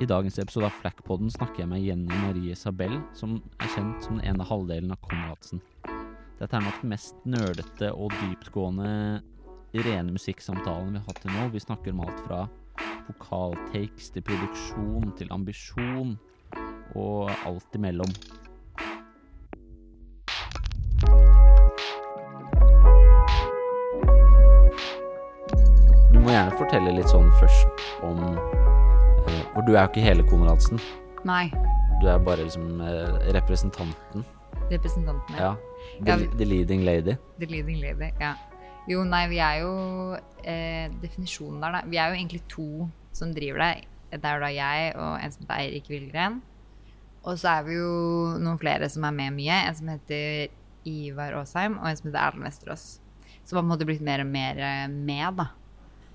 I 0.00 0.06
dagens 0.06 0.38
episode 0.38 0.66
av 0.66 0.74
Flackpodden 0.76 1.30
snakker 1.32 1.62
jeg 1.62 1.70
med 1.70 1.80
Jenny 1.80 2.18
Marie 2.20 2.56
Sabell, 2.58 2.98
som 3.16 3.38
er 3.62 3.70
kjent 3.72 4.04
som 4.04 4.18
den 4.18 4.26
ene 4.28 4.44
halvdelen 4.44 4.92
av 4.92 5.00
Konradsen. 5.06 5.62
Dette 6.36 6.52
er 6.52 6.64
nok 6.66 6.82
den 6.82 6.92
mest 6.92 7.22
nerdete 7.24 7.88
og 7.96 8.12
dyptgående 8.20 9.22
rene 9.86 10.12
musikksamtalen 10.12 10.92
vi 10.92 11.00
har 11.00 11.06
hatt 11.08 11.22
til 11.24 11.32
nå. 11.32 11.46
Vi 11.54 11.64
snakker 11.64 11.94
om 11.94 12.02
alt 12.04 12.20
fra 12.26 12.42
vokaltakes 13.06 14.10
til 14.12 14.26
produksjon 14.26 15.14
til 15.16 15.32
ambisjon 15.32 16.16
og 16.92 17.32
alt 17.48 17.80
imellom. 17.80 18.12
Du 26.12 26.20
må 26.20 26.36
gjerne 26.36 26.56
fortelle 26.60 26.96
litt 27.00 27.08
sånn 27.08 27.32
først 27.40 27.88
om 28.04 28.20
For 29.56 29.64
du 29.64 29.72
er 29.74 29.86
jo 29.86 29.90
ikke 29.90 30.04
hele 30.04 30.24
Konradsen. 30.28 30.80
Nei. 31.26 31.46
Du 32.02 32.06
er 32.12 32.18
bare 32.20 32.44
liksom 32.44 32.80
eh, 32.84 33.14
representanten. 33.32 34.24
Representanten. 34.70 35.38
Ja. 35.40 35.54
The, 35.96 36.10
Ja, 36.10 36.16
vi- 36.20 36.28
the 36.36 36.44
leading 36.44 36.82
lady. 36.84 37.14
The 37.40 37.46
leading 37.48 37.78
lady. 37.80 38.10
Ja. 38.20 38.34
Jo, 38.86 39.02
nei, 39.08 39.24
vi 39.30 39.38
er 39.42 39.62
jo 39.62 39.70
eh, 40.44 40.90
Definisjonen 41.02 41.60
der, 41.64 41.72
da. 41.78 41.80
Vi 41.90 41.96
er 41.98 42.12
jo 42.12 42.18
egentlig 42.20 42.42
to 42.52 42.66
som 43.16 43.32
driver 43.34 43.58
det. 43.64 43.86
Det 44.12 44.24
er 44.28 44.40
da 44.44 44.50
jeg 44.54 44.92
og 44.96 45.16
en 45.24 45.32
som 45.32 45.42
heter 45.46 45.62
Eirik 45.64 45.88
Villgren. 45.90 46.36
Og 47.26 47.38
så 47.40 47.56
er 47.56 47.64
vi 47.66 47.74
jo 47.80 48.36
noen 48.38 48.58
flere 48.60 48.86
som 48.92 49.04
er 49.08 49.16
med 49.16 49.34
mye. 49.34 49.56
En 49.70 49.74
som 49.74 49.88
heter 49.90 50.52
Ivar 50.86 51.34
Aasheim, 51.40 51.78
og 51.80 51.88
en 51.90 51.96
som 51.98 52.10
heter 52.12 52.20
Erlend 52.28 52.44
Vesterås. 52.46 52.84
Som 53.42 53.56
har 53.56 53.62
på 53.62 53.66
en 53.66 53.72
måte 53.72 53.88
blitt 53.88 54.04
mer 54.06 54.20
og 54.22 54.28
mer 54.30 54.60
eh, 54.62 54.84
med, 54.92 55.40
da. 55.40 55.48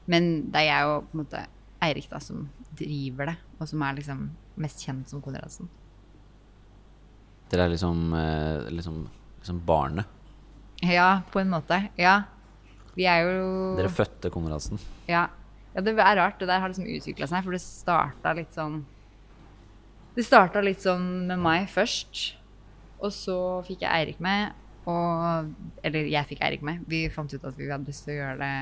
Men 0.08 0.30
det 0.54 0.62
er 0.62 0.70
jeg 0.70 0.88
jo 0.88 0.96
på 1.10 1.18
en 1.18 1.24
måte 1.26 1.44
Eirik 1.82 2.10
da 2.12 2.20
som 2.22 2.46
driver 2.78 3.32
det, 3.32 3.38
og 3.60 3.70
som 3.70 3.82
er 3.86 3.98
liksom 3.98 4.26
mest 4.62 4.84
kjent 4.86 5.10
som 5.10 5.22
Konradsen. 5.24 5.70
Dere 7.52 7.66
er 7.66 7.74
liksom, 7.74 8.14
eh, 8.16 8.70
liksom, 8.72 9.02
liksom 9.42 9.62
barnet. 9.66 10.06
Ja, 10.82 11.22
på 11.32 11.42
en 11.42 11.52
måte. 11.52 11.90
Ja. 12.00 12.24
Vi 12.96 13.06
er 13.08 13.26
jo 13.26 13.76
Dere 13.78 13.92
fødte 13.92 14.32
Konradsen. 14.34 14.80
Ja. 15.08 15.28
ja, 15.74 15.82
det 15.82 15.98
er 15.98 16.16
rart. 16.18 16.40
Det 16.40 16.48
der 16.48 16.60
har 16.60 16.72
liksom 16.72 16.88
utvikla 16.88 17.28
seg, 17.28 17.44
for 17.44 17.56
det 17.56 17.62
starta 17.64 18.34
litt 18.38 18.54
sånn 18.56 18.82
Det 20.16 20.26
starta 20.28 20.62
litt 20.64 20.82
sånn 20.84 21.28
med 21.30 21.40
meg 21.40 21.70
først, 21.72 22.34
og 23.00 23.14
så 23.16 23.38
fikk 23.64 23.86
jeg 23.86 23.92
Eirik 23.96 24.20
med. 24.20 24.58
Og, 24.90 25.52
eller 25.86 26.10
jeg 26.10 26.28
fikk 26.28 26.42
Eirik 26.44 26.66
med. 26.66 26.82
Vi 26.90 27.06
fant 27.14 27.32
ut 27.32 27.46
at 27.48 27.56
vi 27.58 27.70
hadde 27.70 27.88
lyst 27.88 28.04
til 28.08 28.16
å 28.16 28.20
gjøre 28.20 28.42
det, 28.42 28.56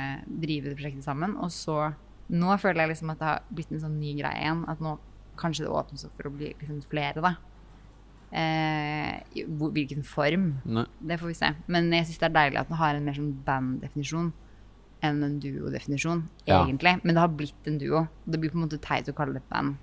drive 0.45 0.69
det 0.69 0.77
prosjektet 0.77 1.07
sammen. 1.07 1.33
Og 1.41 1.49
så 1.55 1.89
Nå 2.29 2.55
føler 2.61 2.83
jeg 2.85 2.89
liksom 2.93 3.09
at 3.11 3.19
det 3.19 3.25
har 3.25 3.41
blitt 3.49 3.71
en 3.73 3.79
sånn 3.81 3.99
ny 3.99 4.13
greie 4.19 4.41
igjen. 4.43 4.63
At 4.69 4.79
nå 4.83 4.97
kanskje 5.39 5.65
det 5.65 5.71
åpnes 5.73 6.05
opp 6.05 6.15
for 6.19 6.29
å 6.29 6.35
bli 6.35 6.51
liksom 6.59 6.81
flere, 6.91 7.21
da. 7.23 7.35
Eh, 8.31 9.23
hvilken 9.73 10.03
form 10.05 10.59
Nei. 10.69 10.85
det 11.01 11.17
får 11.19 11.27
vi 11.31 11.33
se. 11.39 11.49
Men 11.67 11.89
jeg 11.91 12.05
syns 12.05 12.19
det 12.21 12.27
er 12.29 12.35
deilig 12.35 12.59
at 12.61 12.67
den 12.69 12.77
har 12.77 12.93
en 12.95 13.05
mer 13.07 13.17
sånn 13.17 13.31
band-definisjon 13.47 14.31
enn 15.01 15.23
en 15.23 15.39
duo-definisjon, 15.41 16.25
Ja. 16.45 16.65
egentlig. 16.65 16.99
Men 17.03 17.15
det 17.15 17.21
har 17.23 17.29
blitt 17.29 17.65
en 17.67 17.77
duo. 17.79 18.07
Det 18.29 18.39
blir 18.39 18.51
på 18.51 18.57
en 18.59 18.67
måte 18.67 18.79
teit 18.81 19.07
å 19.09 19.15
kalle 19.15 19.33
det 19.33 19.47
band 19.49 19.77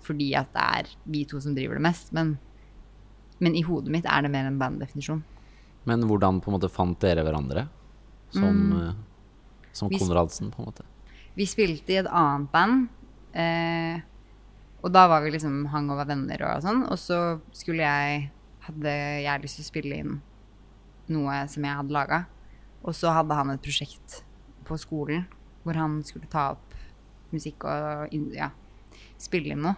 fordi 0.00 0.34
at 0.34 0.48
det 0.54 0.62
er 0.62 0.86
vi 1.06 1.24
to 1.26 1.38
som 1.40 1.54
driver 1.54 1.74
det 1.76 1.82
mest. 1.82 2.10
Men, 2.12 2.38
men 3.38 3.54
i 3.54 3.60
hodet 3.62 3.90
mitt 3.92 4.06
er 4.06 4.22
det 4.22 4.30
mer 4.30 4.46
en 4.46 4.58
band-definisjon. 4.58 5.22
Men 5.84 6.00
hvordan 6.08 6.40
på 6.40 6.48
en 6.50 6.58
måte 6.58 6.70
fant 6.72 6.98
dere 6.98 7.22
hverandre? 7.22 7.68
Som, 8.32 8.70
mm. 8.72 8.96
som 9.72 9.88
Mm. 9.88 9.90
Vi 9.90 9.96
s- 9.96 10.08
Konradsen, 10.08 10.50
på 10.50 10.58
en 10.60 10.64
måte. 10.72 10.82
Vi 11.38 11.46
spilte 11.48 11.94
i 11.94 12.00
et 12.00 12.10
annet 12.10 12.50
band. 12.52 12.88
Eh, 13.36 14.00
og 14.80 14.92
da 14.94 15.04
var 15.10 15.22
vi 15.24 15.32
liksom 15.34 15.66
hang 15.70 15.90
og 15.92 16.00
var 16.00 16.08
venner 16.10 16.42
og 16.48 16.64
sånn. 16.64 16.84
Og 16.88 17.00
så 17.00 17.20
skulle 17.56 17.86
jeg 17.86 18.28
Hadde 18.60 18.92
jeg 19.24 19.40
lyst 19.40 19.56
til 19.56 19.64
å 19.64 19.66
spille 19.70 19.96
inn 20.02 20.16
noe 21.10 21.36
som 21.50 21.64
jeg 21.64 21.78
hadde 21.78 21.94
laga. 21.96 22.18
Og 22.84 22.92
så 22.94 23.08
hadde 23.16 23.34
han 23.34 23.48
et 23.54 23.62
prosjekt 23.64 24.18
på 24.68 24.76
skolen 24.78 25.24
hvor 25.64 25.78
han 25.80 25.96
skulle 26.06 26.28
ta 26.30 26.50
opp 26.52 26.76
musikk 27.32 27.64
og 27.68 28.12
ja, 28.36 28.50
spille 29.18 29.54
inn 29.54 29.64
noe. 29.64 29.74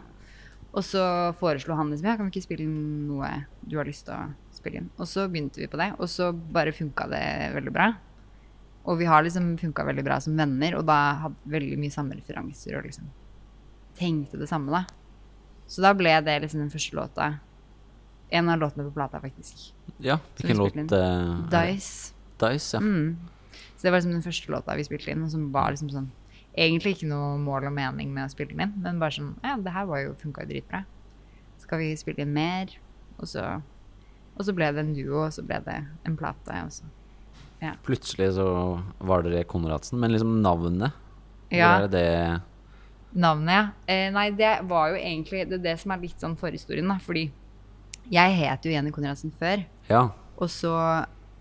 Og 0.72 0.84
så 0.86 1.02
foreslo 1.38 1.76
han 1.76 1.90
liksom 1.92 2.08
ja, 2.10 2.16
kan 2.16 2.28
vi 2.28 2.34
ikke 2.34 2.46
spille 2.46 2.64
inn 2.66 3.06
noe 3.08 3.30
du 3.60 3.76
har 3.78 3.88
lyst 3.88 4.06
til 4.08 4.16
å 4.16 4.54
spille 4.54 4.82
inn. 4.82 4.90
Og 4.96 5.08
så 5.08 5.26
begynte 5.28 5.60
vi 5.60 5.68
på 5.70 5.80
det, 5.80 5.90
og 5.98 6.08
så 6.08 6.30
bare 6.32 6.74
funka 6.74 7.08
det 7.12 7.24
veldig 7.56 7.74
bra. 7.74 7.90
Og 8.82 8.98
vi 8.98 9.06
har 9.06 9.22
liksom 9.22 9.52
funka 9.60 9.84
veldig 9.86 10.04
bra 10.06 10.18
som 10.20 10.36
venner, 10.36 10.74
og 10.78 10.86
da 10.88 10.98
hadde 11.26 11.52
veldig 11.54 11.78
mye 11.78 11.94
samme 11.94 12.16
referanser 12.18 12.78
og 12.78 12.88
liksom 12.88 13.10
tenkte 13.98 14.40
det 14.40 14.48
samme, 14.50 14.72
da. 14.74 14.84
Så 15.70 15.84
da 15.84 15.92
ble 15.96 16.14
det 16.26 16.40
liksom 16.42 16.64
den 16.64 16.72
første 16.72 16.96
låta. 16.98 17.28
En 18.32 18.48
av 18.48 18.58
låtene 18.58 18.88
på 18.88 18.94
plata, 18.96 19.20
faktisk. 19.20 19.68
Ja, 20.02 20.18
hvilken 20.38 20.56
vi 20.56 20.58
låt? 20.58 20.90
det? 20.90 21.04
Dice. 21.52 22.14
Dice, 22.40 22.76
ja. 22.76 22.80
Mm. 22.80 23.16
Så 23.76 23.86
det 23.86 23.90
var 23.92 24.00
liksom 24.00 24.16
den 24.16 24.24
første 24.24 24.52
låta 24.52 24.76
vi 24.76 24.84
spilte 24.88 25.12
inn, 25.12 25.22
og 25.24 25.30
som 25.30 25.46
var 25.54 25.72
liksom 25.74 25.92
sånn 25.92 26.10
Egentlig 26.52 26.98
ikke 26.98 27.06
noe 27.08 27.38
mål 27.40 27.70
og 27.70 27.72
mening 27.72 28.10
med 28.12 28.26
å 28.28 28.32
spille 28.32 28.52
den 28.52 28.66
inn, 28.66 28.72
men 28.84 28.98
bare 29.00 29.14
sånn 29.16 29.30
Ja, 29.40 29.54
det 29.56 29.72
her 29.72 29.86
var 29.88 30.02
jo, 30.02 30.10
funka 30.20 30.44
jo 30.44 30.50
dritbra. 30.50 30.82
Skal 31.62 31.80
vi 31.80 31.94
spille 31.96 32.26
inn 32.26 32.34
mer? 32.34 32.74
Og 33.16 33.30
så, 33.30 33.46
og 34.36 34.44
så 34.44 34.52
ble 34.52 34.68
det 34.76 34.82
en 34.82 34.92
duo, 34.92 35.22
og 35.22 35.32
så 35.32 35.44
ble 35.46 35.62
det 35.64 35.78
en 36.04 36.18
plate. 36.20 36.58
Og 36.66 36.74
så. 37.62 37.72
Plutselig 37.86 38.32
så 38.34 38.46
var 39.00 39.22
dere 39.22 39.44
Konradsen. 39.48 39.98
Men 40.02 40.10
liksom 40.12 40.40
navnet, 40.42 40.92
Ja. 41.52 41.78
hvor 41.78 41.84
er 41.84 41.88
det 41.92 42.42
Navnet, 43.14 43.52
ja. 43.52 43.64
Eh, 43.92 44.10
nei, 44.10 44.30
det 44.30 44.62
var 44.66 44.88
jo 44.88 44.96
egentlig 44.96 45.42
det, 45.50 45.58
det 45.62 45.74
som 45.78 45.92
er 45.92 45.98
litt 46.00 46.18
sånn 46.18 46.34
forhistorien, 46.40 46.88
da. 46.88 46.96
Fordi 46.98 47.26
jeg 48.10 48.36
het 48.38 48.64
jo 48.64 48.72
Jenny 48.72 48.90
Konradsen 48.90 49.30
før. 49.36 49.64
Ja. 49.90 50.06
Og 50.40 50.48
så 50.48 50.72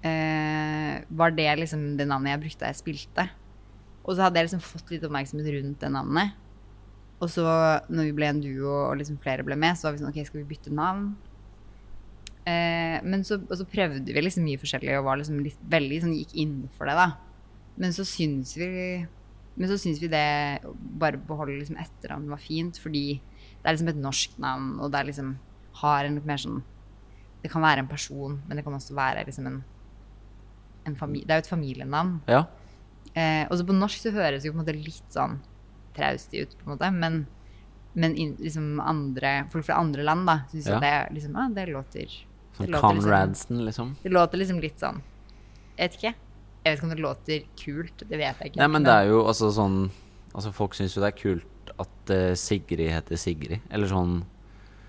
eh, 0.04 1.02
var 1.10 1.32
det 1.32 1.48
liksom 1.62 1.96
det 1.98 2.08
navnet 2.10 2.34
jeg 2.36 2.42
brukte 2.44 2.60
da 2.66 2.72
jeg 2.74 2.80
spilte. 2.82 3.30
Og 4.04 4.16
så 4.18 4.26
hadde 4.26 4.42
jeg 4.42 4.50
liksom 4.50 4.64
fått 4.66 4.92
litt 4.92 5.04
oppmerksomhet 5.08 5.48
rundt 5.56 5.80
det 5.80 5.92
navnet. 5.94 6.34
Og 7.22 7.30
så 7.30 7.46
når 7.88 8.08
vi 8.10 8.14
ble 8.18 8.30
en 8.32 8.42
duo 8.42 8.72
og 8.90 8.98
liksom 8.98 9.20
flere 9.22 9.46
ble 9.46 9.56
med, 9.56 9.78
så 9.78 9.88
var 9.88 9.94
vi 9.96 10.02
sånn 10.04 10.10
OK, 10.12 10.24
skal 10.26 10.42
vi 10.42 10.50
bytte 10.56 10.74
navn? 10.74 11.12
Eh, 12.46 12.98
men 13.06 13.22
så, 13.28 13.38
og 13.44 13.54
så 13.60 13.66
prøvde 13.70 14.14
vi 14.14 14.22
liksom 14.24 14.44
mye 14.48 14.58
forskjellig 14.58 14.96
og 14.98 15.06
var 15.06 15.20
liksom 15.22 15.42
litt, 15.46 15.60
veldig 15.70 16.00
sånn 16.02 16.16
gikk 16.18 16.32
innenfor 16.42 16.90
det, 16.90 16.96
da. 16.98 17.10
Men 17.82 17.94
så 17.96 18.04
syns 18.06 18.56
vi 18.58 18.68
Men 19.58 19.68
så 19.68 19.76
syns 19.78 20.00
vi 20.02 20.08
det 20.08 20.62
bare 20.98 21.20
beholde 21.28 21.58
liksom 21.60 21.76
etternavnet 21.78 22.32
var 22.32 22.40
fint, 22.40 22.78
fordi 22.80 23.20
det 23.20 23.68
er 23.68 23.76
liksom 23.76 23.90
et 23.92 24.00
norsk 24.00 24.38
navn, 24.40 24.80
og 24.80 24.92
det 24.94 25.00
er 25.02 25.10
liksom 25.10 25.34
har 25.82 26.06
en 26.08 26.16
litt 26.16 26.26
mer 26.26 26.40
sånn 26.42 26.62
Det 27.44 27.52
kan 27.52 27.62
være 27.62 27.80
en 27.84 27.88
person, 27.92 28.40
men 28.48 28.58
det 28.58 28.64
kan 28.64 28.74
også 28.74 28.96
være 28.96 29.26
liksom 29.28 29.48
en, 29.52 29.60
en 30.88 30.96
familie 30.96 31.28
Det 31.28 31.36
er 31.36 31.42
jo 31.42 31.46
et 31.46 31.52
familienavn. 31.52 32.16
ja. 32.32 32.46
Eh, 33.14 33.44
og 33.52 33.58
så 33.60 33.66
på 33.68 33.76
norsk 33.76 34.00
så 34.00 34.12
høres 34.16 34.42
det 34.42 34.48
jo 34.48 34.54
på 34.54 34.60
en 34.62 34.64
måte 34.66 34.78
litt 34.78 35.12
sånn 35.12 35.42
traustig 35.98 36.46
ut, 36.46 36.54
på 36.58 36.64
en 36.70 36.74
måte, 36.78 36.90
men, 36.96 37.26
men 37.94 38.14
in, 38.16 38.36
liksom 38.40 38.80
andre, 38.80 39.34
folk 39.52 39.66
fra 39.68 39.82
andre 39.84 40.06
land 40.08 40.26
da, 40.30 40.38
syns 40.54 40.70
Ja. 40.70 40.78
at 40.78 40.82
det, 40.86 40.94
liksom, 41.18 41.36
ah, 41.36 41.50
det 41.52 41.66
låter 41.74 42.08
Sånn 42.66 42.80
Conradsen, 42.82 43.64
liksom. 43.66 43.96
Det 44.04 44.12
låter 44.12 44.38
liksom 44.42 44.60
litt 44.64 44.80
sånn 44.80 45.02
Jeg 45.78 45.90
vet 45.90 45.98
ikke. 46.00 46.14
Jeg 46.64 46.66
vet 46.72 46.78
ikke 46.78 46.86
om 46.86 46.94
det 46.94 47.02
låter 47.02 47.46
kult. 47.58 48.04
Det 48.08 48.18
vet 48.20 48.38
jeg 48.44 48.52
ikke. 48.52 48.60
Nei, 48.62 48.68
men 48.68 48.84
det 48.86 48.92
er 48.94 49.08
jo 49.10 49.24
altså 49.26 49.50
sånn 49.56 49.80
Altså, 50.34 50.52
folk 50.56 50.76
syns 50.78 50.94
jo 50.96 51.02
det 51.04 51.10
er 51.12 51.18
kult 51.20 51.72
at 51.82 52.12
uh, 52.14 52.34
Sigrid 52.40 52.88
heter 52.94 53.18
Sigrid. 53.20 53.60
Eller 53.70 53.88
sånn 53.92 54.22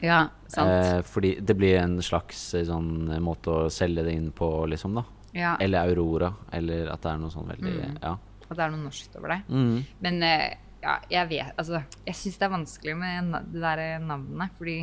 Ja, 0.03 0.28
sant. 0.47 0.69
eh, 0.71 1.00
Fordi 1.06 1.33
det 1.41 1.56
blir 1.56 1.78
en 1.81 1.97
slags 2.03 2.55
eh, 2.55 2.65
sånn 2.69 3.10
eh, 3.10 3.19
måte 3.22 3.50
å 3.50 3.71
selge 3.71 4.03
det 4.06 4.12
inn 4.15 4.28
på, 4.34 4.49
liksom, 4.71 4.94
da. 4.99 5.04
ja, 5.34 5.56
Eller 5.60 5.89
Aurora. 5.89 6.33
Eller 6.53 6.91
at 6.93 7.03
det 7.03 7.10
er 7.10 7.19
noe 7.22 7.31
sånn 7.34 7.49
veldig 7.50 7.72
Mm. 7.72 7.99
Ja. 8.03 8.16
At 8.50 8.56
det 8.59 8.65
er 8.66 8.71
noe 8.75 8.83
norskt 8.84 9.16
over 9.16 9.28
det. 9.33 9.41
Mm. 9.49 9.84
Men 10.04 10.22
uh, 10.22 10.49
ja, 10.83 10.97
jeg 11.10 11.28
vet 11.31 11.54
Altså, 11.59 11.83
jeg 12.06 12.15
syns 12.19 12.39
det 12.39 12.44
er 12.47 12.53
vanskelig 12.53 12.97
med 12.98 13.33
det 13.54 13.63
der 13.63 13.83
navnet, 14.03 14.51
fordi 14.59 14.78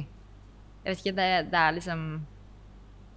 Jeg 0.85 0.95
vet 0.95 0.99
ikke, 1.03 1.15
det, 1.19 1.29
det 1.51 1.59
er 1.59 1.71
liksom 1.75 2.05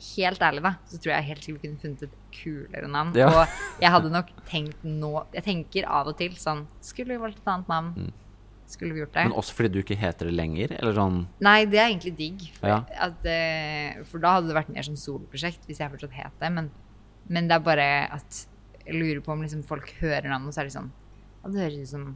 Helt 0.03 0.41
ærlig, 0.43 0.63
da, 0.65 0.73
så 0.91 0.99
tror 0.99 1.13
jeg 1.15 1.25
helt 1.29 1.45
sikkert 1.45 1.63
vi 1.63 1.69
kunne 1.69 1.81
funnet 1.83 2.03
et 2.03 2.15
kulere 2.35 2.89
navn. 2.91 3.13
Ja. 3.19 3.29
Og 3.31 3.83
jeg 3.83 3.91
hadde 3.95 4.11
nok 4.11 4.31
tenkt 4.49 4.83
nå 4.89 5.13
Jeg 5.37 5.45
tenker 5.47 5.87
av 5.87 6.09
og 6.11 6.17
til 6.19 6.33
sånn 6.41 6.65
Skulle 6.83 7.15
vi 7.15 7.21
valgt 7.23 7.39
et 7.43 7.51
annet 7.53 7.69
navn? 7.71 8.11
Skulle 8.73 8.95
vi 8.97 9.03
gjort 9.03 9.13
det? 9.15 9.27
Mm. 9.27 9.31
Men 9.31 9.39
også 9.43 9.55
fordi 9.55 9.69
du 9.75 9.79
ikke 9.83 9.99
heter 10.01 10.27
det 10.31 10.35
lenger? 10.35 10.73
Eller 10.81 10.97
sånn 10.97 11.19
Nei, 11.45 11.59
det 11.69 11.79
er 11.79 11.91
egentlig 11.91 12.15
digg. 12.19 12.47
For, 12.59 12.69
Ja. 12.73 12.79
at, 13.09 13.25
eh, 13.29 14.03
for 14.09 14.19
da 14.25 14.35
hadde 14.39 14.49
det 14.49 14.57
vært 14.57 14.73
mer 14.75 14.83
sånn 14.89 14.97
soloprosjekt 14.99 15.67
hvis 15.69 15.79
jeg 15.85 15.93
fortsatt 15.93 16.17
het 16.17 16.33
det. 16.41 16.51
Men, 16.57 16.71
men 17.29 17.49
det 17.49 17.55
er 17.59 17.65
bare 17.67 17.89
at 18.17 18.47
jeg 18.87 18.97
lurer 18.99 19.21
på 19.23 19.33
om 19.37 19.43
liksom 19.45 19.63
folk 19.63 19.93
hører 20.01 20.27
navnet, 20.33 20.49
og 20.49 20.55
så 20.57 20.65
er 20.65 20.71
de 20.71 20.75
sånn 20.79 20.91
Ja, 21.45 21.51
det 21.53 21.61
høres 21.67 21.83
ut 21.85 21.93
som 21.93 22.07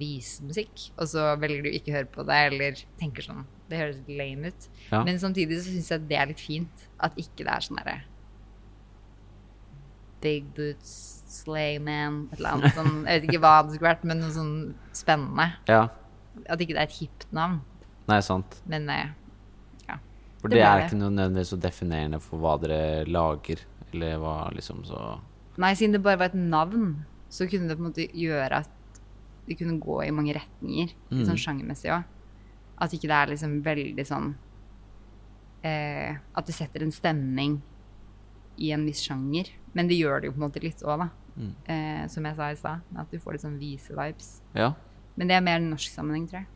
visemusikk. 0.00 0.88
Og 0.96 1.10
så 1.12 1.26
velger 1.40 1.66
du 1.66 1.70
ikke 1.72 1.92
å 1.92 1.96
høre 1.98 2.10
på 2.12 2.24
det, 2.28 2.38
eller 2.50 2.82
tenker 3.00 3.26
sånn 3.26 3.44
Det 3.70 3.80
høres 3.80 4.00
lame 4.08 4.52
ut. 4.52 4.68
Ja. 4.90 5.02
Men 5.06 5.20
samtidig 5.22 5.60
så 5.60 5.70
syns 5.70 5.90
jeg 5.94 6.08
det 6.10 6.18
er 6.20 6.30
litt 6.32 6.42
fint. 6.42 6.88
At 7.02 7.16
ikke 7.20 7.46
det 7.46 7.52
er 7.54 7.66
sånn 7.66 7.80
derre 7.82 8.00
Big 10.22 10.46
boots, 10.54 10.92
slay 11.26 11.80
man, 11.82 12.28
et 12.30 12.38
eller 12.38 12.52
annet 12.52 12.76
sånn 12.76 12.92
Jeg 13.00 13.16
vet 13.16 13.24
ikke 13.26 13.42
hva 13.42 13.56
det 13.64 13.74
skulle 13.74 13.88
vært, 13.88 14.04
men 14.06 14.22
noe 14.22 14.34
sånn 14.34 14.54
spennende. 14.94 15.48
Ja. 15.66 15.88
At 16.46 16.62
ikke 16.62 16.76
det 16.76 16.84
er 16.84 16.86
et 16.86 17.00
hipt 17.00 17.26
navn. 17.34 17.58
Nei, 18.06 18.20
sant. 18.22 18.60
Men 18.70 18.86
ja. 18.92 19.10
For 20.42 20.50
Det 20.50 20.58
det, 20.58 20.66
er 20.66 20.84
ikke 20.88 20.98
noe 20.98 21.14
nødvendigvis 21.14 21.52
så 21.54 21.58
definerende 21.62 22.18
for 22.22 22.42
hva 22.42 22.56
dere 22.58 23.04
lager, 23.06 23.60
eller 23.92 24.16
hva 24.18 24.36
liksom 24.54 24.82
så 24.88 25.02
Nei, 25.60 25.74
siden 25.76 25.92
det 25.94 26.00
bare 26.02 26.18
var 26.18 26.30
et 26.32 26.38
navn, 26.38 27.04
så 27.30 27.44
kunne 27.46 27.68
det 27.68 27.76
på 27.76 27.84
en 27.84 27.90
måte 27.90 28.06
gjøre 28.16 28.62
at 28.64 28.70
det 29.46 29.58
kunne 29.58 29.80
gå 29.82 29.98
i 30.04 30.12
mange 30.14 30.34
retninger. 30.36 30.94
mm. 31.10 31.24
sånn 31.28 31.40
sjangermessig 31.40 31.92
òg. 31.94 32.06
At 32.82 32.94
ikke 32.94 33.10
det 33.10 33.18
er 33.18 33.30
liksom 33.30 33.58
veldig 33.62 34.04
sånn 34.08 34.32
eh, 35.62 36.16
At 36.34 36.48
det 36.48 36.54
setter 36.56 36.82
en 36.82 36.94
stemning 36.94 37.60
i 38.56 38.72
en 38.74 38.86
viss 38.86 39.02
sjanger. 39.04 39.50
Men 39.72 39.88
det 39.88 39.98
gjør 40.00 40.20
det 40.20 40.30
jo 40.30 40.36
på 40.36 40.42
en 40.42 40.46
måte 40.48 40.62
litt 40.62 40.82
òg, 40.84 41.04
da. 41.04 41.10
Eh, 41.64 42.06
som 42.12 42.26
jeg 42.26 42.36
sa 42.36 42.50
i 42.52 42.58
stad. 42.58 42.88
At 42.98 43.12
du 43.12 43.20
får 43.22 43.36
litt 43.36 43.44
sånn 43.46 43.60
vise-vibes. 43.60 44.34
Ja. 44.58 44.72
Men 45.16 45.30
det 45.30 45.36
er 45.36 45.44
mer 45.44 45.62
norsk 45.64 45.92
sammenheng, 45.92 46.26
tror 46.28 46.42
jeg. 46.42 46.50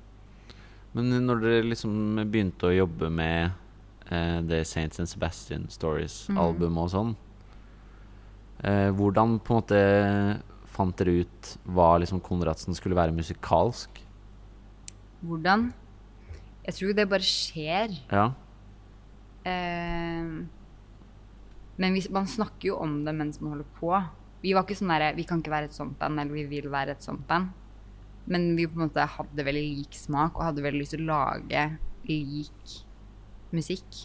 Men 0.97 1.13
når 1.27 1.43
dere 1.43 1.69
liksom 1.69 1.95
begynte 2.25 2.71
å 2.71 2.75
jobbe 2.75 3.11
med 3.13 3.51
eh, 4.09 4.39
det 4.49 4.63
Saints 4.69 5.01
and 5.03 5.11
Sebastian 5.11 5.67
Stories-albumet 5.73 6.87
og 6.87 6.93
sånn, 6.93 7.11
eh, 8.65 8.89
hvordan 8.97 9.37
på 9.45 9.53
en 9.53 9.61
måte 9.61 9.81
fant 10.77 10.97
dere 11.01 11.23
ut 11.25 11.53
hva 11.73 11.95
liksom 12.03 12.21
Konradsen 12.25 12.77
skulle 12.77 12.99
være 12.99 13.15
musikalsk? 13.17 14.03
Hvordan? 15.27 15.71
Jeg 16.67 16.77
tror 16.77 16.95
det 16.99 17.09
bare 17.11 17.27
skjer. 17.27 17.95
Ja. 18.11 18.27
Eh, 19.47 20.31
men 21.77 21.97
hvis, 21.97 22.09
man 22.13 22.29
snakker 22.29 22.73
jo 22.73 22.81
om 22.83 22.99
det 23.07 23.15
mens 23.17 23.41
man 23.41 23.55
holder 23.55 23.69
på. 23.79 23.93
Vi 24.43 24.53
var 24.55 24.67
ikke 24.67 24.77
sånn 24.79 24.93
derre 24.93 25.15
Vi 25.17 25.25
kan 25.27 25.41
ikke 25.41 25.53
være 25.53 25.71
et 25.71 25.77
sånt 25.77 25.97
band, 26.01 26.21
eller 26.21 26.35
vi 26.35 26.45
vil 26.51 26.69
være 26.73 26.97
et 26.97 27.05
sånt 27.05 27.25
band. 27.29 27.53
Men 28.27 28.49
vi 28.59 28.67
på 28.67 28.79
en 28.79 28.89
måte 28.89 29.05
hadde 29.07 29.47
veldig 29.47 29.65
lik 29.79 29.95
smak 29.95 30.39
og 30.39 30.49
hadde 30.49 30.65
veldig 30.65 30.83
lyst 30.83 30.97
til 30.97 31.05
å 31.05 31.11
lage 31.13 31.67
lik 32.09 32.77
musikk. 33.55 34.01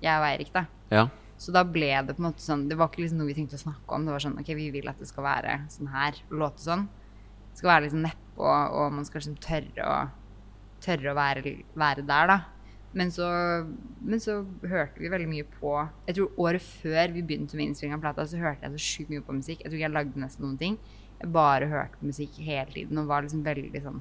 Jeg 0.00 0.16
og 0.16 0.26
Eirik, 0.30 0.52
da. 0.54 0.64
Ja. 0.88 1.08
Så 1.40 1.54
da 1.56 1.62
ble 1.64 1.88
det 2.04 2.12
på 2.12 2.20
en 2.20 2.26
måte 2.28 2.44
sånn 2.44 2.66
Det 2.68 2.76
var 2.76 2.90
ikke 2.90 3.00
liksom 3.00 3.20
noe 3.22 3.30
vi 3.30 3.34
tenkte 3.38 3.56
å 3.56 3.62
snakke 3.62 3.96
om. 3.96 4.04
Det 4.04 4.12
var 4.12 4.24
sånn 4.26 4.38
OK, 4.40 4.50
vi 4.58 4.70
vil 4.74 4.88
at 4.90 5.00
det 5.00 5.08
skal 5.08 5.24
være 5.24 5.58
sånn 5.72 5.88
her, 5.92 6.18
låte 6.30 6.64
sånn. 6.64 6.86
Det 7.50 7.62
skal 7.62 7.72
være 7.72 7.86
liksom 7.86 8.04
nedpå, 8.04 8.46
og 8.46 8.92
man 8.94 9.06
skal 9.08 9.22
liksom 9.22 9.38
tørre 9.44 9.90
å 9.90 10.00
Tørre 10.80 11.10
å 11.10 11.12
være, 11.12 11.50
være 11.76 12.02
der, 12.08 12.30
da. 12.30 12.38
Men 12.96 13.10
så, 13.12 13.26
men 14.00 14.22
så 14.22 14.38
hørte 14.66 14.98
vi 14.98 15.10
veldig 15.12 15.28
mye 15.28 15.44
på 15.58 15.74
Jeg 16.08 16.16
tror 16.16 16.38
året 16.40 16.64
før 16.64 17.12
vi 17.14 17.22
begynte 17.22 17.58
med 17.58 17.68
innspilling 17.68 17.98
av 17.98 18.00
plata, 18.02 18.24
så 18.26 18.40
hørte 18.40 18.64
jeg 18.64 18.72
så 18.78 18.86
sjukt 18.86 19.12
mye 19.12 19.24
på 19.26 19.36
musikk. 19.36 19.60
Jeg 19.60 19.68
tror 19.68 19.76
ikke 19.76 19.84
jeg 19.84 19.94
lagde 19.94 20.22
nesten 20.22 20.46
noen 20.46 20.56
ting. 20.62 20.78
Jeg 21.20 21.32
bare 21.34 21.68
hørte 21.68 22.00
på 22.00 22.08
musikk 22.08 22.38
hele 22.40 22.72
tiden 22.72 22.98
og 23.02 23.10
var 23.10 23.26
liksom 23.26 23.42
veldig 23.44 23.82
sånn 23.84 24.00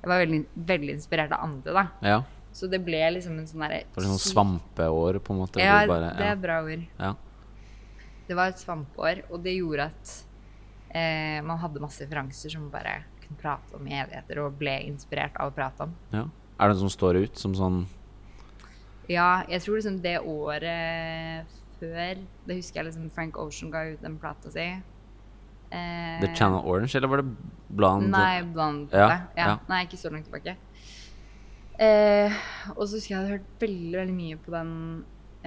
Jeg 0.00 0.12
var 0.12 0.22
veldig, 0.22 0.40
veldig 0.70 0.94
inspirert 0.94 1.34
av 1.34 1.42
andre, 1.48 1.74
da. 1.80 2.12
ja. 2.14 2.20
Så 2.52 2.66
det 2.70 2.80
ble 2.82 2.98
liksom 3.14 3.38
en 3.38 3.46
sånn 3.46 3.62
derre 3.62 3.84
Det 3.86 4.00
var 4.00 4.08
sånn 4.08 4.24
svampeår, 4.24 5.20
på 5.22 5.34
en 5.34 5.38
måte. 5.44 5.62
Ja, 5.62 5.84
bare, 5.86 6.10
det 6.18 6.26
er 6.32 6.40
bra 6.40 6.58
ord. 6.66 6.82
Ja. 6.98 7.14
Det 8.26 8.36
var 8.38 8.50
et 8.52 8.60
svampeår, 8.62 9.24
og 9.30 9.42
det 9.42 9.54
gjorde 9.56 9.86
at 9.90 10.12
eh, 10.94 11.38
man 11.46 11.58
hadde 11.62 11.82
masse 11.82 12.02
referanser 12.04 12.52
som 12.52 12.68
bare 12.70 13.00
kunne 13.22 13.38
prate 13.40 13.78
om 13.78 13.86
i 13.86 13.94
evigheter, 13.98 14.42
og 14.42 14.58
ble 14.58 14.76
inspirert 14.88 15.38
av 15.38 15.50
å 15.50 15.56
prate 15.56 15.86
om. 15.88 15.96
ja. 16.14 16.26
Er 16.60 16.68
det 16.68 16.76
noe 16.76 16.82
som 16.82 16.92
står 16.92 17.16
ut 17.22 17.38
som 17.40 17.54
sånn 17.56 17.76
Ja, 19.08 19.46
jeg 19.48 19.62
tror 19.64 19.78
liksom 19.78 19.94
det 20.04 20.18
året 20.20 21.54
før 21.80 22.18
Det 22.44 22.56
husker 22.58 22.82
jeg 22.82 22.90
liksom 22.90 23.06
Frank 23.14 23.38
Ocean 23.40 23.70
ga 23.72 23.86
ut 23.88 24.02
den 24.04 24.18
plata 24.20 24.52
si. 24.52 24.66
Eh, 25.70 26.18
The 26.20 26.34
Channel 26.34 26.60
Orange, 26.60 26.92
eller 26.98 27.08
var 27.08 27.22
det 27.22 27.30
Blonde? 27.70 28.10
Nei, 28.12 28.42
Blonde. 28.42 28.90
Ja. 28.92 29.08
Ja. 29.08 29.46
ja. 29.46 29.56
Nei, 29.70 29.84
ikke 29.86 30.00
så 30.00 30.12
langt 30.12 30.28
tilbake. 30.28 30.56
Eh, 31.80 32.40
og 32.74 32.82
så 32.84 32.98
husker 32.98 33.08
jeg 33.08 33.16
jeg 33.16 33.20
hadde 33.20 33.36
hørt 33.38 33.62
veldig, 33.62 33.98
veldig 34.02 34.16
mye 34.16 34.38
på 34.44 34.52
den 34.52 34.72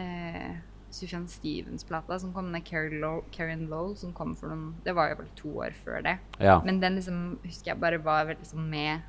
eh, 0.01 0.55
Sufjan 0.93 1.27
Stevens-plata 1.29 2.17
som 2.21 2.31
kom, 2.33 2.49
den 2.53 2.65
Karen 2.65 3.67
Lowell 3.69 3.93
som 3.97 4.13
kom 4.17 4.33
for 4.37 4.49
noen 4.49 4.71
Det 4.85 4.95
var 4.97 5.11
jo 5.11 5.19
bare 5.21 5.35
to 5.37 5.51
år 5.61 5.75
før 5.77 6.01
det. 6.05 6.17
Ja. 6.41 6.59
Men 6.65 6.81
den 6.81 6.97
liksom, 6.97 7.19
husker 7.45 7.73
jeg 7.73 7.81
bare 7.81 8.01
var 8.01 8.25
veldig 8.29 8.49
sånn 8.49 8.65
med 8.69 9.05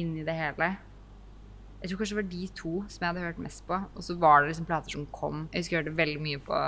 inn 0.00 0.12
i 0.18 0.26
det 0.26 0.34
hele. 0.36 0.74
Jeg 1.80 1.90
tror 1.90 2.00
kanskje 2.00 2.16
det 2.16 2.22
var 2.22 2.30
de 2.32 2.46
to 2.60 2.74
som 2.88 3.02
jeg 3.04 3.10
hadde 3.10 3.24
hørt 3.24 3.40
mest 3.44 3.64
på. 3.68 3.80
Og 3.94 4.04
så 4.04 4.16
var 4.20 4.42
det 4.42 4.52
liksom 4.52 4.68
plater 4.68 4.96
som 4.96 5.08
kom. 5.16 5.46
Jeg 5.52 5.64
husker 5.64 5.76
jeg 5.76 5.84
hørte 5.84 5.96
veldig 5.96 6.22
mye 6.24 6.44
på, 6.44 6.62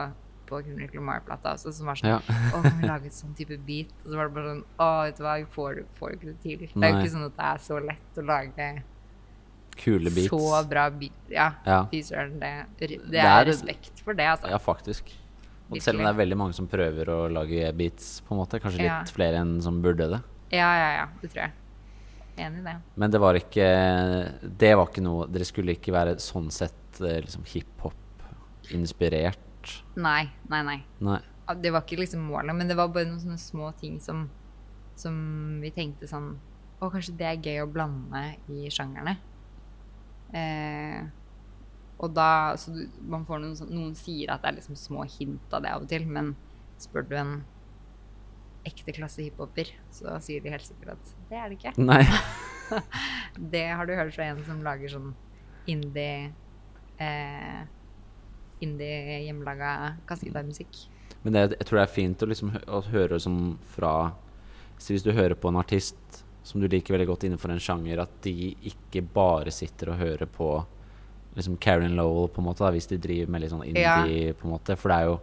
på 0.49 0.65
Kendrick 0.67 0.97
Lamar-plata 0.97 1.57
også, 1.57 1.73
som 1.77 1.89
var 1.89 2.01
sånn 2.01 2.15
Ja. 2.15 2.19
Å, 2.55 2.61
kan 2.65 2.77
vi 2.81 2.89
lage 2.89 3.09
et 3.13 3.17
sånn 3.17 3.37
type 3.37 3.57
beat? 3.69 3.93
Og 4.05 4.11
så 4.11 4.19
var 4.19 4.29
det 4.29 4.37
bare 4.41 4.53
sånn 4.55 4.67
Å, 4.77 4.91
vet 5.05 5.21
du 5.21 5.25
hva, 5.25 5.39
jeg 5.41 5.49
får, 5.57 5.81
får 6.01 6.17
ikke 6.17 6.33
det 6.33 6.37
til. 6.45 6.69
Det 6.69 6.85
er 6.85 6.93
jo 6.95 7.01
ikke 7.01 7.17
sånn 7.17 7.29
at 7.29 7.41
det 7.41 7.49
er 7.53 7.67
så 7.69 7.81
lett 7.93 8.21
å 8.21 8.29
lage 8.33 8.69
Kule 9.77 10.11
beats. 10.11 10.29
så 10.33 10.65
bra 10.69 10.91
beat. 10.91 11.13
Ja, 11.31 11.53
Ja. 11.67 11.85
fy 11.91 12.01
søren. 12.03 12.39
Det, 12.41 12.67
det, 12.79 12.89
Det 13.11 13.19
er 13.21 13.41
er- 13.41 13.45
respekt 13.51 14.01
for 14.03 14.15
det, 14.15 14.25
altså. 14.27 14.49
Ja, 14.51 14.59
faktisk. 14.59 15.03
Og 15.71 15.81
selv 15.83 15.99
om 15.99 16.05
det 16.07 16.11
er 16.15 16.19
veldig 16.25 16.37
mange 16.39 16.53
som 16.55 16.67
prøver 16.69 17.05
å 17.11 17.29
lage 17.33 17.73
beats, 17.77 18.21
på 18.23 18.33
en 18.33 18.39
måte. 18.39 18.61
Kanskje 18.63 18.79
litt 18.79 18.87
Ja. 18.87 19.05
flere 19.05 19.35
enn 19.43 19.61
som 19.63 19.83
burde 19.83 20.09
det. 20.11 20.21
Ja, 20.53 20.75
ja, 20.79 20.91
ja. 21.01 21.07
Det 21.21 21.31
tror 21.33 21.43
jeg. 21.43 21.53
Enig 22.39 22.59
i 22.61 22.63
det. 22.63 22.77
Men 22.97 23.11
det 23.11 23.21
var 23.21 23.35
ikke 23.35 23.67
Det 24.59 24.77
var 24.77 24.87
ikke 24.87 25.03
noe 25.03 25.27
Dere 25.27 25.45
skulle 25.45 25.71
ikke 25.75 25.93
være 25.93 26.17
sånn 26.21 26.51
sett 26.53 27.01
eh, 27.01 27.21
liksom 27.23 27.43
hiphop-inspirert. 27.45 29.37
Nei, 29.97 30.31
nei, 30.49 30.63
nei. 30.63 30.83
Nei. 31.01 31.21
Det 31.63 31.71
var 31.73 31.81
ikke 31.83 31.97
liksom 32.01 32.21
målet, 32.29 32.55
men 32.57 32.67
det 32.69 32.77
var 32.77 32.89
bare 32.89 33.05
noen 33.07 33.21
sånne 33.23 33.39
små 33.39 33.71
ting 33.79 34.01
som, 34.03 34.25
som 34.99 35.61
vi 35.63 35.71
tenkte 35.71 36.07
sånn 36.11 36.33
Å, 36.83 36.91
kanskje 36.93 37.15
det 37.17 37.27
er 37.27 37.37
gøy 37.41 37.63
å 37.65 37.69
blande 37.73 38.35
i 38.53 38.67
sjangerne. 38.69 39.15
Eh, 40.35 41.05
og 42.03 42.13
da 42.13 42.57
Så 42.59 42.73
du, 42.75 42.81
man 43.09 43.23
får 43.25 43.39
noen 43.41 43.55
sånn 43.57 43.71
Noen 43.73 43.93
sier 43.97 44.33
at 44.35 44.43
det 44.43 44.51
er 44.51 44.57
liksom 44.59 44.77
små 44.77 45.05
hint 45.09 45.55
av 45.55 45.63
det 45.65 45.71
av 45.73 45.85
og 45.87 45.89
til, 45.89 46.05
men 46.11 46.35
spør 46.83 47.07
du 47.09 47.15
en 47.17 47.37
ekte 48.67 48.93
klasse 48.97 49.23
hiphoper, 49.23 49.71
så 49.95 50.17
sier 50.25 50.43
de 50.43 50.51
helt 50.51 50.67
sikkert 50.67 50.97
at 50.97 51.13
det 51.31 51.39
er 51.39 51.53
det 51.53 51.59
ikke. 51.61 51.73
Nei. 51.79 52.03
Det 53.55 53.63
har 53.79 53.87
du 53.87 53.93
hørt 53.95 54.11
fra 54.17 54.27
en 54.33 54.41
som 54.43 54.63
lager 54.67 54.91
sånn 54.91 55.13
indie 55.71 56.33
eh, 56.99 57.61
Indie 58.65 59.21
hjemmelaga 59.27 59.99
kassegitarmusikk. 60.09 60.81
Men 61.23 61.37
det, 61.37 61.43
jeg 61.61 61.69
tror 61.69 61.79
det 61.79 61.85
er 61.85 61.93
fint 61.93 62.25
å, 62.25 62.29
liksom, 62.31 62.55
å 62.67 62.81
høre 62.89 63.21
som 63.23 63.37
fra 63.75 63.93
så 64.79 64.93
Hvis 64.93 65.05
du 65.07 65.13
hører 65.17 65.37
på 65.39 65.49
en 65.49 65.61
artist 65.61 66.25
som 66.47 66.63
du 66.63 66.69
liker 66.71 66.95
veldig 66.95 67.09
godt 67.09 67.25
innenfor 67.27 67.51
en 67.51 67.63
sjanger, 67.63 68.05
at 68.05 68.21
de 68.23 68.53
ikke 68.71 69.03
bare 69.15 69.51
sitter 69.55 69.91
og 69.91 69.99
hører 69.99 70.29
på 70.31 70.51
liksom 71.37 71.57
Karen 71.61 71.97
Lowell, 71.99 72.29
på 72.33 72.41
en 72.41 72.47
måte, 72.47 72.63
da, 72.65 72.71
hvis 72.73 72.87
de 72.89 73.01
driver 73.03 73.33
med 73.33 73.43
litt 73.43 73.53
sånn 73.53 73.65
indie, 73.67 74.35
på 74.39 74.47
en 74.47 74.55
måte. 74.55 74.77
For 74.79 74.93
det 74.93 74.97
er 74.97 75.09
jo 75.11 75.17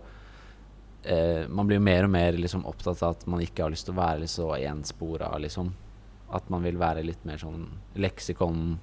eh, 1.09 1.47
Man 1.49 1.69
blir 1.69 1.79
jo 1.79 1.85
mer 1.87 2.05
og 2.05 2.11
mer 2.13 2.37
liksom 2.37 2.67
opptatt 2.69 3.01
av 3.01 3.15
at 3.15 3.23
man 3.31 3.41
ikke 3.41 3.63
har 3.63 3.73
lyst 3.73 3.87
til 3.87 3.95
å 3.95 4.01
være 4.01 4.27
så 4.29 4.51
enspora, 4.59 5.31
liksom. 5.41 5.71
At 6.33 6.51
man 6.53 6.65
vil 6.67 6.77
være 6.81 7.05
litt 7.07 7.23
mer 7.25 7.39
sånn 7.41 7.65
leksikon 7.95 8.75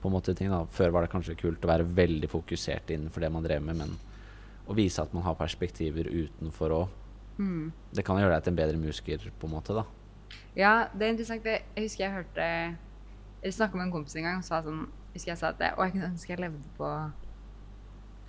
på 0.00 0.08
en 0.08 0.16
måte 0.16 0.34
ting 0.34 0.50
da. 0.50 0.64
Før 0.74 0.96
var 0.96 1.06
det 1.06 1.12
kanskje 1.14 1.38
kult 1.38 1.64
å 1.64 1.70
være 1.70 1.86
veldig 1.86 2.28
fokusert 2.32 2.90
innenfor 2.96 3.22
det 3.22 3.30
man 3.32 3.46
drev 3.46 3.62
med, 3.64 3.78
men 3.84 3.96
å 4.66 4.76
vise 4.76 5.02
at 5.02 5.14
man 5.14 5.24
har 5.28 5.38
perspektiver 5.38 6.10
utenfor 6.10 6.76
òg. 6.76 6.98
Mm. 7.38 7.70
Det 7.94 8.04
kan 8.04 8.18
gjøre 8.20 8.34
deg 8.34 8.44
til 8.44 8.56
en 8.56 8.60
bedre 8.60 8.82
musiker, 8.82 9.30
på 9.38 9.48
en 9.48 9.54
måte, 9.54 9.76
da. 9.76 9.86
Ja, 10.56 10.88
det 10.94 11.06
er 11.06 11.14
interessant. 11.14 11.46
Jeg 11.46 11.84
husker 11.84 12.04
jeg 12.04 12.14
hørte 12.14 12.46
Jeg 13.40 13.56
snakka 13.56 13.78
med 13.78 13.86
en 13.88 13.92
kompis 13.94 14.16
en 14.18 14.26
gang 14.26 14.40
og 14.42 14.46
sa 14.46 14.60
sånn 14.64 14.86
Husker 15.14 15.32
jeg 15.32 15.40
sa 15.40 15.50
at 15.50 15.62
jeg, 15.62 15.74
å, 15.74 15.84
jeg 15.86 15.94
kunne 15.96 16.10
ønske 16.12 16.32
jeg 16.32 16.42
levde 16.42 16.72
på 16.76 16.88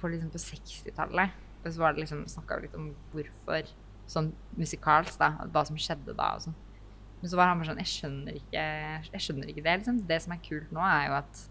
på, 0.01 0.09
liksom 0.09 0.31
på 0.33 0.41
60-tallet. 0.41 1.37
Og 1.61 1.69
så 1.69 1.83
var 1.83 1.97
liksom 1.97 2.25
snakka 2.29 2.57
vi 2.57 2.65
litt 2.65 2.77
om 2.77 2.89
hvorfor 3.13 3.69
sånn 4.09 4.31
musikalsk, 4.57 5.19
da. 5.21 5.45
Hva 5.53 5.63
som 5.67 5.77
skjedde 5.79 6.15
da 6.17 6.33
og 6.37 6.47
sånn. 6.47 6.57
Men 7.21 7.29
så 7.29 7.37
var 7.37 7.51
han 7.51 7.61
bare 7.61 7.69
sånn 7.69 7.81
Jeg 7.83 7.91
skjønner 7.91 8.39
ikke, 8.39 8.63
jeg 9.13 9.23
skjønner 9.27 9.51
ikke 9.51 9.65
det. 9.67 9.75
liksom. 9.81 9.99
Det 10.09 10.17
som 10.23 10.33
er 10.33 10.41
kult 10.47 10.73
nå, 10.73 10.81
er 10.81 11.07
jo 11.11 11.17
at 11.19 11.43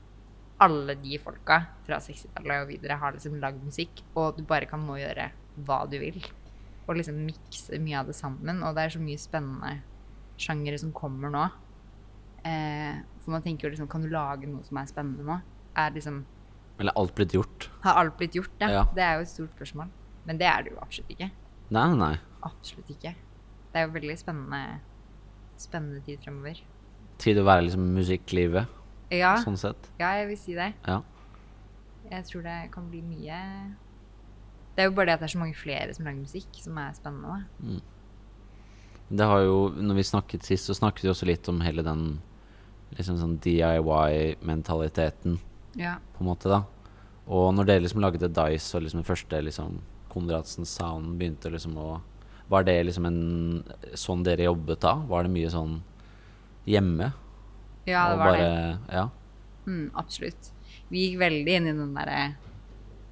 alle 0.60 0.96
de 1.00 1.16
folka 1.22 1.62
fra 1.86 2.00
60-tallet 2.04 2.64
og 2.64 2.72
videre 2.74 2.98
har 3.00 3.14
liksom 3.14 3.38
lagd 3.40 3.62
musikk, 3.64 4.02
og 4.18 4.36
du 4.36 4.42
bare 4.44 4.68
kan 4.68 4.82
nå 4.84 4.98
gjøre 5.00 5.30
hva 5.64 5.84
du 5.88 5.96
vil. 6.02 6.18
Og 6.88 6.98
liksom 6.98 7.22
mikse 7.22 7.78
mye 7.80 8.02
av 8.02 8.10
det 8.10 8.18
sammen. 8.18 8.64
Og 8.66 8.74
det 8.76 8.84
er 8.84 8.96
så 8.96 9.00
mye 9.02 9.20
spennende 9.20 9.78
sjangere 10.40 10.78
som 10.80 10.92
kommer 10.96 11.30
nå. 11.32 11.44
Eh, 12.44 13.00
for 13.20 13.34
man 13.34 13.42
tenker 13.44 13.66
jo 13.68 13.74
liksom 13.74 13.88
Kan 13.92 14.00
du 14.00 14.08
lage 14.08 14.48
noe 14.48 14.62
som 14.64 14.78
er 14.80 14.86
spennende 14.88 15.26
nå? 15.26 15.34
Er 15.76 15.90
liksom 15.92 16.22
Eller 16.80 16.96
alt 16.96 17.12
blitt 17.14 17.34
gjort. 17.36 17.68
Har 17.84 17.98
alt 18.00 18.16
blitt 18.16 18.32
gjort? 18.38 18.54
Ja. 18.62 18.70
Ja. 18.78 18.84
Det 18.96 19.02
er 19.04 19.18
jo 19.18 19.26
et 19.26 19.28
stort 19.28 19.52
spørsmål. 19.58 19.90
Men 20.24 20.38
det 20.40 20.46
er 20.48 20.62
det 20.64 20.72
jo 20.72 20.78
absolutt 20.80 21.10
ikke. 21.12 21.30
Nei, 21.70 21.84
nei. 22.00 22.14
Absolutt 22.42 22.88
ikke. 22.94 23.12
Det 23.72 23.76
er 23.82 23.86
jo 23.86 23.92
veldig 23.98 24.16
spennende 24.18 24.80
Spennende 25.60 26.00
tid 26.06 26.22
fremover. 26.24 26.62
Tid 27.20 27.36
å 27.36 27.44
være 27.44 27.66
liksom 27.66 27.82
musikklivet, 27.92 28.66
Ja, 29.12 29.34
sånn 29.44 29.58
sett. 29.60 29.90
ja, 30.00 30.14
jeg 30.16 30.28
vil 30.30 30.38
si 30.40 30.54
det. 30.56 30.70
Ja. 30.86 31.02
Jeg 32.10 32.24
tror 32.30 32.42
det 32.42 32.70
kan 32.72 32.88
bli 32.88 33.02
mye 33.04 33.40
Det 34.74 34.80
er 34.82 34.88
jo 34.88 34.94
bare 34.96 35.06
det 35.10 35.12
at 35.12 35.20
det 35.20 35.28
er 35.28 35.34
så 35.36 35.38
mange 35.42 35.54
flere 35.54 35.92
som 35.94 36.06
lager 36.06 36.22
musikk, 36.22 36.48
som 36.64 36.78
er 36.78 36.94
spennende. 36.96 37.28
da. 37.60 37.80
Det 39.10 39.26
har 39.26 39.40
jo, 39.42 39.56
når 39.74 39.94
vi 39.98 40.02
snakket 40.06 40.46
sist, 40.46 40.68
så 40.70 40.74
snakket 40.76 41.04
vi 41.04 41.10
også 41.10 41.26
litt 41.26 41.48
om 41.50 41.60
hele 41.64 41.82
den 41.82 42.20
liksom 42.96 43.16
sånn 43.18 43.38
DIY-mentaliteten, 43.42 45.38
Ja. 45.78 45.96
på 46.16 46.20
en 46.22 46.26
måte, 46.26 46.48
da. 46.48 46.64
Og 47.30 47.54
når 47.54 47.66
dere 47.66 47.80
liksom 47.84 48.00
lagde 48.02 48.28
Dice 48.28 48.74
og 48.76 48.82
liksom 48.82 49.02
den 49.02 49.06
første 49.06 49.42
liksom 49.42 49.80
Konradsen 50.10 50.66
Sound 50.66 51.18
begynte 51.18 51.50
liksom 51.52 51.76
å 51.78 52.00
Var 52.50 52.64
det 52.64 52.84
liksom 52.86 53.06
en 53.06 53.64
sånn 53.94 54.24
dere 54.26 54.42
jobbet 54.48 54.80
da? 54.80 54.94
Var 55.06 55.22
det 55.22 55.30
mye 55.30 55.50
sånn 55.50 55.82
hjemme? 56.66 57.12
ja, 57.86 58.10
det 58.10 58.18
var 58.18 58.26
bare, 58.26 58.38
det. 58.38 58.78
Ja. 58.92 59.08
Mm, 59.66 59.90
absolutt. 59.94 60.50
Vi 60.90 61.04
gikk 61.04 61.20
veldig 61.20 61.54
inn 61.56 61.66
i 61.68 61.72
den 61.72 61.94
derre 61.94 62.34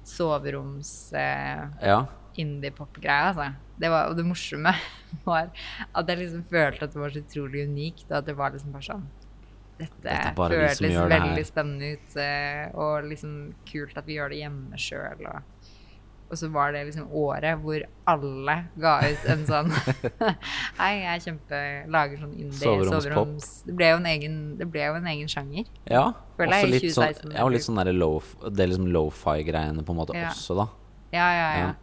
soveroms... 0.03 1.13
Eh, 1.13 1.63
ja. 1.81 2.05
indie-pop-greia, 2.35 3.29
altså. 3.31 3.47
Det 3.79 3.89
var, 3.93 4.09
og 4.11 4.17
det 4.19 4.25
morsomme 4.27 4.73
var 5.29 5.49
at 5.95 6.09
jeg 6.11 6.19
liksom 6.25 6.43
følte 6.51 6.83
at 6.89 6.93
det 6.95 6.99
var 6.99 7.13
så 7.15 7.21
utrolig 7.23 7.65
unikt, 7.69 8.05
og 8.11 8.17
at 8.19 8.25
det 8.27 8.35
var 8.39 8.51
liksom 8.55 8.75
bare 8.75 8.87
sånn 8.91 9.07
Dette, 9.79 10.01
Dette 10.03 10.33
føles 10.35 10.79
her. 10.83 11.05
veldig 11.13 11.43
spennende 11.47 11.93
ut, 11.95 12.15
og 12.75 13.05
liksom 13.07 13.35
kult 13.69 13.95
at 14.01 14.09
vi 14.09 14.17
gjør 14.17 14.33
det 14.33 14.41
hjemme 14.41 14.75
sjøl, 14.83 15.21
og, 15.31 15.69
og 16.27 16.35
så 16.41 16.49
var 16.51 16.75
det 16.75 16.81
liksom 16.89 17.07
året 17.15 17.61
hvor 17.63 17.85
alle 18.11 18.57
ga 18.75 18.97
ut 19.07 19.23
en 19.31 19.45
sånn 19.47 19.71
Hei, 20.81 20.91
jeg 21.05 21.23
kjempe 21.29 21.61
lager 21.95 22.19
sånn 22.25 22.35
indie 22.35 22.59
soveroms 22.91 23.47
Det 23.69 23.77
ble 23.79 23.93
jo 23.93 24.01
en 24.01 24.09
egen, 24.11 24.35
det 24.59 24.67
ble 24.69 24.83
jo 24.83 24.99
en 24.99 25.07
egen 25.15 25.31
sjanger. 25.31 25.71
ja. 25.87 26.03
Føler 26.35 26.59
jeg 26.59 26.73
litt 26.75 26.89
sånn, 26.91 27.07
2016 27.15 27.37
ja, 27.39 27.45
og 27.47 27.55
litt 27.55 27.65
sånn 27.65 27.79
derre 27.79 27.95
low, 27.95 28.19
det 28.51 28.67
liksom 28.73 28.91
low-fi-greiene 28.91 29.87
på 29.87 29.95
en 29.95 30.01
måte 30.03 30.19
Ja. 30.19 30.29
også, 30.35 30.59
da. 30.59 30.67
Ja, 31.15 31.29
ja, 31.31 31.47
ja. 31.55 31.63
Ja. 31.69 31.75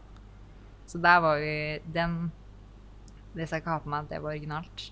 Så 0.87 1.01
der 1.03 1.21
var 1.21 1.39
vi 1.43 1.81
Den 1.93 2.33
Det 3.35 3.47
skal 3.49 3.59
jeg 3.59 3.63
ikke 3.67 3.75
ha 3.75 3.81
på 3.85 3.91
meg 3.93 4.05
at 4.05 4.09
det 4.15 4.23
var 4.23 4.33
originalt. 4.33 4.91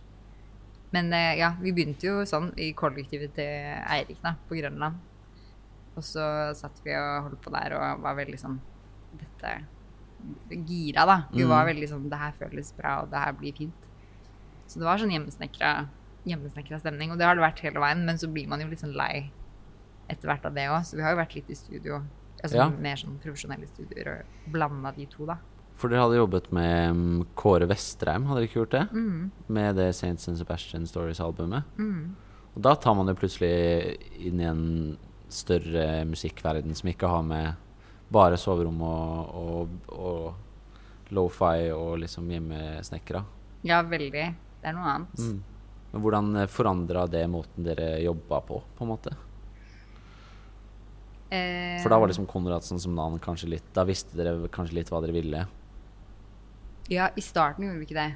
Men 0.92 1.12
eh, 1.16 1.38
ja, 1.38 1.54
vi 1.60 1.72
begynte 1.72 2.04
jo 2.06 2.24
sånn 2.28 2.50
i 2.60 2.72
kollektivet 2.76 3.32
til 3.34 3.46
Eirik 3.88 4.20
da, 4.22 4.34
på 4.48 4.58
Grønland. 4.58 4.98
Og 5.96 6.02
så 6.04 6.52
satt 6.58 6.80
vi 6.84 6.92
og 6.98 7.30
holdt 7.30 7.40
på 7.40 7.50
der 7.54 7.72
og 7.78 8.02
var 8.04 8.14
veldig 8.18 8.38
sånn 8.38 8.58
Dette 9.14 9.54
Gira, 10.50 11.04
da. 11.06 11.16
Vi 11.32 11.42
Mm. 11.44 11.48
var 11.48 11.66
veldig 11.66 11.88
sånn 11.88 12.08
Det 12.10 12.18
her 12.18 12.32
føles 12.32 12.72
bra, 12.76 13.02
og 13.02 13.10
det 13.10 13.18
her 13.18 13.32
blir 13.32 13.52
fint. 13.56 13.88
Så 14.66 14.78
det 14.78 14.84
var 14.86 14.98
sånn 14.98 15.10
hjemmesnekra 15.12 15.88
hjemmesnekra 16.26 16.78
stemning, 16.80 17.10
og 17.12 17.18
det 17.18 17.26
har 17.26 17.34
det 17.36 17.42
vært 17.44 17.60
hele 17.60 17.80
veien. 17.80 18.04
Men 18.06 18.16
så 18.16 18.28
blir 18.32 18.46
man 18.48 18.60
jo 18.60 18.66
litt 18.68 18.80
sånn 18.80 18.94
lei 18.96 19.30
etter 20.08 20.28
hvert 20.28 20.44
av 20.46 20.54
det 20.54 20.68
òg, 20.68 20.80
så 20.84 20.96
vi 20.96 21.02
har 21.02 21.12
jo 21.12 21.20
vært 21.20 21.34
litt 21.34 21.50
i 21.50 21.54
studio. 21.54 22.02
Altså 22.42 22.56
Ja. 22.56 22.68
mer 22.68 22.96
sånn 22.96 23.18
profesjonelle 23.20 23.66
studioer 23.68 24.24
og 24.24 24.52
blanda 24.52 24.92
de 24.96 25.06
to, 25.06 25.26
da. 25.26 25.38
For 25.75 25.90
dere 25.90 26.04
hadde 26.04 26.21
jobbet 26.21 26.50
med 26.54 26.95
mm, 26.95 27.23
Kåre 27.38 27.66
Vestreim, 27.69 28.28
hadde 28.28 28.40
dere 28.43 28.49
ikke 28.49 28.61
gjort 28.62 28.76
det? 28.76 28.85
Mm. 28.95 29.31
Med 29.57 29.76
det 29.81 29.88
and 30.07 30.38
Sebastian 30.38 30.87
Stories-albumet. 30.87 31.64
Mm. 31.78 32.14
Og 32.54 32.62
da 32.62 32.75
tar 32.78 32.95
man 32.95 33.11
jo 33.11 33.16
plutselig 33.19 33.97
inn 34.23 34.40
i 34.40 34.47
en 34.47 34.64
større 35.28 36.04
musikkverden 36.07 36.75
som 36.78 36.88
ikke 36.93 37.11
har 37.11 37.25
med 37.26 37.54
bare 38.14 38.38
soverom 38.38 38.78
og, 38.87 39.35
og, 39.35 39.75
og 39.90 41.14
lofi 41.14 41.71
og 41.75 41.99
liksom 42.04 42.31
hjemmesnekra. 42.31 43.25
Ja, 43.66 43.83
veldig. 43.83 44.28
Det 44.61 44.71
er 44.71 44.76
noe 44.76 44.93
annet. 44.93 45.19
Mm. 45.19 45.43
Men 45.95 46.02
hvordan 46.04 46.31
forandra 46.50 47.07
det 47.11 47.25
måten 47.31 47.66
dere 47.66 47.97
jobba 48.02 48.40
på, 48.47 48.61
på 48.78 48.87
en 48.87 48.90
måte? 48.90 49.14
Eh, 51.35 51.83
For 51.83 51.90
da 51.90 51.99
var 51.99 52.11
liksom 52.11 52.26
Konradsen 52.31 52.81
som 52.83 52.95
navn 52.95 53.19
kanskje 53.23 53.49
litt 53.54 53.71
Da 53.75 53.83
visste 53.88 54.14
dere 54.14 54.50
kanskje 54.52 54.76
litt 54.78 54.90
hva 54.93 55.00
dere 55.02 55.14
ville. 55.16 55.45
Ja, 56.92 57.08
i 57.16 57.24
starten 57.24 57.64
gjorde 57.64 57.80
vi 57.80 57.86
ikke 57.88 58.00
det. 58.00 58.12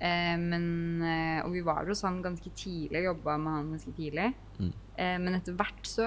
Eh, 0.00 0.36
men, 0.40 1.02
eh, 1.04 1.40
og 1.44 1.52
vi 1.52 1.64
var 1.64 1.88
hos 1.88 2.04
han 2.06 2.22
ganske 2.24 2.52
tidlig, 2.56 3.02
jobba 3.04 3.36
med 3.36 3.52
han 3.52 3.72
ganske 3.74 3.92
tidlig. 3.96 4.30
Mm. 4.58 4.72
Eh, 4.96 5.16
men 5.20 5.36
etter 5.36 5.56
hvert 5.58 5.84
så, 5.84 6.06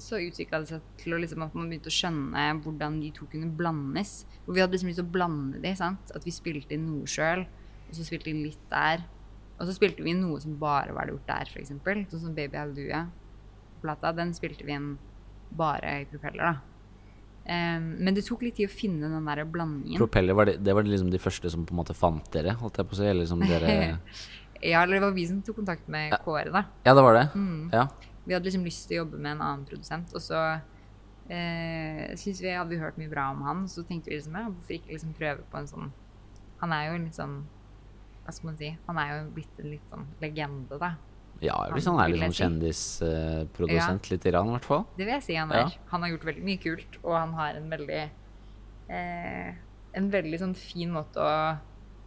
så 0.00 0.18
utvikla 0.18 0.62
det 0.62 0.72
seg 0.72 0.88
til 0.98 1.14
liksom 1.22 1.44
at 1.44 1.54
man 1.54 1.68
begynte 1.70 1.92
å 1.92 1.94
skjønne 1.94 2.46
hvordan 2.64 2.98
de 3.02 3.12
to 3.14 3.28
kunne 3.30 3.52
blandes. 3.58 4.22
Og 4.46 4.56
vi 4.56 4.64
hadde 4.64 4.74
liksom 4.74 4.90
lyst 4.90 5.02
til 5.02 5.06
å 5.06 5.14
blande 5.14 5.62
de, 5.62 5.74
sant. 5.78 6.14
At 6.16 6.26
vi 6.26 6.34
spilte 6.34 6.74
inn 6.74 6.88
noe 6.88 7.06
sjøl, 7.10 7.44
og 7.86 7.94
så 7.94 8.08
spilte 8.08 8.32
inn 8.32 8.42
litt 8.46 8.66
der. 8.72 9.04
Og 9.60 9.68
så 9.68 9.76
spilte 9.76 10.02
vi 10.02 10.16
inn 10.16 10.24
noe 10.24 10.40
som 10.42 10.56
bare 10.58 10.96
var 10.96 11.12
gjort 11.12 11.28
der, 11.28 11.52
f.eks. 11.52 11.76
Sånn 12.10 12.26
som 12.26 12.34
Baby 12.34 12.58
Halleluja-plata. 12.58 14.16
Den 14.16 14.32
spilte 14.34 14.66
vi 14.66 14.74
inn 14.74 14.94
bare 15.54 16.00
i 16.00 16.08
propeller, 16.10 16.56
da. 16.56 16.71
Eh, 17.42 17.80
men 17.80 18.14
det 18.14 18.22
tok 18.26 18.44
litt 18.46 18.56
tid 18.60 18.70
å 18.70 18.72
finne 18.72 19.10
den 19.10 19.26
der 19.26 19.42
blandingen. 19.50 19.98
Propeller, 19.98 20.36
var 20.38 20.50
det, 20.50 20.60
det 20.62 20.74
var 20.76 20.86
liksom 20.86 21.10
de 21.10 21.20
første 21.22 21.50
som 21.50 21.66
på 21.66 21.74
en 21.74 21.80
måte 21.82 21.96
fant 21.96 22.28
dere? 22.34 22.54
Holdt 22.60 22.78
jeg 22.78 22.90
på 22.90 22.96
å 22.96 23.00
si, 23.00 23.08
eller 23.10 23.28
som 23.28 23.42
dere 23.42 23.72
Ja, 24.62 24.84
eller 24.84 25.00
det 25.00 25.02
var 25.02 25.14
vi 25.16 25.24
som 25.26 25.40
tok 25.42 25.56
kontakt 25.58 25.88
med 25.90 26.14
Kåre, 26.22 26.52
da. 26.54 26.62
Ja, 26.86 26.94
det 26.94 27.02
var 27.02 27.16
det? 27.18 27.24
Mm. 27.34 27.70
Ja. 27.72 27.88
Vi 28.22 28.34
hadde 28.36 28.46
liksom 28.46 28.66
lyst 28.66 28.86
til 28.86 29.00
å 29.00 29.02
jobbe 29.02 29.18
med 29.18 29.34
en 29.34 29.42
annen 29.42 29.64
produsent, 29.66 30.12
og 30.14 30.22
så 30.22 30.38
eh, 31.26 32.12
syntes 32.14 32.42
vi 32.44 32.52
hadde 32.54 32.70
vi 32.70 32.78
hørt 32.78 33.00
mye 33.00 33.10
bra 33.10 33.26
om 33.32 33.42
han, 33.42 33.64
så 33.70 33.82
tenkte 33.86 34.12
vi 34.12 34.20
liksom 34.20 34.38
ja, 34.38 34.44
hvorfor 34.46 34.76
ikke 34.76 34.94
liksom 34.94 35.16
prøve 35.18 35.42
på 35.50 35.58
en 35.58 35.70
sånn 35.70 35.90
Han 36.62 36.74
er 36.76 36.86
jo 36.86 36.94
en 36.94 37.08
litt 37.08 37.18
sånn 37.18 37.40
Hva 38.22 38.34
skal 38.36 38.52
man 38.52 38.60
si? 38.60 38.70
Han 38.86 39.00
er 39.02 39.10
jo 39.10 39.24
blitt 39.34 39.58
en 39.58 39.72
litt 39.72 39.88
sånn 39.90 40.06
legende, 40.22 40.78
da. 40.78 40.92
Ja, 41.42 41.56
jeg 41.66 41.74
hvis 41.74 41.86
han 41.90 41.98
er 41.98 42.08
litt 42.12 42.22
sånn 42.22 42.38
kjendisprodusent, 42.38 44.10
litt 44.12 44.26
i 44.26 44.30
hvert 44.30 44.64
fall. 44.68 44.84
Det 44.96 45.04
vil 45.06 45.14
jeg 45.16 45.22
si 45.26 45.34
han 45.34 45.50
Ja. 45.50 45.64
er. 45.66 45.78
Han 45.90 46.02
har 46.02 46.10
gjort 46.12 46.24
veldig 46.28 46.44
mye 46.46 46.60
kult, 46.62 46.98
og 47.02 47.16
han 47.18 47.32
har 47.34 47.54
en 47.56 47.70
veldig 47.70 48.10
eh, 48.90 49.54
En 49.94 50.10
veldig 50.10 50.38
sånn 50.40 50.54
fin 50.56 50.90
måte 50.90 51.16
å 51.20 51.58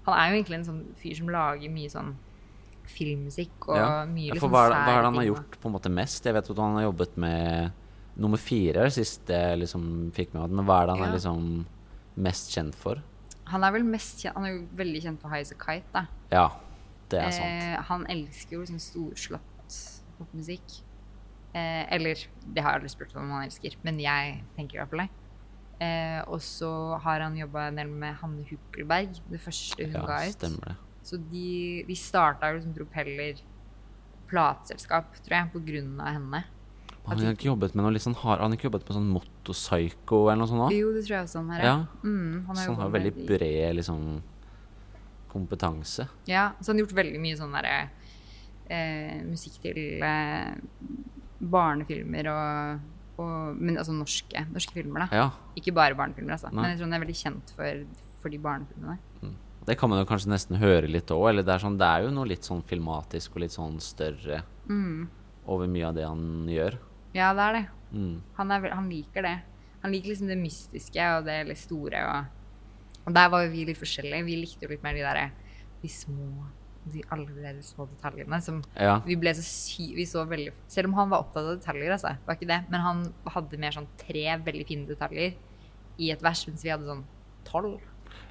Han 0.08 0.14
er 0.18 0.30
jo 0.32 0.42
egentlig 0.44 0.56
en 0.60 0.66
sånn 0.66 0.96
fyr 0.96 1.16
som 1.18 1.28
lager 1.30 1.70
mye 1.70 1.90
sånn 1.90 2.16
filmmusikk 2.86 3.68
og 3.70 3.76
Ja. 3.78 4.06
mye 4.06 4.32
liksom 4.34 4.52
hva, 4.52 4.70
hva 4.70 4.94
er 4.94 5.02
det 5.02 5.06
han 5.06 5.16
har 5.16 5.24
gjort 5.26 5.60
på 5.60 5.66
en 5.66 5.74
måte 5.74 5.90
mest? 5.92 6.24
Jeg 6.24 6.34
vet 6.36 6.50
at 6.52 6.58
han 6.58 6.76
har 6.76 6.84
jobbet 6.92 7.18
med 7.18 7.72
nummer 8.16 8.38
fire, 8.38 8.90
sist 8.92 9.26
jeg 9.28 9.60
liksom 9.60 10.12
fikk 10.14 10.34
med 10.36 10.44
meg. 10.44 10.52
Men 10.52 10.66
hva 10.66 10.84
er 10.84 10.86
det 10.86 10.96
han 10.96 11.00
Ja. 11.00 11.06
er 11.10 11.18
liksom 11.18 11.66
mest 12.18 12.52
kjent 12.54 12.76
for? 12.76 13.02
Han 13.48 13.64
er 13.64 13.72
vel 13.72 13.84
mest 13.84 14.22
kjent 14.24 14.36
Han 14.36 14.46
er 14.46 14.52
jo 14.60 14.68
veldig 14.76 15.02
kjent 15.04 15.20
for 15.22 15.30
High 15.30 15.42
As 15.42 15.52
A 15.52 15.56
Kite, 15.56 15.84
da. 15.94 16.08
Ja, 16.32 16.52
det 17.12 17.22
er 17.22 17.32
sant. 17.36 17.64
Eh, 17.64 17.84
han 17.90 18.06
elsker 18.12 18.58
jo 18.58 18.64
liksom 18.64 18.82
storslått 18.82 19.78
popmusikk. 20.18 20.80
Eh, 21.56 21.84
eller 21.96 22.20
det 22.52 22.64
har 22.64 22.76
jeg 22.76 22.82
aldri 22.82 22.92
spurt 22.92 23.16
om 23.16 23.32
han 23.32 23.46
elsker, 23.48 23.78
men 23.86 24.00
jeg 24.04 24.42
tenker 24.58 24.78
i 24.78 24.82
hvert 24.82 24.92
fall 24.92 25.06
det. 25.06 25.12
Eh, 25.86 26.22
og 26.32 26.40
så 26.44 26.70
har 27.04 27.24
han 27.26 27.36
jobba 27.36 27.68
en 27.70 27.80
del 27.82 27.92
med 27.92 28.16
Hanne 28.22 28.46
Hukkelberg, 28.48 29.18
det 29.32 29.42
første 29.44 29.84
hun 29.84 29.98
Ja, 29.98 30.06
ga 30.08 30.22
ut. 30.24 30.38
stemmer 30.38 30.72
det. 30.72 30.76
Så 31.06 31.20
de, 31.32 31.84
de 31.88 31.96
starta 32.00 32.50
jo 32.56 32.62
som 32.64 32.74
propeller 32.74 33.42
plateselskap, 34.32 35.16
tror 35.22 35.36
jeg, 35.38 35.52
på 35.54 35.62
grunn 35.68 35.96
av 36.02 36.16
henne. 36.18 36.44
Han 37.06 37.20
har 37.22 37.36
ikke 37.36 37.52
jobbet 37.52 37.76
med 37.78 37.86
noe 37.86 37.94
litt 37.94 38.02
sånn 38.02 38.16
hard 38.18 38.40
Han 38.42 38.50
har 38.50 38.58
ikke 38.58 38.66
jobbet 38.66 38.88
med 38.88 38.96
sånn 38.98 39.10
Motorpsycho 39.14 40.24
eller 40.24 40.40
noe 40.42 40.50
sånt 40.50 40.64
da? 40.64 40.70
Jo, 40.74 40.88
det 40.96 41.04
tror 41.06 41.14
jeg 41.14 41.28
også 41.28 41.42
han 41.44 41.52
har. 41.54 41.62
Ja. 41.62 41.76
Mm, 42.02 42.46
han 42.48 42.58
Så 42.58 42.72
han 42.72 42.82
har 42.82 42.94
veldig 42.96 43.12
bred 43.28 43.76
liksom 43.78 44.00
kompetanse. 45.36 46.08
Ja, 46.32 46.48
så 46.62 46.72
han 46.72 46.80
har 46.80 46.86
gjort 46.88 46.98
veldig 47.04 47.20
mye 47.22 47.38
sånn 47.40 47.54
derre 47.56 47.76
eh, 48.72 49.20
musikk 49.28 49.60
til 49.68 49.80
eh, 50.02 50.56
barnefilmer 51.46 52.30
og, 52.32 52.92
og 53.22 53.58
Men 53.60 53.78
altså 53.80 53.94
norske, 53.96 54.46
norske 54.52 54.76
filmer, 54.76 55.06
da. 55.06 55.20
Ja, 55.24 55.28
Ikke 55.60 55.74
bare 55.76 55.96
barnefilmer, 55.98 56.36
altså. 56.38 56.52
Nei. 56.52 56.62
Men 56.64 56.72
jeg 56.74 56.80
tror 56.82 56.90
han 56.90 56.98
er 56.98 57.04
veldig 57.06 57.18
kjent 57.22 57.54
for, 57.58 57.84
for 58.24 58.34
de 58.34 58.40
barnefilmene. 58.44 58.98
det 59.66 59.78
kan 59.80 59.90
man 59.90 59.98
jo 60.04 60.06
kanskje 60.10 60.30
nesten 60.30 60.60
høre 60.62 60.90
litt 60.92 61.10
òg. 61.14 61.30
Eller 61.32 61.46
det 61.46 61.56
er, 61.56 61.62
sånn, 61.64 61.78
det 61.82 61.88
er 61.90 62.04
jo 62.06 62.12
noe 62.14 62.28
litt 62.30 62.46
sånn 62.46 62.62
filmatisk 62.70 63.36
og 63.38 63.46
litt 63.46 63.56
sånn 63.56 63.80
større 63.82 64.44
Mm. 64.66 65.08
over 65.46 65.68
mye 65.70 65.86
av 65.86 65.94
det 65.94 66.06
han 66.08 66.48
gjør. 66.50 66.80
Ja, 67.14 67.28
det 67.38 67.44
er 67.44 67.54
det. 67.54 67.66
Mm. 67.94 68.16
Han, 68.40 68.52
er, 68.52 68.64
han 68.74 68.88
liker 68.90 69.22
det. 69.22 69.36
Han 69.84 69.92
liker 69.94 70.10
liksom 70.10 70.28
det 70.32 70.38
mystiske 70.42 71.06
og 71.20 71.28
det 71.28 71.36
litt 71.46 71.62
store. 71.62 72.00
Og, 72.10 72.45
og 73.06 73.14
der 73.14 73.30
var 73.30 73.44
jo 73.46 73.52
vi 73.52 73.66
litt 73.66 73.78
forskjellige. 73.80 74.26
Vi 74.26 74.36
likte 74.42 74.66
jo 74.66 74.70
litt 74.74 74.84
mer 74.84 74.94
de 74.98 75.04
derre 75.06 75.32
de 75.82 75.90
små 75.90 76.46
de, 76.86 77.02
Alle 77.10 77.26
de 77.26 77.64
små 77.66 77.88
detaljene 77.90 78.38
som 78.42 78.60
Ja. 78.78 79.00
Vi 79.06 79.16
ble 79.18 79.32
så 79.34 79.42
sy... 79.42 79.96
Vi 79.96 80.06
så 80.06 80.22
veldig 80.30 80.52
Selv 80.70 80.88
om 80.90 80.94
han 81.00 81.10
var 81.10 81.24
opptatt 81.24 81.44
av 81.44 81.56
detaljer, 81.60 81.92
altså. 81.96 82.12
Var 82.28 82.36
ikke 82.38 82.48
det. 82.52 82.60
Men 82.70 82.82
han 82.82 83.14
hadde 83.34 83.58
mer 83.58 83.72
sånn 83.72 83.88
tre 83.98 84.26
veldig 84.46 84.68
fine 84.68 84.86
detaljer 84.88 85.34
i 85.98 86.12
et 86.12 86.22
vers, 86.22 86.46
mens 86.48 86.64
vi 86.64 86.70
hadde 86.70 86.86
sånn 86.86 87.04
tolv. 87.46 87.80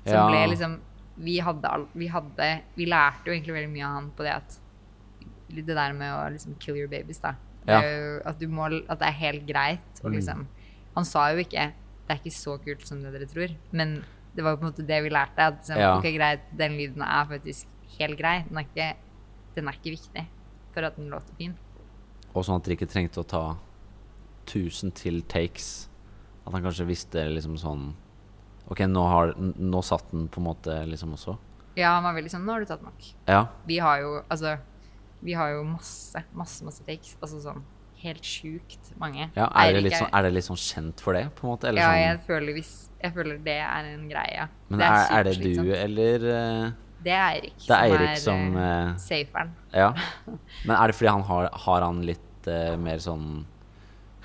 Som 0.05 0.15
Ja. 0.15 0.29
ble 0.29 0.45
liksom 0.55 0.81
vi 1.17 1.39
hadde, 1.39 1.65
all, 1.71 1.87
vi 1.95 2.09
hadde 2.11 2.63
Vi 2.77 2.87
lærte 2.87 3.27
jo 3.27 3.33
egentlig 3.35 3.55
veldig 3.55 3.71
mye 3.71 3.87
av 3.87 3.95
han 3.95 4.11
på 4.11 4.23
det 4.27 4.33
at 4.35 4.61
Det 5.55 5.67
der 5.67 5.93
med 5.93 6.11
å 6.13 6.33
liksom 6.33 6.57
kill 6.59 6.77
your 6.77 6.89
babies, 6.89 7.19
da. 7.21 7.35
Ja. 7.67 7.81
jo 7.83 8.21
At, 8.25 8.39
du 8.39 8.47
må, 8.49 8.67
at 8.89 8.99
det 8.99 9.07
er 9.09 9.19
helt 9.21 9.47
greit 9.47 10.03
å 10.03 10.09
Mm. 10.11 10.15
liksom 10.19 10.47
Han 10.97 11.05
sa 11.05 11.31
jo 11.33 11.39
ikke 11.43 11.73
Det 12.07 12.11
er 12.11 12.19
ikke 12.23 12.35
så 12.35 12.59
kult 12.63 12.87
som 12.87 13.03
det 13.03 13.13
dere 13.13 13.27
tror, 13.27 13.57
men 13.73 14.05
det 14.35 14.43
var 14.45 14.55
jo 14.55 14.61
på 14.61 14.67
en 14.67 14.73
måte 14.73 14.87
det 14.87 15.03
vi 15.05 15.11
lærte. 15.15 15.39
At 15.39 15.61
liksom, 15.61 15.79
Ja. 15.79 15.97
ok, 15.99 16.09
greit, 16.17 16.41
den 16.57 16.73
lyden 16.79 17.03
er 17.03 17.25
faktisk 17.31 17.67
helt 17.99 18.19
grei. 18.19 18.45
Den 18.49 18.59
er 18.59 18.65
ikke, 18.67 18.97
den 19.55 19.69
er 19.69 19.73
ikke 19.79 19.95
viktig 19.97 20.27
for 20.75 20.83
at 20.89 20.97
den 20.97 21.11
låter 21.11 21.35
fin. 21.39 21.55
Og 22.35 22.45
sånn 22.45 22.57
at 22.59 22.65
dere 22.67 22.77
ikke 22.77 22.91
trengte 22.91 23.23
å 23.23 23.27
ta 23.27 23.57
1000 24.47 24.93
til 24.95 25.23
takes. 25.23 25.89
At 26.47 26.53
han 26.53 26.63
kanskje 26.63 26.87
visste 26.87 27.23
liksom 27.33 27.57
sånn 27.57 27.95
Ok, 28.67 28.81
nå, 28.89 29.03
har, 29.09 29.35
nå 29.37 29.83
satt 29.85 30.11
den 30.11 30.27
på 30.33 30.41
en 30.41 30.47
måte 30.47 30.73
liksom 30.89 31.13
også. 31.13 31.35
Ja, 31.77 31.95
han 31.99 32.05
var 32.07 32.15
veldig 32.17 32.31
sånn 32.33 32.47
Nå 32.47 32.53
har 32.55 32.61
du 32.61 32.67
tatt 32.67 32.83
nok. 32.85 33.03
Ja. 33.29 33.47
Vi 33.69 33.77
har 33.79 34.01
jo 34.01 34.23
Altså, 34.31 34.59
Vi 35.23 35.33
har 35.37 35.51
jo 35.53 35.65
masse, 35.65 36.23
masse, 36.35 36.65
masse 36.65 36.85
takes. 36.85 37.17
Altså 37.23 37.41
sånn 37.45 37.63
helt 38.05 38.25
sjukt 38.29 38.91
mange. 39.01 39.25
Ja, 39.35 39.47
er, 39.49 39.73
det 39.81 39.93
sånn, 39.97 40.11
er 40.13 40.23
det 40.27 40.33
litt 40.37 40.45
sånn 40.47 40.61
kjent 40.61 41.01
for 41.05 41.13
det, 41.17 41.25
på 41.39 41.47
en 41.47 41.51
måte? 41.55 41.65
Eller 41.71 41.81
ja, 41.83 41.89
sånn, 41.91 42.03
jeg 42.05 42.17
føler, 42.29 42.51
hvis, 42.59 42.73
jeg 43.01 43.11
føler 43.17 43.35
det 43.47 43.57
er 43.65 43.83
en 43.95 44.05
greie. 44.11 44.43
men 44.69 44.79
er, 44.85 44.91
er 45.19 45.23
det 45.29 45.35
du, 45.41 45.49
du, 45.59 45.71
eller 45.77 46.17
uh, 46.29 46.65
Det 47.05 47.13
er 47.17 47.25
Eirik. 47.33 47.59
Det 47.65 47.75
er 47.77 47.81
Eirik 47.89 48.17
som 48.23 48.41
er 48.61 48.69
eh, 48.69 48.95
saferen. 49.05 49.51
Ja. 49.73 49.91
Men 50.67 50.75
er 50.79 50.85
det 50.89 50.95
fordi 50.97 51.11
han 51.13 51.25
har, 51.29 51.45
har 51.67 51.81
han 51.85 51.99
litt 52.09 52.43
uh, 52.49 52.77
mer 52.81 52.99
sånn 53.05 53.27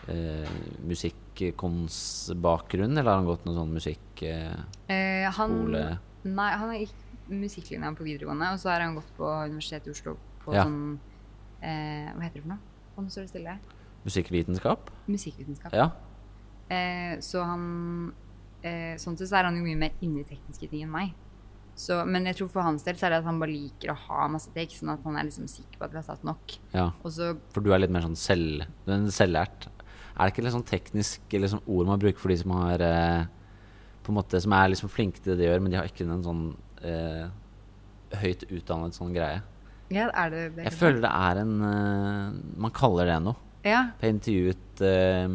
uh, 0.08 0.48
musikkonsbakgrunn, 0.88 2.96
eller 2.98 3.10
har 3.12 3.18
han 3.20 3.28
gått 3.28 3.44
noe 3.48 3.56
sånn 3.58 3.74
musikk... 3.76 4.24
eh, 4.24 4.56
Eh, 4.90 5.28
han, 5.36 5.52
Skole. 5.60 5.84
Nei, 6.26 6.50
han 6.62 6.72
gikk 6.78 6.96
musikklinja 7.30 7.92
på 7.98 8.04
videregående, 8.08 8.48
og 8.56 8.60
så 8.62 8.68
har 8.74 8.82
han 8.86 8.96
gått 8.98 9.12
på 9.18 9.26
Universitetet 9.52 9.88
i 9.92 9.94
Oslo 9.94 10.12
på 10.44 10.50
Ja. 10.56 10.64
sånn 10.66 10.98
Hva 11.60 12.22
heter 12.24 12.40
det 12.40 12.44
for 12.46 12.52
noe? 12.56 12.62
Nå 13.06 13.14
står 13.14 13.28
det 13.28 13.32
stille. 13.34 13.56
musikkvitenskap? 14.06 14.92
Musikkvitenskap. 15.08 15.74
Ja. 15.76 15.90
Eh, 16.70 17.18
så 17.26 17.42
han 17.44 17.64
eh, 18.62 18.94
Sånn 19.02 19.18
sett 19.18 19.32
så 19.32 19.40
er 19.40 19.50
han 19.50 19.58
jo 19.58 19.66
mye 19.66 19.80
mer 19.80 20.06
inne 20.06 20.22
i 20.22 20.28
tekniske 20.28 20.70
ting 20.70 20.86
enn 20.86 20.94
meg. 20.94 21.16
Så, 21.80 22.02
men 22.04 22.26
jeg 22.28 22.36
tror 22.36 22.50
for 22.52 22.68
hans 22.68 22.84
del 22.84 22.98
så 23.00 23.08
er 23.08 23.14
det 23.14 23.22
at 23.22 23.28
han 23.30 23.40
bare 23.40 23.56
liker 23.56 23.94
å 23.94 24.00
ha 24.10 24.26
masse 24.32 24.52
tekst, 24.52 24.82
sånn 24.82 24.92
at 24.92 25.04
han 25.08 25.16
er 25.16 25.30
liksom 25.30 25.48
sikker 25.48 25.80
på 25.80 25.86
at 25.88 25.94
vi 25.94 26.00
har 26.02 26.08
satt 26.10 26.26
nok. 26.28 26.58
ja. 26.76 26.90
Så 27.08 27.32
For 27.56 27.64
du 27.64 27.72
er 27.72 27.80
litt 27.80 27.94
mer 27.96 28.04
sånn 28.04 28.20
selv, 28.20 28.66
du 28.84 28.92
er 28.92 29.06
selvlært. 29.16 29.70
Er 30.20 30.28
det 30.28 30.34
ikke 30.34 30.44
litt 30.44 30.56
sånn 30.58 30.68
teknisk 30.68 31.36
sånn 31.54 31.64
ord 31.64 31.88
man 31.88 32.02
bruker 32.02 32.20
for 32.20 32.34
de 32.34 32.36
som 32.42 32.52
har 32.58 32.82
eh, 32.84 33.22
På 34.04 34.12
en 34.12 34.18
måte 34.18 34.42
Som 34.44 34.52
er 34.52 34.68
liksom 34.68 34.92
flinke 34.92 35.22
til 35.22 35.32
det 35.32 35.38
de 35.40 35.48
gjør, 35.48 35.62
men 35.64 35.72
de 35.72 35.78
har 35.80 35.88
ikke 35.88 36.04
en 36.04 36.26
sånn 36.26 36.42
eh, 36.84 37.30
høyt 38.20 38.44
utdannet 38.50 38.98
sånn 38.98 39.16
greie? 39.16 39.40
Ja, 39.90 40.10
er 40.14 40.30
det 40.34 40.42
det? 40.58 40.66
Jeg 40.68 40.78
føler 40.78 41.02
det 41.02 41.10
er 41.10 41.40
en 41.42 41.54
uh, 41.66 42.40
Man 42.62 42.74
kaller 42.76 43.10
det 43.10 43.18
noe. 43.26 43.38
Ja. 43.66 43.90
Jeg 44.00 44.16
intervjuet 44.16 44.82
eh, 44.88 45.34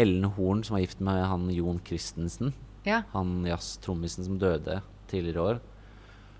Ellen 0.00 0.24
Horn, 0.36 0.62
som 0.64 0.76
var 0.78 0.84
gift 0.86 1.02
med 1.04 1.18
han 1.28 1.50
Jon 1.52 1.80
Christensen. 1.84 2.54
ja. 2.86 3.02
Han 3.12 3.42
jazztrommisen 3.44 4.24
som 4.24 4.38
døde 4.40 4.80
tidligere 5.10 5.36
i 5.36 5.42
år. 5.42 5.60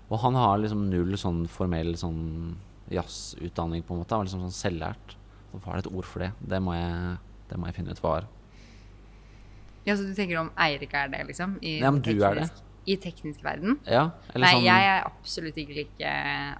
Og 0.09 0.19
han 0.21 0.37
har 0.37 0.57
liksom 0.61 0.87
null 0.89 1.13
sånn 1.21 1.45
formell 1.49 1.93
sånn 1.97 2.55
jazzutdanning, 2.93 3.85
på 3.85 3.93
en 3.93 4.01
måte. 4.01 4.13
Han 4.13 4.23
var 4.23 4.29
liksom 4.29 4.43
sånn 4.47 4.57
selvlært. 4.57 5.15
Så 5.51 5.61
hva 5.61 5.73
er 5.73 5.79
det 5.79 5.85
et 5.85 5.93
ord 5.93 6.09
for 6.09 6.25
det? 6.25 6.31
Det 6.41 6.59
må 6.61 6.75
jeg, 6.77 7.15
det 7.49 7.59
må 7.61 7.69
jeg 7.69 7.77
finne 7.79 7.95
ut 7.95 8.01
hva 8.03 8.17
er. 8.19 8.27
ja, 9.85 9.95
så 9.95 10.03
du 10.05 10.13
tenker 10.17 10.41
om 10.41 10.51
Eirik 10.57 10.93
er 10.97 11.09
det, 11.13 11.23
liksom? 11.29 11.57
I, 11.61 11.77
Ja, 11.79 11.91
men 11.93 12.01
du 12.05 12.13
er 12.17 12.41
det. 12.41 12.49
I 12.85 12.97
teknisk 13.01 13.41
verden? 13.45 13.79
Ja, 13.89 14.11
eller 14.29 14.45
Nei, 14.45 14.53
sånn 14.53 14.67
jeg 14.67 14.89
er 14.91 15.07
absolutt 15.07 15.57
ikke 15.57 15.77
like 15.79 16.11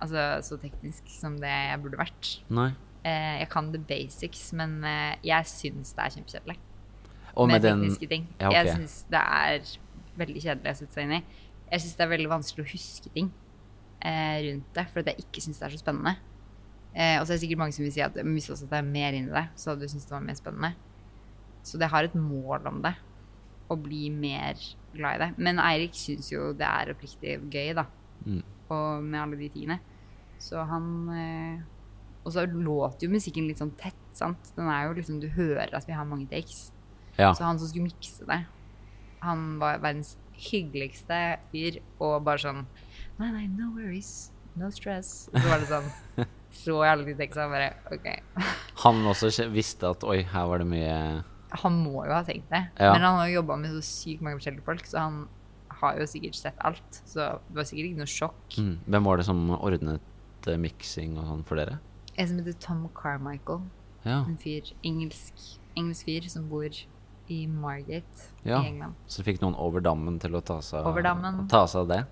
altså, 0.01 0.25
så 0.47 0.57
teknisk 0.61 1.09
som 1.13 1.37
det 1.41 1.51
jeg 1.51 1.81
burde 1.83 1.99
vært. 2.01 2.31
Nei. 2.49 2.71
Eh, 3.05 3.35
jeg 3.43 3.49
kan 3.53 3.69
the 3.73 3.81
basics, 3.81 4.47
men 4.57 4.79
eh, 4.89 5.13
jeg 5.27 5.51
syns 5.51 5.93
det 5.93 6.05
er 6.05 6.15
kjempekjedelig 6.15 6.57
med, 6.57 7.51
med 7.51 7.61
den 7.61 7.83
tekniske 7.83 8.09
ting. 8.09 8.29
Ja, 8.39 8.49
okay. 8.49 8.57
Jeg 8.57 8.77
syns 8.79 8.95
det 9.11 9.21
er 9.21 9.73
veldig 10.19 10.45
kjedelig 10.47 10.71
å 10.71 10.79
sette 10.79 10.97
seg 10.97 11.05
inn 11.05 11.17
i. 11.19 11.21
Jeg 11.69 11.83
syns 11.83 11.97
det 11.99 12.05
er 12.05 12.13
veldig 12.13 12.31
vanskelig 12.31 12.65
å 12.65 12.71
huske 12.71 13.11
ting 13.13 13.29
eh, 14.01 14.37
rundt 14.47 14.71
det, 14.77 14.85
for 14.93 15.11
jeg 15.11 15.25
ikke 15.27 15.43
syns 15.43 15.61
det 15.61 15.67
er 15.67 15.75
så 15.75 15.81
spennende. 15.81 16.15
Eh, 16.95 17.17
og 17.19 17.25
så 17.25 17.33
er 17.33 17.35
det 17.35 17.43
sikkert 17.43 17.61
mange 17.61 17.75
som 17.75 17.83
vil 17.83 17.93
si 17.93 18.03
at 18.05 18.17
hvis 18.17 18.49
også 18.53 18.69
det 18.71 18.79
er 18.79 18.87
mer 18.87 19.17
inni 19.17 19.29
deg, 19.31 19.51
det, 19.51 19.59
så 19.59 19.73
hadde 19.73 19.83
du 19.83 19.91
syntes 19.91 20.07
det 20.07 20.15
var 20.15 20.25
mer 20.25 20.39
spennende. 20.39 20.71
Så 21.65 21.81
det 21.81 21.89
har 21.91 22.07
et 22.07 22.15
mål 22.17 22.69
om 22.69 22.81
det, 22.85 22.93
å 23.69 23.77
bli 23.81 24.07
mer 24.13 24.59
glad 24.97 25.17
i 25.17 25.23
det. 25.25 25.29
Men 25.37 25.61
Eirik 25.63 25.95
syns 25.97 26.31
jo 26.31 26.51
det 26.57 26.67
er 26.67 26.91
oppriktig 26.93 27.37
gøy, 27.51 27.73
da. 27.77 27.85
Mm. 28.25 28.41
Og 28.73 29.05
med 29.05 29.21
alle 29.21 29.39
de 29.39 29.49
tingene. 29.53 29.79
Så 30.41 30.63
han 30.67 30.85
eh, 31.15 31.63
Og 32.25 32.33
så 32.33 32.43
låter 32.49 33.05
jo 33.05 33.13
musikken 33.13 33.47
litt 33.47 33.61
sånn 33.61 33.75
tett, 33.79 34.01
sant. 34.17 34.51
Den 34.57 34.67
er 34.71 34.87
jo 34.87 34.95
liksom 34.97 35.21
Du 35.23 35.29
hører 35.31 35.73
at 35.77 35.87
vi 35.87 35.95
har 35.95 36.07
mange 36.09 36.27
takes. 36.31 36.71
Ja. 37.19 37.31
Så 37.31 37.45
han 37.45 37.59
som 37.61 37.69
skulle 37.69 37.87
mikse 37.87 38.25
det, 38.27 38.41
han 39.23 39.43
var 39.61 39.79
verdens 39.79 40.15
hyggeligste 40.35 41.37
fyr 41.51 41.79
og 42.03 42.25
bare 42.27 42.43
sånn 42.43 42.65
Nei, 43.15 43.29
nei, 43.31 43.45
no 43.47 43.69
worries. 43.77 44.33
No 44.59 44.67
stress. 44.71 45.29
Så 45.31 45.45
var 45.45 45.61
det 45.61 45.69
sånn 45.69 46.25
Så 46.55 46.75
jeg 46.83 46.91
alle 46.91 47.07
de 47.07 47.15
tekstene 47.19 47.47
og 47.47 47.55
bare 47.55 47.69
OK. 47.91 48.09
Han 48.83 49.07
også 49.11 49.47
visste 49.51 49.89
at 49.91 50.03
oi, 50.07 50.21
her 50.31 50.49
var 50.51 50.63
det 50.63 50.67
mye 50.71 50.97
Han 51.63 51.79
må 51.83 52.05
jo 52.05 52.11
ha 52.13 52.21
tenkt 52.27 52.49
det. 52.51 52.63
Ja. 52.79 52.91
Men 52.93 53.01
han 53.05 53.19
har 53.19 53.27
jo 53.29 53.37
jobba 53.41 53.55
med 53.61 53.71
så 53.75 53.81
sykt 53.85 54.21
mange 54.25 54.39
forskjellige 54.39 54.65
folk, 54.67 54.85
så 54.89 54.99
han 55.05 55.19
har 55.81 55.97
jo 55.99 56.05
sikkert 56.07 56.35
sett 56.39 56.59
alt. 56.65 57.01
Så 57.05 57.19
det 57.49 57.55
var 57.59 57.67
sikkert 57.69 57.89
ikke 57.91 58.01
noe 58.03 58.11
sjokk. 58.11 58.57
mm. 58.57 58.73
Hvem 58.87 59.03
var 59.09 59.17
det 59.21 59.25
som 59.27 59.43
ordnet 59.59 60.47
uh, 60.47 60.57
miksing 60.61 61.17
og 61.19 61.27
sånn 61.29 61.43
for 61.47 61.59
dere? 61.59 61.79
En 62.17 62.27
som 62.29 62.37
heter 62.39 62.55
Tom 62.63 62.85
Carmichael. 62.95 63.63
Ja. 64.05 64.21
En 64.23 64.37
fyr, 64.39 64.69
engelsk, 64.85 65.33
engelsk 65.75 66.05
fyr 66.07 66.27
som 66.31 66.45
bor 66.49 66.69
i 67.27 67.39
Margate 67.49 68.29
Ja. 68.45 68.61
i 68.61 68.67
England. 68.69 68.93
Så 69.09 69.23
fikk 69.25 69.41
noen 69.41 69.55
over 69.57 69.81
dammen 69.81 70.19
til 70.21 70.35
å 70.37 70.43
ta 70.45 70.59
seg, 70.61 70.85
ta 71.49 71.65
seg 71.67 71.81
av 71.81 71.87
det? 71.89 72.03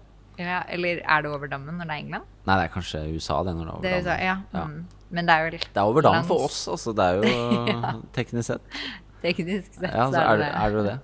Ja, 0.42 0.64
eller 0.74 1.04
er 1.06 1.22
det 1.22 1.30
over 1.30 1.48
dammen 1.48 1.78
når 1.78 1.86
det 1.86 1.94
er 1.94 2.02
England? 2.02 2.26
Nei, 2.48 2.56
det 2.58 2.64
er 2.66 2.72
kanskje 2.74 3.04
USA, 3.14 3.44
det, 3.46 3.54
når 3.54 3.68
det 3.68 3.70
er 3.70 3.76
over 3.78 3.84
Det 3.86 3.94
er, 3.94 4.04
dammen. 4.08 4.26
ja. 4.26 4.36
Ja. 4.58 4.66
Mm. 4.66 5.04
Men 5.14 5.28
det 5.30 5.34
er 5.36 5.44
vel 5.46 5.58
Det 5.62 5.78
er 5.78 5.86
over 5.86 6.02
dammen 6.02 6.26
for 6.26 6.46
oss, 6.48 6.64
altså. 6.74 6.94
Det 6.98 7.06
er 7.06 7.22
jo 7.22 7.92
teknisk 8.18 8.48
sett. 8.50 8.80
Teknisk 9.24 9.78
sett 9.80 9.90
Ja, 9.94 10.10
så 10.12 10.22
er 10.22 10.42
det, 10.42 10.50
er 10.52 10.76
det 10.76 10.84
det. 10.90 10.98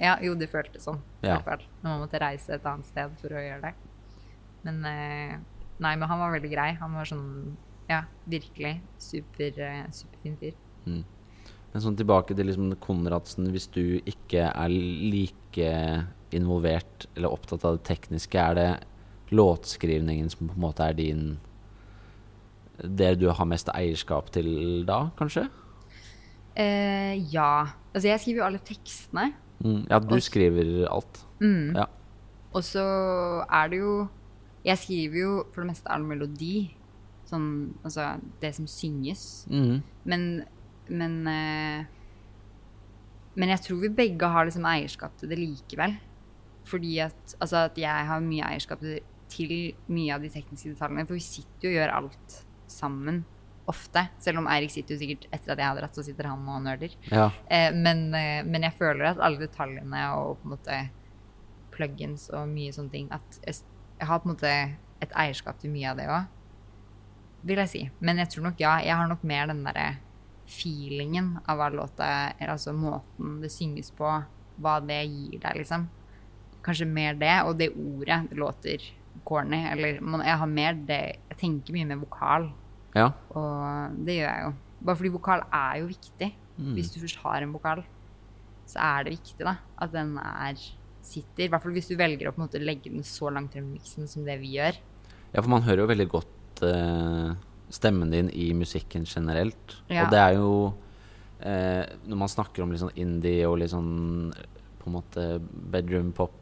Ja, 0.00 0.14
jo, 0.22 0.34
det 0.38 0.48
føltes 0.50 0.86
sånn. 0.86 1.00
Ja. 1.22 1.38
Når 1.44 1.86
man 1.86 2.00
måtte 2.02 2.20
reise 2.22 2.56
et 2.56 2.66
annet 2.66 2.88
sted 2.88 3.12
for 3.20 3.34
å 3.34 3.42
gjøre 3.42 3.70
det. 3.70 3.74
Men 4.66 4.80
eh, 4.88 5.34
Nei, 5.82 5.96
men 5.98 6.06
han 6.06 6.20
var 6.20 6.34
veldig 6.36 6.50
grei. 6.52 6.68
Han 6.80 6.94
var 6.94 7.08
sånn 7.10 7.56
Ja, 7.90 8.04
virkelig 8.30 8.78
super, 9.02 9.58
eh, 9.60 9.84
superfin 9.92 10.38
fyr. 10.40 10.54
Mm. 10.86 11.02
Men 11.74 11.82
sånn 11.82 11.98
tilbake 11.98 12.36
til 12.36 12.46
liksom 12.48 12.70
Konradsen, 12.80 13.50
hvis 13.52 13.66
du 13.74 13.98
ikke 14.06 14.46
er 14.46 14.70
like 14.70 15.70
involvert 16.34 17.08
eller 17.16 17.34
opptatt 17.34 17.66
av 17.66 17.76
det 17.76 17.84
tekniske, 17.88 18.38
er 18.38 18.54
det 18.58 18.68
låtskrivningen 19.34 20.30
som 20.30 20.48
på 20.48 20.54
en 20.54 20.64
måte 20.64 20.86
er 20.86 20.96
din 20.96 21.24
Det 22.78 23.12
du 23.20 23.28
har 23.30 23.46
mest 23.46 23.68
eierskap 23.70 24.32
til 24.34 24.86
da, 24.86 25.10
kanskje? 25.18 25.48
Eh, 26.56 27.14
ja. 27.32 27.66
Altså, 27.94 28.08
jeg 28.08 28.20
skriver 28.20 28.38
jo 28.42 28.46
alle 28.46 28.58
tekstene. 28.62 29.32
Mm. 29.64 29.86
Ja, 29.90 29.98
du 29.98 30.14
Og- 30.14 30.22
skriver 30.22 30.86
alt. 30.90 31.24
Mm. 31.40 31.74
Ja. 31.76 31.84
Og 32.54 32.62
så 32.62 32.84
er 33.50 33.68
det 33.68 33.78
jo 33.80 34.08
Jeg 34.64 34.78
skriver 34.78 35.18
jo 35.20 35.44
for 35.52 35.60
det 35.60 35.66
meste 35.70 35.90
all 35.90 36.02
melodi. 36.04 36.74
Sånn 37.28 37.74
altså 37.84 38.20
det 38.40 38.54
som 38.54 38.66
synges. 38.66 39.46
Mm. 39.50 39.82
Men 40.04 40.44
Men 40.88 41.26
uh, 41.26 41.84
Men 43.36 43.48
jeg 43.48 43.60
tror 43.60 43.80
vi 43.80 43.88
begge 43.88 44.28
har 44.30 44.44
liksom 44.46 44.64
eierskap 44.64 45.16
til 45.18 45.28
det 45.28 45.38
likevel. 45.38 45.96
Fordi 46.64 46.98
at 46.98 47.34
Altså 47.40 47.56
at 47.64 47.76
jeg 47.76 48.06
har 48.06 48.20
mye 48.20 48.42
eierskap 48.44 48.80
til, 48.80 49.00
til 49.28 49.74
mye 49.88 50.14
av 50.14 50.22
de 50.22 50.28
tekniske 50.30 50.72
detaljene. 50.74 51.06
For 51.06 51.14
vi 51.14 51.20
sitter 51.20 51.68
jo 51.68 51.68
og 51.70 51.74
gjør 51.80 51.94
alt 51.98 52.44
sammen 52.68 53.24
ofte. 53.70 54.06
Selv 54.22 54.42
om 54.42 54.48
Eirik 54.50 54.72
sitter 54.74 54.96
jo 54.96 55.00
sikkert 55.00 55.26
etter 55.30 55.54
at 55.54 55.62
jeg 55.62 55.68
har 55.68 55.78
dratt, 55.78 55.96
så 55.96 56.04
sitter 56.04 56.28
han 56.30 56.44
og 56.50 56.62
nerder. 56.66 56.94
Ja. 57.10 57.30
Eh, 57.48 57.70
men, 57.74 58.06
eh, 58.14 58.42
men 58.44 58.66
jeg 58.66 58.76
føler 58.78 59.12
at 59.12 59.22
alle 59.24 59.46
detaljene 59.46 60.04
og 60.18 60.38
på 60.40 60.48
en 60.48 60.54
måte 60.56 60.80
plugins 61.74 62.28
og 62.30 62.46
mye 62.52 62.70
sånne 62.70 62.92
ting 62.92 63.08
At 63.10 63.40
jeg, 63.42 63.64
jeg 63.98 64.06
har 64.06 64.20
på 64.22 64.28
en 64.28 64.34
måte 64.36 64.52
et 65.02 65.14
eierskap 65.18 65.58
til 65.60 65.72
mye 65.74 65.90
av 65.90 65.98
det 65.98 66.06
òg, 66.08 66.28
vil 67.44 67.60
jeg 67.64 67.72
si. 67.72 67.82
Men 68.00 68.20
jeg 68.22 68.30
tror 68.32 68.48
nok, 68.48 68.60
ja, 68.62 68.78
jeg 68.84 68.96
har 68.96 69.10
nok 69.10 69.24
mer 69.26 69.50
den 69.50 69.64
derre 69.66 69.88
feelingen 70.48 71.34
av 71.48 71.58
hva 71.58 71.70
låta 71.72 72.06
er, 72.38 72.52
altså 72.52 72.72
måten 72.76 73.38
det 73.42 73.50
synges 73.52 73.90
på, 73.96 74.08
hva 74.60 74.74
det 74.84 75.00
gir 75.08 75.40
deg, 75.40 75.60
liksom. 75.60 75.88
Kanskje 76.64 76.88
mer 76.88 77.16
det, 77.20 77.34
og 77.44 77.58
det 77.60 77.72
ordet 77.72 78.22
det 78.30 78.38
låter 78.40 78.84
corny, 79.28 79.60
eller 79.70 80.00
man, 80.00 80.24
jeg 80.24 80.40
har 80.40 80.50
mer 80.50 80.78
det 80.88 81.02
Jeg 81.30 81.38
tenker 81.40 81.76
mye 81.76 81.88
med 81.90 82.02
vokal. 82.02 82.48
Ja. 82.94 83.10
Og 83.34 83.98
det 84.06 84.20
gjør 84.20 84.30
jeg 84.30 84.46
jo. 84.46 84.54
Bare 84.84 85.00
fordi 85.00 85.12
vokal 85.14 85.44
er 85.48 85.82
jo 85.82 85.90
viktig. 85.90 86.30
Mm. 86.54 86.72
Hvis 86.76 86.92
du 86.94 87.00
først 87.02 87.20
har 87.24 87.42
en 87.42 87.54
vokal, 87.54 87.82
så 88.70 88.80
er 88.80 89.06
det 89.06 89.16
viktig 89.16 89.46
da, 89.46 89.56
at 89.82 89.92
den 89.94 90.14
er 90.22 90.60
sitter. 91.04 91.46
I 91.46 91.50
hvert 91.52 91.64
fall 91.64 91.74
hvis 91.76 91.90
du 91.90 91.96
velger 92.00 92.28
å 92.28 92.34
på 92.34 92.40
en 92.40 92.46
måte 92.46 92.62
legge 92.62 92.92
den 92.92 93.04
så 93.06 93.30
langt 93.32 93.52
frem 93.54 93.66
i 93.72 93.78
miksen 93.78 94.08
som 94.10 94.24
det 94.26 94.38
vi 94.40 94.54
gjør. 94.56 94.78
Ja, 95.34 95.42
for 95.42 95.50
man 95.52 95.66
hører 95.66 95.84
jo 95.84 95.90
veldig 95.90 96.06
godt 96.12 96.62
eh, 96.64 97.34
stemmen 97.74 98.12
din 98.14 98.30
i 98.30 98.52
musikken 98.56 99.04
generelt. 99.08 99.78
Ja. 99.90 100.06
Og 100.06 100.14
det 100.14 100.22
er 100.22 100.38
jo 100.38 100.54
eh, 101.40 101.82
Når 102.06 102.20
man 102.22 102.30
snakker 102.30 102.64
om 102.64 102.72
litt 102.72 102.82
sånn 102.84 102.94
indie 103.00 103.48
og 103.48 103.58
litt 103.60 103.74
sånn 103.74 104.32
på 104.80 104.90
en 104.90 104.96
måte 104.98 105.26
bedroom 105.72 106.12
pop, 106.16 106.32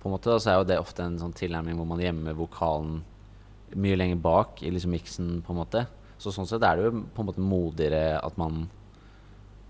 på 0.00 0.08
en 0.08 0.14
måte, 0.16 0.32
da, 0.32 0.40
så 0.40 0.50
er 0.50 0.60
jo 0.60 0.68
det 0.70 0.78
ofte 0.80 1.04
en 1.04 1.18
sånn 1.20 1.34
tilnærming 1.36 1.76
hvor 1.78 1.86
man 1.86 2.00
gjemmer 2.02 2.34
vokalen 2.34 3.02
mye 3.78 3.98
lenger 3.98 4.20
bak 4.22 4.62
i 4.62 4.70
liksom 4.72 4.94
miksen, 4.94 5.34
på 5.44 5.54
en 5.54 5.60
måte. 5.62 5.86
Så 6.22 6.32
sånn 6.34 6.48
sett 6.48 6.62
er 6.66 6.78
det 6.78 6.88
jo 6.88 7.04
på 7.14 7.22
en 7.22 7.28
måte 7.30 7.42
modigere 7.42 8.18
at 8.22 8.36
man 8.38 8.66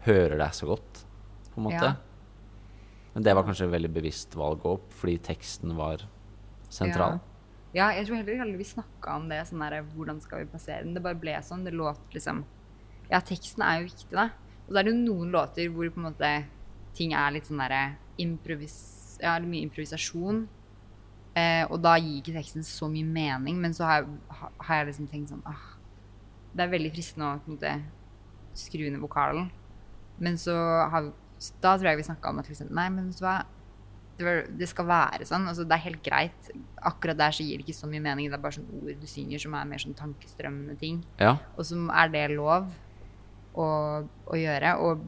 hører 0.06 0.36
deg 0.40 0.56
så 0.56 0.68
godt, 0.72 1.04
på 1.52 1.60
en 1.60 1.68
måte. 1.68 1.92
Ja. 1.92 1.96
Men 3.12 3.26
det 3.26 3.34
var 3.36 3.44
kanskje 3.46 3.68
et 3.68 3.74
veldig 3.74 3.92
bevisst 3.92 4.34
valg 4.38 4.64
òg, 4.68 4.88
fordi 4.96 5.18
teksten 5.28 5.74
var 5.76 6.06
sentral. 6.72 7.20
Ja, 7.72 7.88
jeg 7.96 8.04
tror 8.08 8.18
heller 8.20 8.42
aldri 8.44 8.60
vi 8.60 8.68
snakka 8.68 9.16
om 9.16 9.30
det. 9.30 9.40
sånn 9.48 9.62
der, 9.64 9.80
Hvordan 9.94 10.20
skal 10.20 10.42
vi 10.42 10.50
plassere 10.52 10.84
den? 10.84 10.94
Det 10.96 11.04
bare 11.04 11.16
ble 11.16 11.38
sånn. 11.44 11.64
Det 11.64 11.72
låt 11.72 12.00
liksom 12.12 12.44
Ja, 13.10 13.20
teksten 13.20 13.64
er 13.64 13.80
jo 13.80 13.88
viktig, 13.88 14.12
da. 14.12 14.28
Og 14.66 14.72
så 14.72 14.80
er 14.80 14.84
det 14.84 14.92
jo 14.92 15.00
noen 15.00 15.32
låter 15.32 15.68
hvor 15.72 15.88
på 15.92 16.00
en 16.00 16.08
måte 16.10 16.32
ting 16.96 17.14
er 17.16 17.32
litt 17.32 17.48
sånn 17.48 17.60
derre 17.60 17.96
improvis... 18.20 18.76
Ja, 19.22 19.38
mye 19.40 19.64
improvisasjon. 19.68 20.46
Eh, 21.38 21.64
og 21.70 21.78
da 21.80 21.94
gir 21.96 22.18
ikke 22.20 22.34
teksten 22.36 22.64
så 22.66 22.88
mye 22.92 23.06
mening. 23.08 23.60
Men 23.62 23.72
så 23.76 23.86
har 23.88 24.02
jeg, 24.02 24.50
har 24.66 24.82
jeg 24.82 24.90
liksom 24.90 25.08
tenkt 25.08 25.32
sånn 25.32 25.42
ah, 25.48 25.62
Det 26.52 26.66
er 26.66 26.74
veldig 26.74 26.92
fristende 26.92 27.30
å 27.30 27.40
på 27.40 27.52
en 27.52 27.56
måte 27.56 27.72
skru 28.58 28.84
ned 28.90 29.00
vokalen. 29.00 29.48
Men 30.22 30.36
så 30.38 30.54
har 30.92 31.12
Da 31.62 31.72
tror 31.78 31.88
jeg 31.90 32.02
vi 32.02 32.06
snakka 32.10 32.30
om 32.30 32.38
at 32.42 32.48
liksom 32.52 32.68
Nei, 32.70 32.88
men 32.92 33.08
vet 33.10 33.18
du 33.18 33.24
hva 33.24 33.40
det, 34.20 34.32
det 34.60 34.68
skal 34.68 34.86
være 34.86 35.24
sånn. 35.26 35.46
Altså, 35.48 35.64
det 35.66 35.74
er 35.74 35.86
helt 35.86 36.02
greit. 36.04 36.50
Akkurat 36.84 37.16
der 37.18 37.32
så 37.34 37.42
gir 37.46 37.58
det 37.58 37.64
ikke 37.66 37.78
så 37.80 37.88
mye 37.90 38.02
mening. 38.04 38.28
Det 38.30 38.36
er 38.36 38.42
bare 38.44 38.58
sånn 38.58 38.68
ord 38.78 39.00
du 39.00 39.08
synger 39.08 39.40
som 39.42 39.56
er 39.56 39.68
mer 39.70 39.80
sånn 39.82 39.96
tankestrømmende 39.98 40.76
ting. 40.78 41.00
Ja. 41.18 41.38
Og 41.56 41.64
så 41.66 41.78
er 41.96 42.12
det 42.12 42.26
lov 42.36 42.68
å, 43.56 43.66
å 44.04 44.38
gjøre, 44.38 44.74
og 44.84 45.02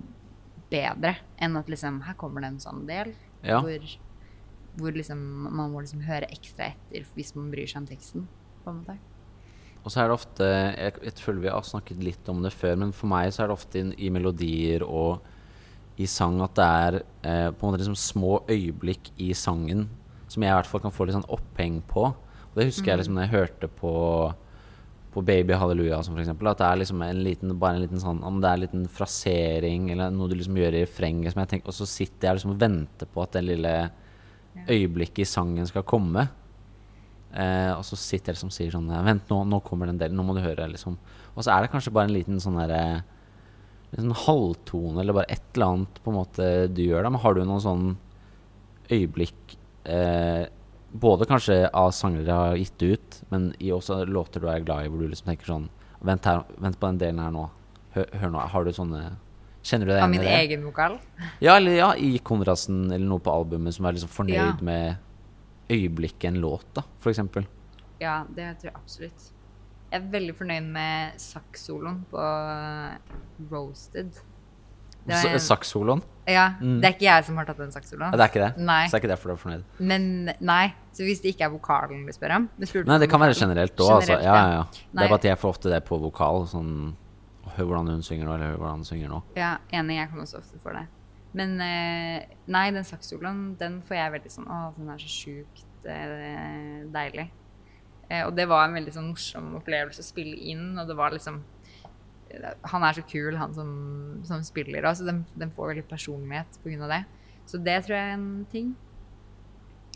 bedre 0.72 1.14
enn 1.44 1.56
at 1.60 1.68
liksom 1.70 2.00
Her 2.08 2.16
kommer 2.18 2.42
det 2.44 2.54
en 2.54 2.62
sånn 2.64 2.82
del 2.88 3.12
Ja. 3.44 3.60
hvor, 3.60 3.84
hvor 4.78 4.94
liksom 4.96 5.18
man 5.54 5.72
må 5.72 5.82
liksom 5.82 6.04
høre 6.06 6.30
ekstra 6.34 6.72
etter 6.72 7.04
hvis 7.16 7.34
man 7.36 7.50
bryr 7.52 7.68
seg 7.70 7.82
om 7.82 7.90
teksten. 7.90 8.28
på 8.64 8.72
en 8.72 8.80
måte. 8.80 8.96
Og 9.84 9.92
så 9.92 10.00
er 10.00 10.08
det 10.08 10.14
ofte 10.16 10.46
jeg, 10.48 10.92
jeg 11.04 11.20
føler 11.20 11.42
vi 11.42 11.52
har 11.52 11.66
snakket 11.68 11.98
litt 12.00 12.28
om 12.32 12.40
det 12.42 12.54
før, 12.56 12.78
men 12.80 12.94
for 12.96 13.10
meg 13.12 13.32
så 13.34 13.44
er 13.44 13.50
det 13.50 13.58
ofte 13.58 13.82
i, 13.82 14.06
i 14.06 14.12
melodier 14.14 14.86
og 14.86 15.20
i 16.00 16.06
sang 16.10 16.40
at 16.42 16.54
det 16.56 16.64
er 16.64 16.96
eh, 16.96 17.50
på 17.52 17.60
en 17.60 17.68
måte 17.68 17.82
liksom 17.82 17.98
små 17.98 18.38
øyeblikk 18.48 19.12
i 19.20 19.34
sangen 19.36 19.84
som 20.32 20.42
jeg 20.42 20.50
i 20.50 20.56
hvert 20.56 20.70
fall 20.70 20.82
kan 20.82 20.94
få 20.94 21.06
litt 21.06 21.14
sånn 21.14 21.28
oppheng 21.30 21.82
på. 21.86 22.08
Og 22.08 22.56
det 22.56 22.66
husker 22.70 22.92
jeg 22.94 23.02
liksom 23.02 23.18
når 23.18 23.28
jeg 23.28 23.36
hørte 23.36 23.70
på 23.80 23.92
på 25.14 25.22
Baby 25.22 25.54
Halleluja, 25.54 26.00
som 26.02 26.16
for 26.16 26.24
eksempel, 26.24 26.48
at 26.50 26.58
det 26.58 26.66
er 26.66 26.78
liksom 26.80 27.02
en 27.06 27.20
liten, 27.22 27.52
bare 27.60 27.78
en 27.78 27.84
liten 27.84 28.00
sånn 28.02 28.22
Om 28.26 28.40
det 28.42 28.48
er 28.48 28.56
en 28.56 28.62
liten 28.64 28.86
frasering 28.90 29.84
eller 29.94 30.10
noe 30.10 30.26
du 30.26 30.34
liksom 30.34 30.56
gjør 30.58 30.74
i 30.74 30.80
refrenget, 30.82 31.30
som 31.30 31.44
jeg 31.44 31.52
tenker, 31.52 31.70
og 31.70 31.76
så 31.76 31.86
sitter 31.86 32.28
jeg 32.28 32.38
liksom 32.38 32.54
og 32.56 32.62
venter 32.64 33.10
på 33.14 33.22
at 33.22 33.36
den 33.36 33.46
lille 33.46 33.74
øyeblikket 34.68 35.24
i 35.24 35.28
sangen 35.28 35.66
skal 35.68 35.86
komme. 35.86 36.28
Eh, 37.34 37.72
og 37.74 37.82
så 37.86 37.98
sitter 37.98 38.30
jeg 38.30 38.36
liksom 38.36 38.52
og 38.52 38.54
sier 38.54 38.74
sånn 38.74 38.92
Vent, 39.06 39.26
nå, 39.30 39.40
nå 39.50 39.58
kommer 39.66 39.90
den 39.90 39.98
delen. 39.98 40.16
Nå 40.18 40.26
må 40.26 40.36
du 40.36 40.42
høre. 40.44 40.68
liksom 40.70 40.96
Og 41.34 41.42
så 41.42 41.50
er 41.50 41.64
det 41.64 41.72
kanskje 41.72 41.92
bare 41.94 42.06
en 42.10 42.14
liten 42.14 42.38
sånn 42.42 42.60
derre 42.60 43.02
En 43.94 44.06
sånn 44.06 44.20
halvtone 44.24 45.02
eller 45.02 45.16
bare 45.16 45.34
et 45.34 45.48
eller 45.56 45.72
annet 45.72 45.98
på 46.02 46.12
en 46.12 46.18
måte 46.20 46.50
du 46.70 46.84
gjør. 46.84 47.02
da 47.02 47.10
Men 47.10 47.24
har 47.24 47.34
du 47.34 47.42
noen 47.42 47.64
sånn 47.64 47.88
øyeblikk 48.90 49.56
eh, 49.90 50.46
Både 50.94 51.26
kanskje 51.26 51.64
av 51.74 51.90
sanger 51.90 52.22
du 52.22 52.30
har 52.30 52.54
gitt 52.54 52.82
ut, 52.86 53.16
men 53.32 53.48
i 53.58 53.72
også 53.74 54.04
låter 54.06 54.38
du 54.38 54.46
er 54.46 54.62
glad 54.62 54.84
i, 54.84 54.90
hvor 54.92 55.00
du 55.02 55.08
liksom 55.08 55.32
tenker 55.32 55.50
sånn 55.50 55.64
Vent, 56.04 56.26
her, 56.28 56.44
vent 56.60 56.78
på 56.78 56.86
den 56.86 57.00
delen 57.00 57.18
her 57.18 57.32
nå. 57.34 57.48
Hør, 57.96 58.10
hør 58.20 58.30
nå. 58.30 58.42
Har 58.52 58.66
du 58.66 58.70
sånne 58.76 59.00
Kjenner 59.64 59.86
du 59.88 59.92
deg 59.94 60.02
Av 60.02 60.10
igjen 60.10 60.10
min 60.10 60.20
i 60.20 60.24
det? 60.24 60.40
egen 60.44 60.64
vokal. 60.66 60.98
Ja, 61.40 61.56
eller 61.56 61.72
ja, 61.78 61.92
i 61.96 62.18
Konradsen 62.20 62.84
eller 62.92 63.06
noe 63.08 63.18
på 63.24 63.32
albumet 63.32 63.72
som 63.74 63.86
er 63.86 63.92
liksom 63.96 64.10
fornøyd 64.12 64.34
Ja. 64.36 64.56
med 64.60 64.96
øyeblikket 65.70 66.28
en 66.28 66.40
låt, 66.42 66.66
da, 66.74 66.82
eksempel. 67.10 67.46
Ja, 68.00 68.24
det 68.28 68.58
tror 68.60 68.70
jeg 68.70 68.74
absolutt. 68.74 69.30
Jeg 69.90 70.02
er 70.02 70.10
veldig 70.10 70.34
fornøyd 70.36 70.66
med 70.74 71.12
sakssoloen 71.16 72.04
på 72.10 72.18
Roasted. 73.50 74.12
Det 75.06 75.14
en- 75.34 75.38
Sakssoloen? 75.38 76.02
Ja, 76.26 76.54
Mm. 76.60 76.80
det 76.80 76.84
er 76.84 76.92
ikke 76.94 77.00
jeg 77.16 77.24
som 77.26 77.36
har 77.36 77.44
tatt 77.44 77.58
den 77.58 77.70
sakssoloen. 77.70 78.10
Ja, 78.10 78.16
det 78.16 78.20
er 78.20 78.28
ikke 78.40 78.54
det? 78.56 78.62
Nei. 78.64 78.86
Så 78.86 78.90
det 78.92 79.04
er 79.04 79.08
ikke 79.08 79.16
derfor 79.16 79.28
du 79.28 79.32
er 79.32 79.36
fornøyd? 79.36 79.64
Men 79.78 80.30
nei, 80.40 80.74
så 80.94 81.02
hvis 81.04 81.20
det 81.20 81.36
ikke 81.36 81.44
er 81.44 81.50
vokalen 81.50 82.06
du 82.06 82.12
spør 82.12 82.36
om 82.36 82.48
du 82.58 82.64
Nei, 82.84 82.98
det 82.98 83.10
kan 83.10 83.20
kan 83.20 83.28
være 83.28 83.34
generelt 83.34 83.76
òg, 83.76 83.90
altså. 84.00 84.12
Ja, 84.22 84.34
ja, 84.34 84.50
ja. 84.50 84.62
Det 84.94 85.04
er 85.04 85.08
bare 85.08 85.14
at 85.14 85.22
jeg 85.24 85.38
får 85.38 85.48
ofte 85.50 85.68
det 85.70 85.84
på 85.84 86.00
vokal. 86.00 86.46
Sånn 86.46 86.94
Hvordan 87.56 87.88
hun 87.94 88.02
synger 88.02 88.26
nå, 88.26 88.34
eller 88.34 88.52
hør 88.52 88.60
hvordan 88.60 88.80
han 88.80 88.88
synger 88.88 89.10
nå. 89.14 89.22
Ja, 89.38 89.56
enig. 89.70 89.98
Jeg 90.00 90.10
kommer 90.10 90.26
også 90.26 90.40
ofte 90.42 90.60
for 90.62 90.76
det. 90.76 90.86
Men 91.34 91.56
eh, 91.62 92.34
nei, 92.46 92.68
den 92.74 92.86
saksoloen, 92.86 93.54
den 93.58 93.80
får 93.86 93.98
jeg 93.98 94.12
veldig 94.14 94.30
sånn 94.30 94.46
Å, 94.50 94.58
den 94.76 94.92
er 94.92 95.02
så 95.02 95.10
sjukt 95.10 95.88
eh, 95.90 96.84
deilig. 96.94 97.26
Eh, 98.06 98.22
og 98.22 98.36
det 98.38 98.46
var 98.50 98.68
en 98.68 98.76
veldig 98.78 98.94
sånn 98.94 99.10
morsom 99.10 99.50
opplevelse 99.58 100.04
å 100.04 100.06
spille 100.06 100.38
inn, 100.52 100.72
og 100.78 100.86
det 100.90 100.96
var 100.98 101.14
liksom 101.14 101.42
Han 102.70 102.82
er 102.82 102.96
så 102.96 103.02
kul, 103.06 103.36
han 103.38 103.52
som, 103.54 103.68
som 104.26 104.40
spiller, 104.46 104.86
og 104.88 104.96
så 104.98 105.06
den, 105.06 105.20
den 105.38 105.52
får 105.54 105.70
veldig 105.70 105.84
personlighet 105.86 106.56
av 106.82 106.90
det. 106.90 107.04
Så 107.46 107.60
det 107.62 107.76
tror 107.84 107.94
jeg 107.94 108.08
er 108.08 108.16
en 108.16 108.30
ting. 108.50 108.72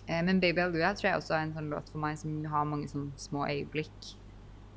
Men 0.06 0.38
Baby 0.38 0.62
Hallelujah 0.62 0.94
tror 0.94 1.08
jeg 1.08 1.18
også 1.18 1.34
er 1.34 1.42
en 1.42 1.54
sånn 1.56 1.72
låt 1.72 1.90
for 1.90 1.98
meg 2.00 2.14
som 2.20 2.36
har 2.52 2.68
mange 2.68 2.86
sånn 2.92 3.08
små 3.18 3.42
øyeblikk. 3.48 4.12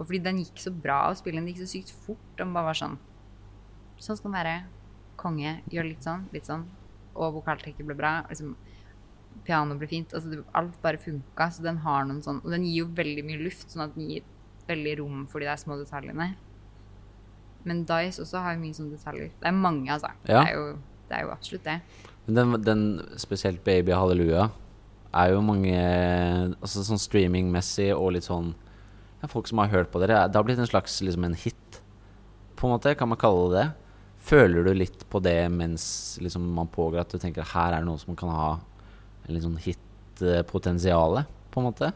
Og 0.01 0.07
fordi 0.09 0.23
den 0.25 0.41
gikk 0.41 0.57
så 0.63 0.73
bra 0.73 0.99
spille, 1.13 1.37
den 1.37 1.51
gikk 1.51 1.61
så 1.61 1.69
sykt 1.69 1.93
fort. 2.07 2.27
Den 2.39 2.53
bare 2.55 2.71
var 2.71 2.77
sånn 2.81 2.99
Sånn 4.01 4.17
skal 4.17 4.31
den 4.31 4.37
være. 4.39 4.53
Konge. 5.21 5.59
Gjør 5.69 5.85
litt 5.85 6.05
sånn, 6.07 6.23
litt 6.33 6.47
sånn. 6.49 6.63
Og 7.13 7.35
vokaltrekket 7.35 7.85
ble 7.85 7.93
bra. 7.93 8.15
Liksom, 8.31 8.55
piano 9.45 9.75
ble 9.77 9.85
fint. 9.91 10.15
Altså, 10.17 10.31
det, 10.31 10.39
alt 10.57 10.79
bare 10.81 10.97
funka. 10.97 11.51
Så 11.53 11.61
den 11.61 11.77
har 11.83 12.07
noen 12.09 12.23
sånn 12.25 12.39
Og 12.41 12.49
den 12.49 12.65
gir 12.65 12.79
jo 12.79 12.87
veldig 12.97 13.25
mye 13.27 13.43
luft, 13.43 13.67
sånn 13.69 13.85
at 13.85 13.93
den 13.93 14.09
gir 14.09 14.25
veldig 14.65 14.95
rom 15.03 15.27
for 15.29 15.43
de 15.43 15.51
der 15.51 15.61
små 15.61 15.77
detaljene. 15.77 16.31
Men 17.67 17.83
Dice 17.85 18.23
også 18.23 18.41
har 18.41 18.57
mye 18.57 18.73
sånne 18.73 18.97
detaljer. 18.97 19.29
Det 19.37 19.51
er 19.51 19.59
mange, 19.59 19.85
altså. 19.93 20.09
Ja. 20.25 20.41
Det, 20.41 20.49
er 20.49 20.57
jo, 20.57 20.65
det 21.11 21.19
er 21.19 21.27
jo 21.27 21.35
absolutt 21.35 21.69
det. 21.69 21.77
Men 22.25 22.39
den, 22.39 22.57
den 22.65 22.83
spesielt 23.21 23.61
Baby 23.67 23.93
Halleluja 23.93 24.49
er 25.11 25.33
jo 25.33 25.41
mange 25.43 25.77
Altså 26.61 26.85
sånn 26.87 27.01
streamingmessig 27.01 27.89
og 27.93 28.13
litt 28.15 28.25
sånn 28.25 28.53
ja, 29.21 29.29
Folk 29.29 29.49
som 29.49 29.62
har 29.62 29.71
hørt 29.71 29.91
på 29.93 30.01
dere. 30.01 30.25
Det 30.27 30.39
har 30.39 30.47
blitt 30.47 30.62
en 30.62 30.69
slags 30.69 30.99
liksom 31.05 31.27
en 31.27 31.38
hit, 31.38 31.81
på 32.57 32.67
en 32.67 32.75
måte. 32.75 32.95
Kan 32.97 33.12
man 33.12 33.21
kalle 33.21 33.47
det 33.51 33.60
det? 33.60 33.67
Føler 34.21 34.65
du 34.65 34.75
litt 34.77 35.07
på 35.10 35.21
det 35.23 35.49
mens 35.49 35.84
liksom, 36.21 36.43
man 36.53 36.69
pågår, 36.69 37.01
at 37.01 37.13
du 37.13 37.17
tenker 37.21 37.47
her 37.55 37.73
er 37.73 37.81
det 37.81 37.89
noe 37.89 38.01
som 38.01 38.17
kan 38.17 38.29
ha 38.29 38.51
en 39.25 39.34
litt 39.34 39.45
sånn 39.45 39.57
hit-potensiale, 39.62 41.25
på 41.53 41.62
en 41.62 41.69
måte? 41.71 41.89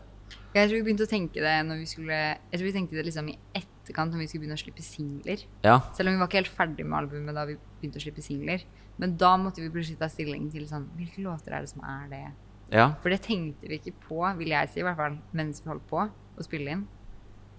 Jeg 0.55 0.69
tror 0.69 0.77
vi 0.79 0.85
begynte 0.87 1.05
å 1.05 1.11
tenke 1.11 1.41
det 1.43 1.55
når 1.67 1.81
vi 1.81 1.87
skulle 1.89 2.15
Jeg 2.15 2.55
tror 2.55 2.63
vi 2.63 2.73
tenkte 2.77 2.95
det 2.95 3.03
liksom 3.09 3.27
i 3.27 3.35
etterkant 3.59 4.13
når 4.13 4.21
vi 4.21 4.27
skulle 4.29 4.45
begynne 4.45 4.57
å 4.57 4.61
slippe 4.63 4.85
singler. 4.85 5.43
Ja. 5.65 5.75
Selv 5.97 6.09
om 6.09 6.15
vi 6.15 6.21
var 6.21 6.31
ikke 6.31 6.41
helt 6.41 6.57
ferdig 6.61 6.85
med 6.87 6.97
albumet 7.01 7.35
da 7.35 7.43
vi 7.49 7.57
begynte 7.81 7.99
å 7.99 8.05
slippe 8.05 8.23
singler. 8.23 8.63
Men 9.01 9.17
da 9.19 9.33
måtte 9.37 9.61
vi 9.61 9.69
plutselig 9.73 9.99
ta 9.99 10.07
stilling 10.09 10.47
til 10.53 10.63
sånn 10.69 10.87
Hvilke 10.95 11.23
låter 11.25 11.57
er 11.57 11.65
det 11.65 11.73
som 11.73 11.83
er 11.83 12.07
det? 12.13 12.23
Ja. 12.71 12.87
For 13.03 13.13
det 13.13 13.19
tenkte 13.27 13.67
vi 13.69 13.77
ikke 13.77 13.93
på, 14.07 14.21
vil 14.39 14.55
jeg 14.55 14.71
si, 14.71 14.79
i 14.81 14.87
hvert 14.87 14.97
fall 14.97 15.19
mens 15.35 15.59
vi 15.61 15.69
holdt 15.69 15.85
på 15.91 16.07
å 16.07 16.45
spille 16.47 16.71
inn. 16.71 16.85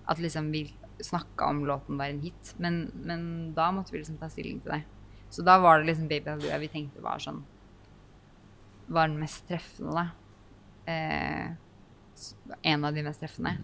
At 0.06 0.18
liksom 0.22 0.50
vi 0.54 0.64
snakka 1.02 1.48
om 1.50 1.64
låten 1.66 1.98
var 1.98 2.06
en 2.12 2.20
hit. 2.22 2.54
Men, 2.62 2.90
men 3.04 3.52
da 3.56 3.70
måtte 3.74 3.92
vi 3.92 3.98
liksom 4.00 4.18
ta 4.20 4.28
stilling 4.32 4.60
til 4.62 4.72
det. 4.76 4.82
Så 5.30 5.42
da 5.44 5.58
var 5.58 5.80
det 5.80 5.88
liksom 5.90 6.08
Baby 6.08 6.30
Hallelujah 6.30 6.60
vi 6.62 6.68
tenkte 6.70 7.02
var 7.02 7.18
sånn 7.18 7.40
Var 8.86 9.08
den 9.10 9.18
mest 9.18 9.42
treffende, 9.48 9.92
da. 9.98 10.04
Eh, 10.86 11.48
en 12.62 12.84
av 12.86 12.94
de 12.94 13.02
mest 13.02 13.20
treffende. 13.20 13.56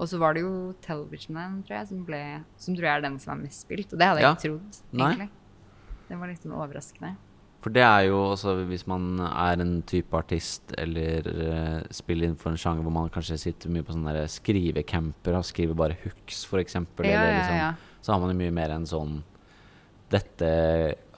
Og 0.00 0.08
så 0.08 0.16
var 0.18 0.32
det 0.34 0.40
jo 0.46 0.72
Television 0.80 1.36
Man, 1.36 1.58
tror 1.62 1.76
jeg, 1.82 1.88
som, 1.90 2.04
ble, 2.08 2.20
som 2.56 2.74
tror 2.74 2.88
jeg 2.88 2.96
er 2.96 3.04
den 3.04 3.18
som 3.20 3.34
er 3.36 3.42
mest 3.44 3.66
spilt. 3.66 3.92
Og 3.92 4.00
det 4.00 4.08
hadde 4.08 4.22
jeg 4.22 4.28
Ja. 4.30 4.32
ikke 4.32 4.46
trodd, 4.48 4.78
Nei. 4.96 5.10
egentlig. 5.10 5.28
Det 6.08 6.18
var 6.18 6.26
litt 6.32 6.42
sånn 6.42 6.56
overraskende. 6.56 7.12
For 7.60 7.68
det 7.76 7.82
er 7.84 8.06
jo 8.08 8.16
også 8.32 8.54
hvis 8.70 8.86
man 8.88 9.18
er 9.20 9.60
en 9.60 9.82
type 9.84 10.16
artist 10.16 10.72
eller 10.80 11.26
uh, 11.28 11.82
spiller 11.92 12.30
innenfor 12.30 12.54
en 12.54 12.60
sjanger 12.60 12.86
hvor 12.86 12.94
man 12.94 13.10
kanskje 13.12 13.36
sitter 13.42 13.68
mye 13.74 13.84
på 13.84 13.92
sånne 13.92 14.14
skrivecamper 14.32 15.36
og 15.36 15.44
skriver 15.44 15.76
bare 15.76 15.98
hooks, 16.04 16.46
eksempel, 16.62 17.04
Ja, 17.10 17.20
liksom, 17.36 17.58
ja. 17.58 17.70
så 18.00 18.14
har 18.14 18.20
man 18.22 18.32
jo 18.32 18.38
mye 18.40 18.54
mer 18.56 18.72
enn 18.78 18.86
sånn 18.88 19.18
Dette 20.10 20.48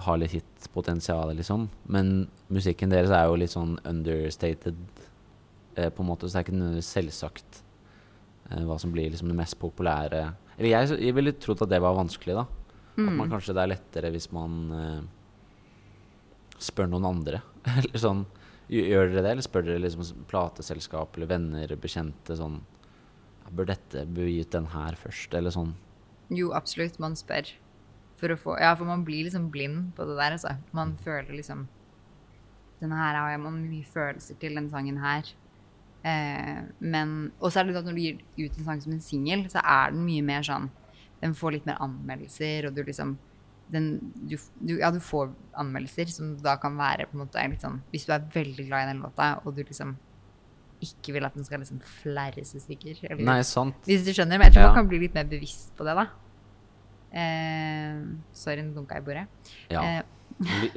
har 0.05 0.19
litt 0.21 0.35
hitpotensial, 0.37 1.31
liksom. 1.39 1.63
Men 1.89 2.27
musikken 2.53 2.91
deres 2.93 3.09
er 3.15 3.25
jo 3.31 3.39
litt 3.41 3.55
sånn 3.55 3.79
understated, 3.89 4.77
uh, 5.79 5.89
på 5.89 6.03
en 6.05 6.11
måte, 6.11 6.29
så 6.29 6.35
det 6.37 6.43
er 6.43 6.47
ikke 6.49 6.59
nødvendigvis 6.59 6.91
selvsagt 6.99 7.63
uh, 8.51 8.61
hva 8.69 8.77
som 8.83 8.93
blir 8.93 9.09
liksom 9.15 9.31
det 9.33 9.39
mest 9.39 9.57
populære 9.63 10.27
Eller 10.59 10.69
jeg, 10.75 10.99
jeg 11.07 11.15
ville 11.17 11.33
trodd 11.41 11.63
at 11.65 11.71
det 11.73 11.81
var 11.81 11.97
vanskelig, 11.97 12.35
da. 12.37 12.45
At 12.45 12.99
Mm. 13.01 13.15
man 13.17 13.31
kanskje 13.33 13.55
det 13.57 13.63
er 13.63 13.71
lettere 13.73 14.11
hvis 14.13 14.27
man 14.37 14.57
spør 16.63 16.89
noen 16.91 17.09
andre. 17.09 17.43
eller 17.79 17.99
sånn 18.01 18.25
Gjør 18.73 19.11
dere 19.11 19.23
det, 19.27 19.31
eller 19.35 19.45
spør 19.45 19.67
dere 19.67 19.83
liksom 19.83 20.23
plateselskap 20.31 21.19
eller 21.19 21.29
venner, 21.29 21.75
bekjente 21.77 22.37
sånn 22.39 22.63
Bør 23.53 23.69
dette 23.69 24.07
bli 24.09 24.39
gitt 24.39 24.55
den 24.55 24.71
her 24.73 24.97
først, 24.97 25.35
eller 25.37 25.53
sånn? 25.53 25.75
Jo, 26.33 26.55
absolutt. 26.57 26.97
Man 27.03 27.19
spør. 27.19 27.51
For 28.17 28.33
å 28.33 28.39
få 28.39 28.55
Ja, 28.63 28.71
for 28.79 28.89
man 28.89 29.03
blir 29.05 29.27
liksom 29.27 29.51
blind 29.53 29.91
på 29.97 30.07
det 30.09 30.17
der, 30.17 30.39
altså. 30.39 30.55
Man 30.73 30.95
føler 31.05 31.35
liksom 31.37 31.67
Den 32.81 32.95
her 32.97 33.19
har 33.19 33.31
jeg 33.35 33.43
man 33.43 33.61
mye 33.67 33.85
følelser 33.85 34.39
til, 34.41 34.57
den 34.57 34.71
sangen 34.73 35.03
her. 35.03 35.29
Eh, 36.03 36.63
men 36.81 37.33
Og 37.41 37.53
så 37.53 37.61
er 37.61 37.69
det 37.69 37.77
at 37.77 37.85
når 37.85 37.99
du 37.99 38.03
gir 38.07 38.49
ut 38.49 38.57
en 38.59 38.65
sang 38.65 38.81
som 38.81 38.95
en 38.95 39.05
singel, 39.05 39.45
så 39.51 39.61
er 39.61 39.93
den 39.93 40.07
mye 40.07 40.25
mer 40.25 40.47
sånn 40.47 40.71
Den 41.21 41.37
får 41.37 41.59
litt 41.59 41.69
mer 41.69 41.83
anmeldelser, 41.83 42.67
og 42.67 42.75
du 42.75 42.83
liksom 42.83 43.19
den, 43.71 44.13
du, 44.29 44.37
du, 44.61 44.79
ja, 44.81 44.91
du 44.91 44.99
får 45.01 45.31
anmeldelser 45.57 46.07
som 46.13 46.37
da 46.43 46.57
kan 46.61 46.75
være 46.77 47.07
på 47.09 47.17
en 47.17 47.23
måte 47.27 47.45
litt 47.49 47.63
sånn 47.63 47.79
Hvis 47.93 48.05
du 48.09 48.13
er 48.13 48.25
veldig 48.35 48.67
glad 48.69 48.85
i 48.85 48.91
den 48.93 49.01
låta, 49.05 49.41
og 49.45 49.55
du 49.57 49.63
liksom 49.63 49.95
ikke 50.83 51.13
vil 51.15 51.25
at 51.25 51.35
den 51.39 51.45
skal 51.47 51.61
liksom 51.63 51.79
flerres 52.03 52.55
i 52.57 52.61
stykker. 52.61 53.05
Eller, 53.07 53.23
Nei, 53.23 53.43
sant. 53.47 53.77
Hvis 53.87 54.03
du 54.03 54.11
skjønner. 54.11 54.35
Men 54.41 54.49
jeg 54.51 54.57
tror 54.57 54.65
Ja. 54.65 54.73
man 54.73 54.81
kan 54.83 54.89
bli 54.91 54.99
litt 54.99 55.15
mer 55.15 55.25
bevisst 55.31 55.71
på 55.79 55.85
det, 55.87 55.95
da. 55.95 56.09
Eh, 57.13 58.01
sorry, 58.35 58.63
nå 58.67 58.75
dunka 58.75 58.97
jeg 58.99 59.05
i 59.05 59.07
bordet. 59.07 59.27
Ja. 59.71 59.83
Eh, 59.85 60.03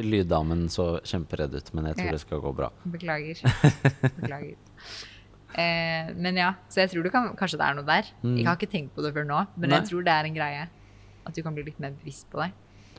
Lyddamen 0.03 0.67
så 0.69 0.99
kjemperedd 1.01 1.55
ut, 1.55 1.73
men 1.73 1.85
jeg 1.89 1.95
tror 1.97 2.05
Ja. 2.05 2.11
det 2.11 2.21
skal 2.21 2.41
gå 2.43 2.53
bra. 2.55 2.69
beklager. 2.85 3.41
beklager. 4.19 4.55
Eh, 5.57 6.13
men 6.13 6.35
ja, 6.37 6.53
så 6.69 6.81
jeg 6.83 6.91
tror 6.91 7.03
du 7.03 7.09
kan, 7.09 7.31
kanskje 7.39 7.57
det 7.57 7.65
er 7.65 7.73
noe 7.77 7.85
der. 7.87 8.05
Mm. 8.21 8.37
Jeg 8.37 8.45
har 8.45 8.57
ikke 8.59 8.71
tenkt 8.71 8.93
på 8.93 9.01
det 9.01 9.13
før 9.15 9.25
nå, 9.25 9.47
men 9.57 9.69
Nei. 9.71 9.79
jeg 9.79 9.89
tror 9.89 10.03
det 10.03 10.11
er 10.13 10.25
en 10.29 10.35
greie. 10.35 10.67
At 11.25 11.33
du 11.33 11.41
kan 11.41 11.55
bli 11.55 11.63
litt 11.63 11.79
mer 11.79 11.91
bevisst 11.97 12.29
på 12.29 12.43
det. 12.43 12.51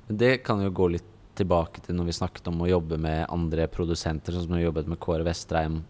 Det 0.07 0.37
kan 0.47 0.61
jo 0.63 0.71
gå 0.71 0.87
litt 0.95 1.07
tilbake 1.37 1.83
til 1.83 1.97
når 1.99 2.07
vi 2.09 2.15
snakket 2.15 2.47
om 2.49 2.61
å 2.63 2.69
jobbe 2.71 2.99
med 3.03 3.25
andre 3.33 3.67
produsenter, 3.71 4.33
sånn 4.33 4.47
som 4.47 4.55
vi 4.55 4.63
jobbet 4.63 4.87
med 4.89 5.01
Kåre 5.03 5.27
Vestreim. 5.27 5.81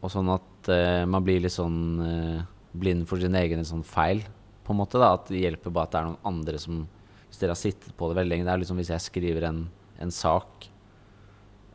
Og 0.00 0.10
sånn 0.10 0.30
at 0.32 0.70
uh, 0.72 1.04
man 1.06 1.24
blir 1.26 1.42
litt 1.44 1.54
sånn 1.54 1.82
uh, 2.00 2.40
blind 2.72 3.04
for 3.10 3.20
sin 3.20 3.36
egen 3.38 3.62
sånn 3.68 3.84
feil, 3.86 4.24
på 4.64 4.72
en 4.72 4.80
måte. 4.80 4.96
da, 4.96 5.12
At 5.18 5.28
det 5.28 5.42
hjelper 5.42 5.74
bare 5.74 5.90
at 5.90 5.92
det 5.92 6.00
er 6.00 6.08
noen 6.08 6.28
andre 6.32 6.58
som 6.62 6.84
Hvis 7.28 7.40
dere 7.40 7.54
har 7.54 7.58
sittet 7.60 7.94
på 7.96 8.08
det 8.08 8.16
veldig 8.18 8.30
lenge 8.30 8.44
Det 8.44 8.52
er 8.52 8.60
liksom 8.60 8.78
hvis 8.78 8.90
jeg 8.92 9.02
skriver 9.02 9.46
en, 9.48 9.62
en 10.04 10.12
sak, 10.12 10.68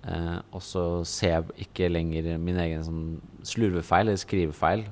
uh, 0.07 0.39
og 0.51 0.61
så 0.63 0.83
ser 1.05 1.35
jeg 1.35 1.67
ikke 1.67 1.91
lenger 1.91 2.33
min 2.41 2.57
egen 2.65 2.85
sånn 2.85 3.03
slurvefeil 3.45 4.07
eller 4.07 4.21
skrivefeil, 4.21 4.87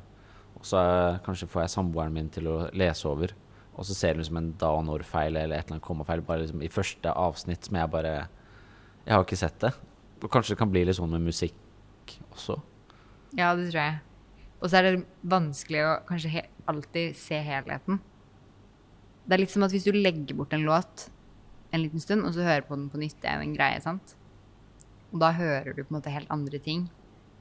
og 0.55 0.69
så 0.69 0.85
kanskje 1.25 1.49
får 1.49 1.65
jeg 1.65 1.73
samboeren 1.73 2.13
min 2.13 2.29
til 2.29 2.51
å 2.53 2.59
lese 2.73 3.09
over. 3.09 3.33
Og 3.75 3.87
så 3.87 3.95
ser 3.97 4.15
du 4.15 4.21
liksom 4.21 4.39
en 4.39 4.53
da 4.59 4.71
og 4.77 4.85
når-feil 4.87 5.35
eller 5.35 5.57
et 5.57 5.65
eller 5.65 5.77
annet 5.77 5.85
kommafeil 5.85 6.23
bare 6.25 6.45
liksom 6.45 6.63
i 6.63 6.71
første 6.71 7.11
avsnitt 7.11 7.67
som 7.67 7.77
jeg 7.79 7.91
bare 7.91 8.15
Jeg 9.05 9.13
har 9.13 9.25
ikke 9.25 9.37
sett 9.37 9.59
det. 9.61 9.73
Og 10.23 10.31
kanskje 10.31 10.55
det 10.55 10.59
kan 10.61 10.71
bli 10.71 10.85
litt 10.87 10.97
sånn 10.97 11.11
med 11.11 11.27
musikk 11.27 12.15
også. 12.31 12.55
Ja, 13.37 13.51
det 13.53 13.69
tror 13.69 13.81
jeg. 13.81 13.99
Og 14.61 14.71
så 14.71 14.79
er 14.79 14.87
det 14.87 15.05
vanskelig 15.21 15.83
å 15.85 15.91
kanskje 16.07 16.45
alltid 16.71 17.17
se 17.19 17.37
helheten. 17.43 17.99
Det 19.25 19.35
er 19.35 19.43
litt 19.43 19.53
som 19.53 19.65
at 19.65 19.73
hvis 19.75 19.85
du 19.85 19.91
legger 19.93 20.37
bort 20.37 20.53
en 20.55 20.65
låt 20.65 21.09
en 21.75 21.83
liten 21.83 21.99
stund, 21.99 22.23
og 22.25 22.33
så 22.33 22.45
hører 22.45 22.65
på 22.65 22.77
den 22.77 22.89
på 22.89 23.01
nytt, 23.01 23.17
det 23.21 23.29
er 23.29 23.41
en 23.43 23.55
greie, 23.55 23.81
sant? 23.83 24.15
Og 25.11 25.19
da 25.21 25.31
hører 25.35 25.73
du 25.73 25.81
på 25.83 25.91
en 25.91 25.97
måte 25.97 26.13
helt 26.13 26.31
andre 26.33 26.59
ting. 26.61 26.87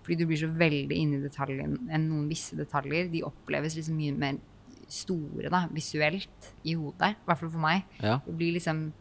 Fordi 0.04 0.18
du 0.20 0.26
blir 0.28 0.40
så 0.40 0.50
veldig 0.50 0.96
inne 1.00 1.18
i 1.18 1.24
detaljen 1.24 1.78
enn 1.88 2.08
noen 2.10 2.26
visse 2.28 2.56
detaljer. 2.58 3.08
De 3.12 3.22
oppleves 3.24 3.76
liksom 3.78 3.96
mye 3.96 4.16
mer 4.16 4.40
store, 4.88 5.48
da, 5.50 5.66
visuelt, 5.72 6.52
i 6.64 6.74
hodet. 6.74 7.14
I 7.16 7.24
hvert 7.28 7.38
fall 7.40 7.50
for 7.50 7.62
meg. 7.64 7.84
Ja. 8.02 8.18
Det 8.26 8.36
blir 8.36 8.52
liksom 8.58 8.92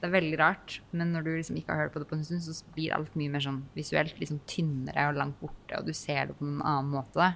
Det 0.00 0.08
er 0.08 0.14
veldig 0.20 0.38
rart, 0.40 0.78
men 0.96 1.10
når 1.12 1.24
du 1.26 1.30
liksom 1.36 1.56
ikke 1.60 1.74
har 1.74 1.82
hørt 1.82 1.92
på 1.92 1.98
det 2.00 2.06
på 2.08 2.14
en 2.16 2.24
stund, 2.24 2.40
så 2.40 2.64
blir 2.72 2.94
alt 2.96 3.12
mye 3.20 3.28
mer 3.28 3.40
sånn 3.44 3.58
visuelt 3.76 4.16
liksom 4.18 4.38
tynnere 4.48 5.10
og 5.10 5.18
langt 5.18 5.36
borte, 5.42 5.76
og 5.76 5.84
du 5.84 5.92
ser 5.92 6.26
det 6.30 6.38
på 6.38 6.46
en 6.46 6.62
annen 6.62 6.88
måte. 6.94 7.18
da. 7.20 7.34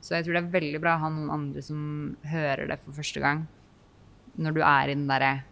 Så 0.00 0.14
jeg 0.16 0.24
tror 0.24 0.32
det 0.38 0.40
er 0.44 0.54
veldig 0.60 0.80
bra 0.80 0.94
å 0.96 1.02
ha 1.02 1.10
noen 1.12 1.28
andre 1.30 1.60
som 1.60 2.16
hører 2.24 2.66
det 2.66 2.78
for 2.80 2.92
første 2.96 3.20
gang. 3.20 3.46
Når 4.38 4.54
du 4.56 4.62
er 4.62 4.88
i 4.88 4.94
den 4.94 5.06
derre 5.06 5.42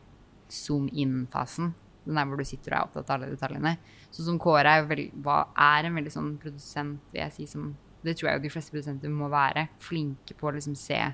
zoom 0.48 0.88
in-fasen. 0.92 1.74
Den 2.06 2.14
der 2.14 2.24
hvor 2.24 2.38
du 2.40 2.44
sitter 2.48 2.72
og 2.72 2.78
er 2.78 2.86
opptatt 2.88 3.10
av 3.10 3.20
alle 3.20 3.34
detaljene. 3.36 3.76
Sånn 4.10 4.24
som 4.30 4.38
Kåre 4.38 4.78
er, 4.78 4.86
veld, 4.86 5.12
hva- 5.20 5.48
er 5.58 5.84
en 5.84 5.94
veldig 5.98 6.12
sånn 6.14 6.38
produsent, 6.38 7.00
vil 7.12 7.20
jeg 7.20 7.32
si, 7.36 7.46
som 7.46 7.76
Det 8.02 8.16
tror 8.16 8.30
jeg 8.30 8.38
jo 8.38 8.42
de 8.44 8.48
fleste 8.54 8.70
produsenter 8.70 9.08
må 9.10 9.28
være. 9.28 9.68
Flinke 9.78 10.32
på 10.38 10.46
å 10.48 10.54
liksom 10.54 10.76
se 10.76 11.12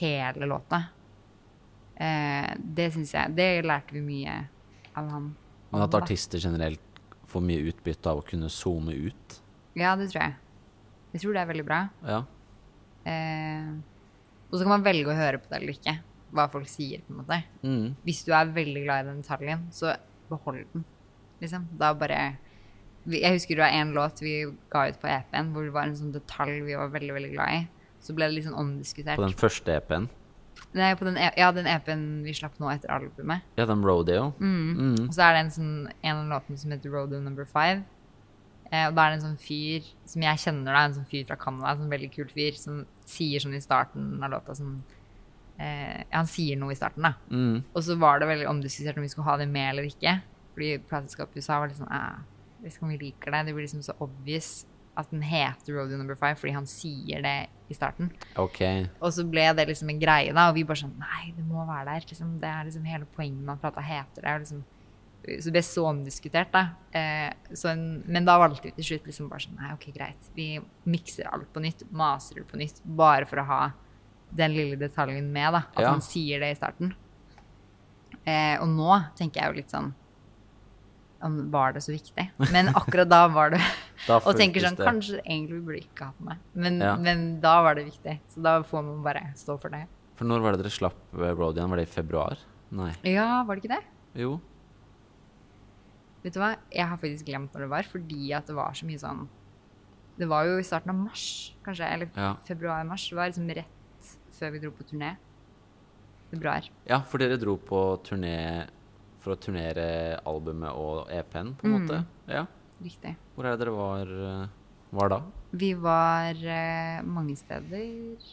hele 0.00 0.48
låta. 0.48 0.82
Eh, 1.98 2.50
det 2.58 2.92
syns 2.94 3.10
jeg 3.14 3.34
Det 3.34 3.48
lærte 3.66 3.94
vi 3.96 4.02
mye 4.04 4.34
av 4.94 5.08
han. 5.10 5.30
Men 5.72 5.84
at 5.84 5.96
artister 5.98 6.38
generelt 6.38 6.84
får 7.28 7.44
mye 7.44 7.70
utbytte 7.72 8.10
av 8.10 8.22
å 8.22 8.26
kunne 8.26 8.48
zoome 8.52 8.94
ut. 8.94 9.38
Ja, 9.78 9.94
det 9.98 10.10
tror 10.12 10.22
jeg. 10.22 10.36
Jeg 11.12 11.22
tror 11.22 11.34
det 11.34 11.42
er 11.42 11.50
veldig 11.50 11.66
bra. 11.66 11.80
Ja. 12.06 12.22
Eh, 13.08 13.72
og 14.48 14.56
så 14.56 14.64
kan 14.64 14.76
man 14.76 14.86
velge 14.86 15.12
å 15.12 15.16
høre 15.16 15.40
på 15.42 15.50
det 15.50 15.60
eller 15.60 15.74
ikke. 15.74 15.96
Hva 16.34 16.44
folk 16.52 16.68
sier, 16.68 17.02
på 17.04 17.14
en 17.14 17.20
måte. 17.22 17.40
Mm. 17.64 17.96
Hvis 18.04 18.22
du 18.26 18.34
er 18.36 18.52
veldig 18.52 18.84
glad 18.84 19.04
i 19.04 19.08
den 19.08 19.22
detaljen, 19.22 19.66
så 19.72 19.94
behold 20.28 20.64
den. 20.74 20.84
Liksom. 21.42 21.68
Da 21.78 21.92
bare 21.96 22.38
Jeg 23.08 23.32
husker 23.32 23.56
det 23.56 23.62
var 23.62 23.72
en 23.72 23.92
låt 23.96 24.20
vi 24.20 24.42
ga 24.68 24.88
ut 24.90 24.98
på 25.00 25.08
EP-en 25.08 25.52
hvor 25.54 25.64
det 25.64 25.72
var 25.72 25.86
en 25.88 25.96
sånn 25.96 26.10
detalj 26.12 26.58
vi 26.66 26.74
var 26.76 26.90
veldig 26.92 27.14
veldig 27.16 27.30
glad 27.32 27.54
i. 27.54 27.60
Så 28.08 28.16
ble 28.16 28.30
det 28.30 28.38
litt 28.38 28.46
sånn 28.48 28.56
omdiskutert. 28.56 29.20
På 29.20 29.26
den 29.26 29.36
første 29.36 29.74
EP-en. 29.76 30.08
Nei, 30.76 30.88
på 30.96 31.04
den, 31.04 31.18
e- 31.20 31.34
ja, 31.36 31.50
den 31.52 31.68
EP-en 31.68 32.04
vi 32.24 32.32
slapp 32.36 32.56
nå 32.60 32.70
etter 32.72 32.90
albumet. 32.92 33.44
Ja, 33.60 33.66
den 33.68 33.84
Rodeo. 33.84 34.30
Mm. 34.40 35.06
Og 35.06 35.12
så 35.12 35.26
er 35.26 35.36
det 35.36 35.42
en, 35.44 35.52
sånn, 35.52 35.74
en 36.00 36.22
av 36.22 36.30
låtene 36.32 36.60
som 36.60 36.72
heter 36.72 36.92
Rodeo 36.92 37.20
Number 37.20 37.44
Five. 37.48 37.84
Eh, 38.68 38.86
og 38.86 38.96
da 38.96 39.04
er 39.04 39.12
det 39.12 39.18
en 39.18 39.26
sånn 39.26 39.40
fyr 39.40 39.84
som 40.08 40.24
jeg 40.24 40.40
kjenner, 40.44 40.72
da, 40.72 40.86
en 40.86 40.96
sånn 40.96 41.08
fyr 41.08 41.28
fra 41.28 41.38
Canada, 41.40 41.74
en 41.74 41.84
sånn 41.84 41.92
veldig 41.92 42.10
kul 42.16 42.32
fyr, 42.32 42.56
som 42.60 42.80
sier 43.08 43.44
sånn 43.44 43.56
i 43.56 43.62
starten 43.64 44.16
av 44.24 44.32
låta 44.34 44.56
sånn 44.56 44.74
eh, 45.56 46.04
Han 46.12 46.28
sier 46.28 46.58
noe 46.60 46.74
i 46.74 46.80
starten, 46.80 47.06
da. 47.06 47.14
Mm. 47.28 47.62
Og 47.72 47.84
så 47.84 47.96
var 48.00 48.20
det 48.20 48.28
veldig 48.32 48.48
omdiskutert 48.50 49.00
om 49.00 49.06
vi 49.06 49.12
skulle 49.12 49.28
ha 49.28 49.38
det 49.40 49.48
med 49.52 49.72
eller 49.72 49.88
ikke. 49.88 50.18
Fordi 50.56 50.74
plateselskapet 50.90 51.36
i 51.38 51.44
USA 51.44 51.60
var 51.60 51.72
litt 51.72 51.80
sånn 51.80 51.92
vet 52.62 52.74
ikke 52.74 52.84
om 52.88 52.92
vi 52.92 53.00
liker 53.06 53.32
det. 53.32 53.44
Det 53.46 53.56
blir 53.56 53.68
liksom 53.68 53.84
så 53.86 53.96
obvious 54.04 54.66
at 54.98 55.10
den 55.14 55.22
heter 55.22 55.76
Rodeo 55.76 55.98
Number 56.00 56.16
Five 56.18 56.36
fordi 56.40 56.52
han 56.56 56.66
sier 56.66 57.22
det 57.22 57.36
i 57.70 57.76
starten. 57.76 58.08
Okay. 58.40 58.86
Og 58.98 59.12
så 59.14 59.22
ble 59.28 59.44
det 59.54 59.68
liksom 59.70 59.92
en 59.92 60.00
greie, 60.02 60.32
da, 60.34 60.48
og 60.50 60.56
vi 60.56 60.64
bare 60.66 60.80
sånn 60.80 60.96
Nei, 60.98 61.28
det 61.36 61.44
må 61.46 61.62
være 61.68 61.84
der. 61.92 62.06
Liksom, 62.10 62.32
det 62.42 62.48
er 62.50 62.66
liksom 62.66 62.88
hele 62.88 63.06
poenget 63.14 63.44
med 63.44 63.54
at 63.54 63.62
plata 63.62 63.84
heter 63.84 64.24
det. 64.26 64.34
Liksom, 64.42 64.64
så 65.28 65.44
det 65.50 65.52
ble 65.58 65.62
så 65.66 65.84
omdiskutert, 65.90 66.50
da. 66.54 66.62
Eh, 66.96 67.54
så 67.54 67.70
en, 67.74 67.82
men 68.08 68.26
da 68.26 68.38
valgte 68.40 68.70
vi 68.70 68.74
til 68.78 68.88
slutt 68.92 69.06
liksom 69.10 69.28
bare 69.30 69.44
sånn 69.44 69.58
Nei, 69.60 69.72
ok, 69.76 69.86
greit. 69.94 70.30
Vi 70.34 70.48
mikser 70.88 71.28
alt 71.30 71.50
på 71.54 71.62
nytt, 71.62 71.84
maser 71.92 72.40
det 72.40 72.48
på 72.50 72.58
nytt, 72.60 72.80
bare 72.84 73.28
for 73.28 73.42
å 73.42 73.46
ha 73.52 73.60
den 74.38 74.52
lille 74.56 74.76
detaljen 74.80 75.28
med, 75.32 75.52
da. 75.56 75.62
At 75.76 75.84
Ja. 75.84 75.92
han 75.94 76.02
sier 76.04 76.40
det 76.42 76.50
i 76.52 76.58
starten. 76.58 76.94
Eh, 78.24 78.56
og 78.60 78.68
nå 78.72 78.90
tenker 79.16 79.40
jeg 79.44 79.52
jo 79.52 79.56
litt 79.62 79.70
sånn 79.72 79.92
Var 81.52 81.72
det 81.72 81.80
så 81.82 81.92
viktig? 81.94 82.24
Men 82.52 82.68
akkurat 82.76 83.08
da 83.08 83.22
var 83.32 83.50
det 83.54 83.60
Og 84.08 84.36
tenker 84.38 84.60
sånn 84.62 84.76
det. 84.78 84.86
Kanskje 84.86 85.20
egentlig 85.24 85.64
burde 85.66 85.80
ikke 85.82 86.04
hatt 86.06 86.18
på 86.18 86.24
med. 86.28 86.38
Men, 86.54 86.78
Ja. 86.80 86.96
men 86.96 87.40
da 87.40 87.62
var 87.62 87.74
det 87.74 87.86
viktig. 87.90 88.20
Så 88.28 88.42
da 88.42 88.62
får 88.62 88.84
man 88.84 89.02
bare 89.02 89.32
stå 89.34 89.58
for 89.60 89.68
det. 89.70 89.86
For 90.16 90.24
når 90.24 90.40
var 90.42 90.52
det 90.52 90.62
dere 90.62 90.70
slapp 90.70 90.94
eh, 91.14 91.32
igjen? 91.34 91.70
Var 91.70 91.76
det 91.76 91.88
i 91.88 91.92
februar? 91.92 92.38
Nei. 92.70 92.92
Ja, 93.04 93.42
var 93.44 93.56
det 93.56 93.64
ikke 93.64 93.74
det? 93.76 93.84
Jo. 94.14 94.40
Vet 96.22 96.34
du 96.34 96.40
hva? 96.40 96.56
Jeg 96.74 96.86
har 96.90 96.96
faktisk 96.98 97.26
glemt 97.28 97.52
når 97.54 97.60
det 97.66 97.70
var, 97.70 97.82
fordi 97.82 98.32
at 98.34 98.46
det 98.46 98.54
var 98.58 98.72
så 98.74 98.86
mye 98.86 98.98
sånn 98.98 99.28
Det 100.18 100.26
var 100.26 100.44
jo 100.46 100.56
i 100.58 100.62
starten 100.66 100.90
av 100.90 100.96
mars, 100.96 101.54
kanskje. 101.64 101.86
Eller 101.94 102.10
Ja. 102.16 102.34
februar-mars. 102.44 103.08
Det 103.08 103.14
var 103.16 103.26
liksom 103.30 103.48
rett 103.54 104.18
før 104.32 104.50
vi 104.50 104.58
dro 104.58 104.70
på 104.72 104.82
turné. 104.82 105.16
Februar. 106.32 106.68
Ja, 106.86 107.00
for 107.02 107.18
dere 107.18 107.36
dro 107.38 107.56
på 107.56 108.02
turné 108.02 108.66
for 109.20 109.34
å 109.34 109.38
turnere 109.38 110.20
albumet 110.26 110.72
og 110.74 111.08
EP-en, 111.08 111.54
på 111.54 111.64
en 111.64 111.86
måte? 111.86 112.06
Ja. 112.26 112.46
Riktig. 112.82 113.14
Hvor 113.34 113.46
er 113.46 113.56
det 113.56 113.64
dere 113.64 113.74
var, 113.74 114.12
eh, 114.28 114.48
var 114.94 115.10
da? 115.10 115.18
Vi 115.52 115.72
var 115.74 116.38
eh, 116.38 117.00
mange 117.02 117.36
steder. 117.36 118.28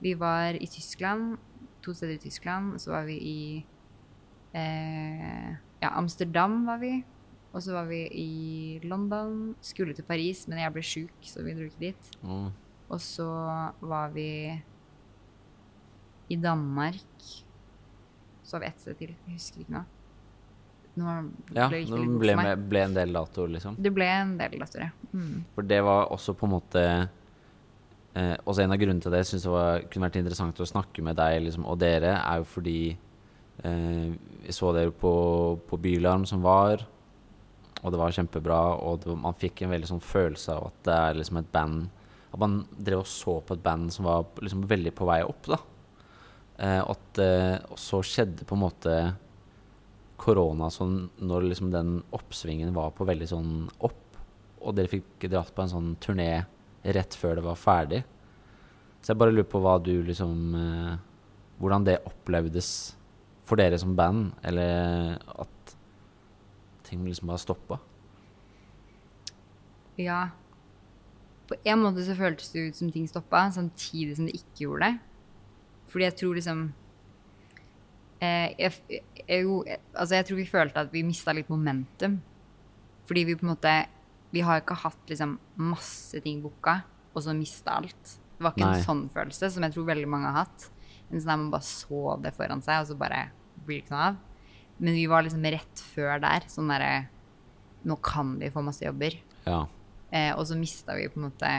Vi 0.00 0.14
var 0.14 0.56
i 0.56 0.66
Tyskland. 0.66 1.36
To 1.84 1.92
steder 1.92 2.16
i 2.16 2.22
Tyskland. 2.22 2.80
Så 2.80 2.90
var 2.94 3.04
vi 3.04 3.16
i 3.20 3.40
eh, 4.54 5.50
Ja, 5.82 5.90
Amsterdam 5.92 6.64
var 6.66 6.80
vi. 6.80 7.04
Og 7.52 7.62
så 7.62 7.72
var 7.72 7.84
vi 7.88 8.02
i 8.12 8.80
London. 8.84 9.54
Skulle 9.60 9.94
til 9.96 10.04
Paris, 10.04 10.46
men 10.48 10.58
jeg 10.60 10.72
ble 10.72 10.84
sjuk, 10.84 11.16
så 11.24 11.44
vi 11.44 11.54
dro 11.56 11.68
ikke 11.68 11.84
dit. 11.88 12.10
Mm. 12.22 12.50
Og 12.88 13.00
så 13.00 13.28
var 13.80 14.12
vi 14.14 14.30
i 16.28 16.36
Danmark. 16.36 17.28
Så 18.42 18.56
var 18.56 18.66
vi 18.66 18.72
ett 18.72 18.80
sted 18.80 18.98
til. 19.00 19.14
Jeg 19.26 19.36
husker 19.38 19.64
ikke 19.64 19.76
nå. 19.76 19.84
Nå 20.96 21.14
ble 21.50 21.60
ja, 21.60 21.68
det 21.68 21.84
ble, 22.20 22.34
med, 22.38 22.64
ble 22.70 22.82
en 22.86 22.96
del 22.96 23.12
datoer, 23.12 23.50
liksom. 23.56 23.76
Det 23.84 23.92
ble 23.92 24.06
en 24.08 24.34
del 24.38 24.56
datoer, 24.62 24.86
ja. 24.86 25.10
Mm. 25.12 25.44
For 25.56 25.68
det 25.68 25.80
var 25.84 26.12
også 26.14 26.34
på 26.36 26.48
en 26.48 26.52
måte 26.52 26.82
eh, 26.84 28.34
Også 28.44 28.64
en 28.64 28.74
av 28.74 28.80
grunnene 28.80 29.04
til 29.04 29.12
det 29.12 29.22
jeg 29.22 29.30
syns 29.32 29.46
det 29.46 29.52
var, 29.52 29.84
kunne 29.92 30.08
vært 30.08 30.18
interessant 30.22 30.62
å 30.62 30.68
snakke 30.68 31.04
med 31.04 31.18
deg 31.20 31.42
liksom, 31.44 31.68
og 31.68 31.78
dere, 31.80 32.14
er 32.16 32.40
jo 32.40 32.48
fordi 32.48 32.80
eh, 32.92 34.08
jeg 34.46 34.56
så 34.56 34.72
dere 34.76 34.94
på, 34.94 35.12
på 35.68 35.80
Bylarm 35.84 36.24
som 36.28 36.44
var, 36.44 36.86
og 37.82 37.92
det 37.92 38.00
var 38.00 38.16
kjempebra, 38.16 38.60
og 38.80 39.04
det, 39.04 39.18
man 39.20 39.36
fikk 39.36 39.62
en 39.62 39.74
veldig 39.74 39.92
sånn 39.92 40.04
følelse 40.04 40.56
av 40.56 40.70
at 40.70 40.82
det 40.88 40.96
er 40.96 41.20
liksom 41.20 41.40
et 41.42 41.52
band 41.52 41.86
At 42.32 42.40
man 42.40 42.58
drev 42.72 43.04
og 43.04 43.10
så 43.10 43.36
på 43.44 43.56
et 43.56 43.64
band 43.64 43.92
som 43.94 44.08
var 44.08 44.24
liksom 44.40 44.64
veldig 44.68 44.96
på 44.96 45.06
vei 45.08 45.20
opp, 45.28 45.52
da. 45.52 45.60
Eh, 46.56 46.80
at, 46.80 47.20
eh, 47.20 47.54
og 47.68 47.78
så 47.80 48.00
skjedde 48.00 48.48
på 48.48 48.56
en 48.56 48.64
måte 48.64 48.96
korona 50.20 50.68
sånn 50.72 51.06
når 51.20 51.50
liksom 51.50 51.70
den 51.72 52.00
oppsvingen 52.16 52.74
var 52.76 52.92
på 52.96 53.06
veldig 53.08 53.28
sånn 53.30 53.54
opp, 53.86 54.18
og 54.60 54.76
dere 54.76 54.90
fikk 54.90 55.28
dratt 55.30 55.52
på 55.54 55.64
en 55.64 55.72
sånn 55.72 55.90
turné 56.02 56.30
rett 56.96 57.16
før 57.18 57.38
det 57.38 57.46
var 57.46 57.58
ferdig. 57.60 58.02
Så 59.02 59.12
jeg 59.12 59.20
bare 59.20 59.34
lurer 59.34 59.48
på 59.50 59.60
hva 59.62 59.76
du 59.78 59.94
liksom 60.02 60.38
eh, 60.58 60.94
Hvordan 61.56 61.86
det 61.86 62.02
opplevdes 62.04 62.66
for 63.48 63.56
dere 63.56 63.78
som 63.80 63.94
band, 63.96 64.34
eller 64.44 65.14
at 65.40 65.70
ting 66.84 67.00
liksom 67.06 67.30
bare 67.30 67.40
stoppa. 67.40 67.78
Ja. 69.96 70.18
På 71.48 71.56
en 71.64 71.80
måte 71.80 72.04
så 72.04 72.16
føltes 72.18 72.50
det 72.52 72.66
ut 72.66 72.76
som 72.76 72.90
ting 72.92 73.06
stoppa, 73.08 73.46
samtidig 73.54 74.18
som 74.18 74.28
det 74.28 74.36
ikke 74.36 74.66
gjorde 74.66 74.90
det. 74.90 74.98
Fordi 75.88 76.04
jeg 76.04 76.16
tror 76.20 76.36
liksom 76.36 76.60
eh, 78.20 78.52
jeg, 78.58 79.02
jeg, 79.26 79.42
jo, 79.44 79.60
altså 79.94 80.18
jeg 80.18 80.28
tror 80.28 80.40
vi 80.40 80.48
følte 80.48 80.84
at 80.84 80.92
vi 80.92 81.04
mista 81.06 81.34
litt 81.36 81.50
momentum. 81.52 82.20
Fordi 83.06 83.24
vi 83.28 83.36
på 83.38 83.46
en 83.46 83.52
måte 83.52 83.74
Vi 84.34 84.42
har 84.42 84.58
ikke 84.58 84.74
hatt 84.82 85.08
liksom 85.08 85.36
masse 85.62 86.18
ting 86.20 86.40
booka, 86.42 86.80
og 87.14 87.22
så 87.24 87.32
mista 87.32 87.76
alt. 87.78 88.16
Det 88.36 88.44
var 88.44 88.52
ikke 88.52 88.66
Nei. 88.66 88.80
en 88.80 88.84
sånn 88.84 89.04
følelse 89.14 89.48
som 89.54 89.64
jeg 89.64 89.72
tror 89.72 89.86
veldig 89.88 90.08
mange 90.12 90.28
har 90.28 90.44
hatt. 90.44 90.66
En 91.08 91.20
sånn 91.20 91.30
der 91.30 91.38
man 91.40 91.52
bare 91.54 91.64
så 91.64 92.00
det 92.20 92.34
foran 92.36 92.60
seg, 92.66 92.82
og 92.82 92.90
så 92.90 92.96
bare 92.98 93.20
blir 93.64 93.78
det 93.78 93.84
ikke 93.86 93.94
noe 93.94 94.08
av. 94.10 94.18
Men 94.82 94.98
vi 94.98 95.06
var 95.08 95.24
liksom 95.24 95.46
rett 95.54 95.84
før 95.94 96.20
der. 96.20 96.48
Sånn 96.52 96.72
derre 96.72 97.06
Nå 97.86 97.94
kan 98.02 98.34
vi 98.40 98.50
få 98.50 98.64
masse 98.66 98.82
jobber. 98.82 99.14
Ja. 99.46 99.60
Eh, 100.10 100.32
og 100.34 100.42
så 100.50 100.56
mista 100.58 100.96
vi 100.98 101.06
på 101.06 101.20
en 101.20 101.28
måte 101.28 101.50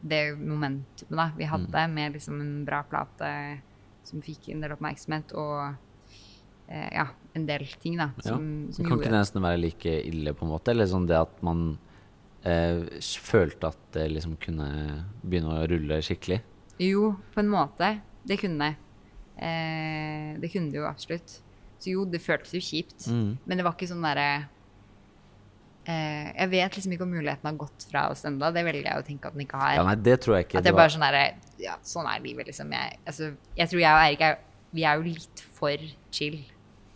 det 0.00 0.34
momentumet 0.38 1.16
da, 1.18 1.28
vi 1.36 1.46
hadde 1.50 1.84
med 1.90 2.16
liksom 2.16 2.40
en 2.42 2.64
bra 2.66 2.82
plate 2.86 3.30
som 4.06 4.22
fikk 4.24 4.48
en 4.52 4.62
del 4.62 4.74
oppmerksomhet, 4.74 5.34
og 5.38 5.78
ja, 6.68 7.06
en 7.32 7.46
del 7.48 7.66
ting 7.80 7.96
da, 7.98 8.10
ja. 8.18 8.30
som, 8.30 8.42
som 8.72 8.84
kan 8.84 8.92
ikke 8.92 8.96
gjorde 8.96 9.10
det 9.10 9.14
nesten 9.14 9.44
være 9.44 9.60
like 9.62 9.94
ille, 10.10 10.34
på 10.36 10.46
en 10.46 10.52
måte? 10.52 10.74
Eller 10.74 10.90
sånn 10.90 11.08
det 11.08 11.18
at 11.18 11.40
man 11.46 11.70
eh, 12.46 12.84
følte 13.02 13.72
at 13.72 13.80
det 13.96 14.08
liksom 14.14 14.36
kunne 14.42 14.68
begynne 15.22 15.56
å 15.56 15.66
rulle 15.70 16.00
skikkelig? 16.04 16.42
Jo, 16.82 17.12
på 17.34 17.42
en 17.42 17.50
måte. 17.50 17.96
Det 18.28 18.38
kunne 18.40 18.68
det. 18.68 18.84
Eh, 19.38 20.38
det 20.42 20.50
kunne 20.52 20.72
det 20.72 20.80
jo 20.80 20.86
absolutt. 20.88 21.40
Så 21.78 21.94
jo, 21.94 22.04
det 22.10 22.22
føltes 22.22 22.54
jo 22.56 22.62
kjipt. 22.62 23.06
Mm. 23.10 23.36
Men 23.44 23.60
det 23.60 23.66
var 23.66 23.76
ikke 23.76 23.90
sånn 23.90 24.02
derre 24.02 24.28
eh, 25.86 26.30
Jeg 26.34 26.50
vet 26.54 26.78
liksom 26.78 26.94
ikke 26.94 27.06
om 27.06 27.14
muligheten 27.14 27.46
har 27.46 27.58
gått 27.60 27.86
fra 27.90 28.08
oss 28.12 28.24
ennå. 28.28 28.50
Det 28.54 28.66
velger 28.66 28.90
jeg 28.90 29.04
å 29.04 29.06
tenke 29.06 29.30
at 29.30 29.38
den 29.38 29.46
ikke 29.46 29.62
har. 29.62 29.78
Ja, 29.78 29.86
nei, 29.86 29.96
det 30.10 30.18
tror 30.24 30.38
jeg 30.38 30.48
ikke. 30.48 30.60
At 30.60 30.68
det 30.68 30.74
bare 30.74 30.88
var- 30.88 30.96
sånn 30.96 31.06
derre 31.06 31.24
Ja, 31.58 31.78
sånn 31.82 32.06
er 32.10 32.22
livet, 32.22 32.50
liksom. 32.50 32.70
Jeg, 32.74 33.00
altså, 33.06 33.32
jeg 33.56 33.70
tror 33.72 33.82
jeg 33.82 33.94
og 33.94 34.04
Eirik 34.04 34.20
er 34.28 34.38
Vi 34.70 34.84
er 34.84 34.98
jo 34.98 35.02
litt 35.08 35.40
for 35.56 35.90
chill 36.12 36.42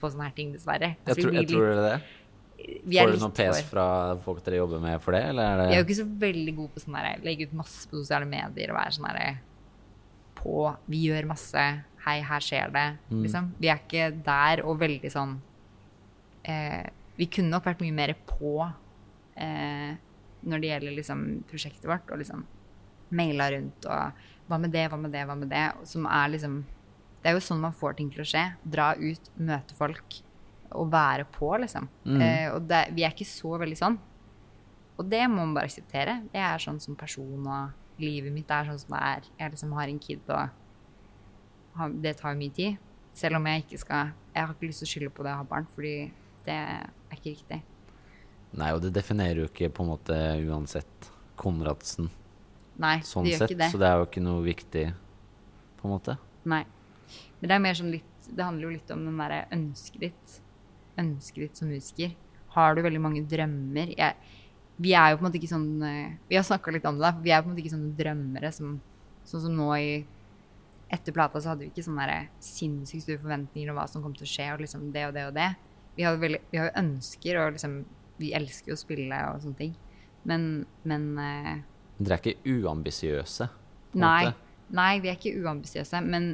på 0.03 0.11
sånne 0.12 0.27
her 0.29 0.35
ting, 0.37 0.51
dessverre. 0.57 0.91
jeg, 0.93 0.99
Altså, 1.07 1.23
tror, 1.23 1.38
jeg 1.38 1.49
tror 1.53 1.69
det 1.69 1.79
er 1.79 1.87
det. 1.87 2.03
vi 2.87 2.99
Får 2.99 3.12
du 3.15 3.19
noen 3.23 3.33
PS 3.38 3.62
for- 3.62 3.71
fra 3.73 3.87
folk 4.27 4.43
dere 4.45 4.59
jobber 4.61 4.83
med 4.83 5.01
for 5.03 5.12
det, 5.17 5.23
eller 5.31 5.43
er 5.62 5.69
Vi 5.71 5.75
er 5.75 5.81
jo 5.83 5.87
ikke 5.88 6.01
så 6.03 6.09
veldig 6.27 6.57
god 6.57 6.75
på 6.75 6.83
sånn 6.85 6.99
der 6.99 7.25
legge 7.25 7.47
ut 7.49 7.55
masse 7.59 7.88
på 7.91 7.97
sosiale 8.03 8.27
medier 8.29 8.71
og 8.71 8.77
være 8.79 8.93
sånn 8.99 9.09
herre 9.11 9.38
på 10.43 10.77
Vi 10.91 11.01
gjør 11.09 11.27
masse. 11.31 11.65
Hei, 12.05 12.17
her 12.21 12.41
skjer 12.43 12.73
det. 12.75 12.87
Mm. 13.11 13.23
Liksom. 13.23 13.53
Vi 13.62 13.69
er 13.71 13.79
ikke 13.79 14.23
der 14.27 14.62
og 14.67 14.79
veldig 14.81 15.11
sånn 15.15 15.37
eh, 16.45 16.87
Vi 17.17 17.27
kunne 17.27 17.51
nok 17.53 17.65
vært 17.69 17.81
mye 17.85 17.93
mer 17.95 18.15
på 18.27 18.57
eh, 19.37 19.95
når 20.43 20.61
det 20.61 20.71
gjelder 20.73 20.97
liksom 20.97 21.21
prosjektet 21.51 21.87
vårt, 21.87 22.11
og 22.11 22.19
liksom 22.19 22.45
maila 23.15 23.51
rundt 23.53 23.85
og 23.87 24.12
hva 24.49 24.59
med 24.59 24.73
det, 24.75 24.88
hva 24.91 24.99
med 24.99 25.12
det, 25.15 25.23
hva 25.29 25.37
med 25.38 25.49
det? 25.53 25.67
Som 25.87 26.07
er 26.11 26.29
liksom 26.33 26.65
Det 27.22 27.30
er 27.30 27.37
jo 27.37 27.42
sånn 27.44 27.62
man 27.62 27.74
får 27.78 27.98
ting 27.98 28.11
til 28.11 28.24
å 28.24 28.26
skje. 28.26 28.44
Dra 28.66 28.92
ut, 28.98 29.28
møte 29.38 29.76
folk 29.78 30.18
og 30.72 30.88
være 30.92 31.26
på, 31.30 31.50
liksom. 31.62 31.87
Mm. 32.06 32.22
Eh, 32.24 32.46
og 32.54 32.64
det, 32.68 32.87
vi 32.96 33.04
er 33.06 33.14
ikke 33.14 33.28
så 33.28 33.54
veldig 33.61 33.78
sånn. 33.78 33.98
Og 34.98 35.06
det 35.08 35.22
må 35.30 35.42
man 35.42 35.54
bare 35.56 35.70
akseptere. 35.70 36.18
Jeg 36.32 36.42
er 36.42 36.62
sånn 36.62 36.80
som 36.82 36.96
person, 36.98 37.46
og 37.46 38.00
livet 38.02 38.32
mitt 38.35 38.50
er 38.52 38.70
sånn 38.70 38.80
som 38.80 38.96
det 38.96 39.02
er. 39.11 39.28
Jeg 39.38 39.54
liksom 39.54 39.76
har 39.76 39.92
en 39.92 40.00
kid, 40.02 40.24
og 40.32 41.78
har, 41.78 41.94
det 42.04 42.16
tar 42.18 42.35
jo 42.35 42.40
mye 42.40 42.56
tid. 42.56 42.80
Selv 43.16 43.37
om 43.37 43.44
jeg 43.44 43.66
ikke 43.66 43.78
skal 43.82 44.12
Jeg 44.32 44.46
har 44.46 44.54
ikke 44.54 44.68
lyst 44.70 44.80
til 44.80 44.88
å 44.88 44.90
skylde 44.90 45.12
på 45.12 45.24
det 45.26 45.32
å 45.35 45.40
ha 45.42 45.44
barn, 45.44 45.66
fordi 45.74 45.96
det 46.46 46.54
er 46.56 46.87
ikke 47.12 47.35
riktig. 47.35 47.58
Nei, 48.56 48.70
og 48.72 48.80
det 48.85 48.94
definerer 48.96 49.42
jo 49.42 49.48
ikke 49.50 49.68
på 49.72 49.85
en 49.85 49.90
måte 49.92 50.16
uansett 50.48 51.11
Konradsen 51.40 52.08
Nei, 52.80 52.98
sånn 53.04 53.26
det 53.26 53.35
gjør 53.35 53.42
sett, 53.42 53.52
ikke 53.52 53.61
det. 53.61 53.68
så 53.72 53.80
det 53.80 53.88
er 53.88 54.00
jo 54.00 54.06
ikke 54.08 54.22
noe 54.24 54.44
viktig, 54.44 54.85
på 55.76 55.88
en 55.88 55.92
måte. 55.92 56.16
Nei. 56.48 56.62
Men 57.42 57.50
det 57.50 57.57
er 57.57 57.62
mer 57.66 57.74
sånn 57.74 57.90
litt 57.90 58.09
Det 58.22 58.44
handler 58.46 58.68
jo 58.68 58.76
litt 58.76 58.90
om 58.94 59.00
den 59.02 59.18
derre 59.18 59.40
ønsket 59.52 60.05
ditt. 60.07 60.37
Ønsket 61.02 61.42
ditt 61.42 61.59
som 61.59 61.72
musiker. 61.72 62.14
Har 62.55 62.76
du 62.76 62.83
veldig 62.85 63.00
mange 63.02 63.24
drømmer? 63.26 63.90
Jeg, 63.98 64.38
vi 64.83 64.94
er 64.94 65.11
jo 65.11 65.18
på 65.18 65.24
en 65.24 65.28
måte 65.28 65.40
ikke 65.40 65.50
sånn 65.50 65.83
eh, 65.85 66.14
Vi 66.31 66.38
har 66.38 66.46
snakka 66.46 66.74
litt 66.74 66.87
om 66.88 67.00
det, 67.00 67.11
for 67.16 67.26
vi 67.26 67.33
er 67.35 67.42
på 67.42 67.48
en 67.48 67.55
måte 67.55 67.64
ikke 67.64 67.74
sånne 67.74 67.94
drømmere 67.98 68.52
som 68.55 68.78
Sånn 69.26 69.44
som 69.44 69.55
nå 69.55 69.68
i 69.78 69.90
Etter 70.92 71.14
plata 71.14 71.40
så 71.40 71.52
hadde 71.52 71.64
vi 71.64 71.70
ikke 71.70 71.85
sånne 71.87 72.07
sinnssykt 72.42 73.07
store 73.07 73.20
forventninger 73.22 73.70
om 73.72 73.78
hva 73.78 73.87
som 73.88 74.02
kom 74.05 74.12
til 74.12 74.26
å 74.26 74.28
skje, 74.28 74.48
og 74.52 74.61
liksom 74.61 74.90
det 74.92 75.07
og 75.09 75.14
det 75.16 75.22
og 75.24 75.31
det. 75.38 75.46
Vi 75.96 76.05
har, 76.05 76.18
veldig, 76.20 76.40
vi 76.50 76.59
har 76.61 76.68
jo 76.68 76.74
ønsker, 76.83 77.38
og 77.40 77.55
liksom 77.57 77.78
Vi 78.20 78.35
elsker 78.37 78.70
jo 78.70 78.76
å 78.76 78.81
spille 78.81 79.20
og 79.31 79.40
sånne 79.40 79.57
ting. 79.57 79.72
Men, 80.28 80.42
men 80.85 81.07
eh, 81.18 81.62
Dere 81.96 82.18
er 82.18 82.20
ikke 82.20 82.59
uambisiøse. 82.59 83.48
Nei, 84.02 84.26
måte. 84.28 84.52
nei, 84.76 84.90
vi 85.00 85.11
er 85.11 85.16
ikke 85.16 85.33
uambisiøse, 85.40 86.02
men, 86.05 86.28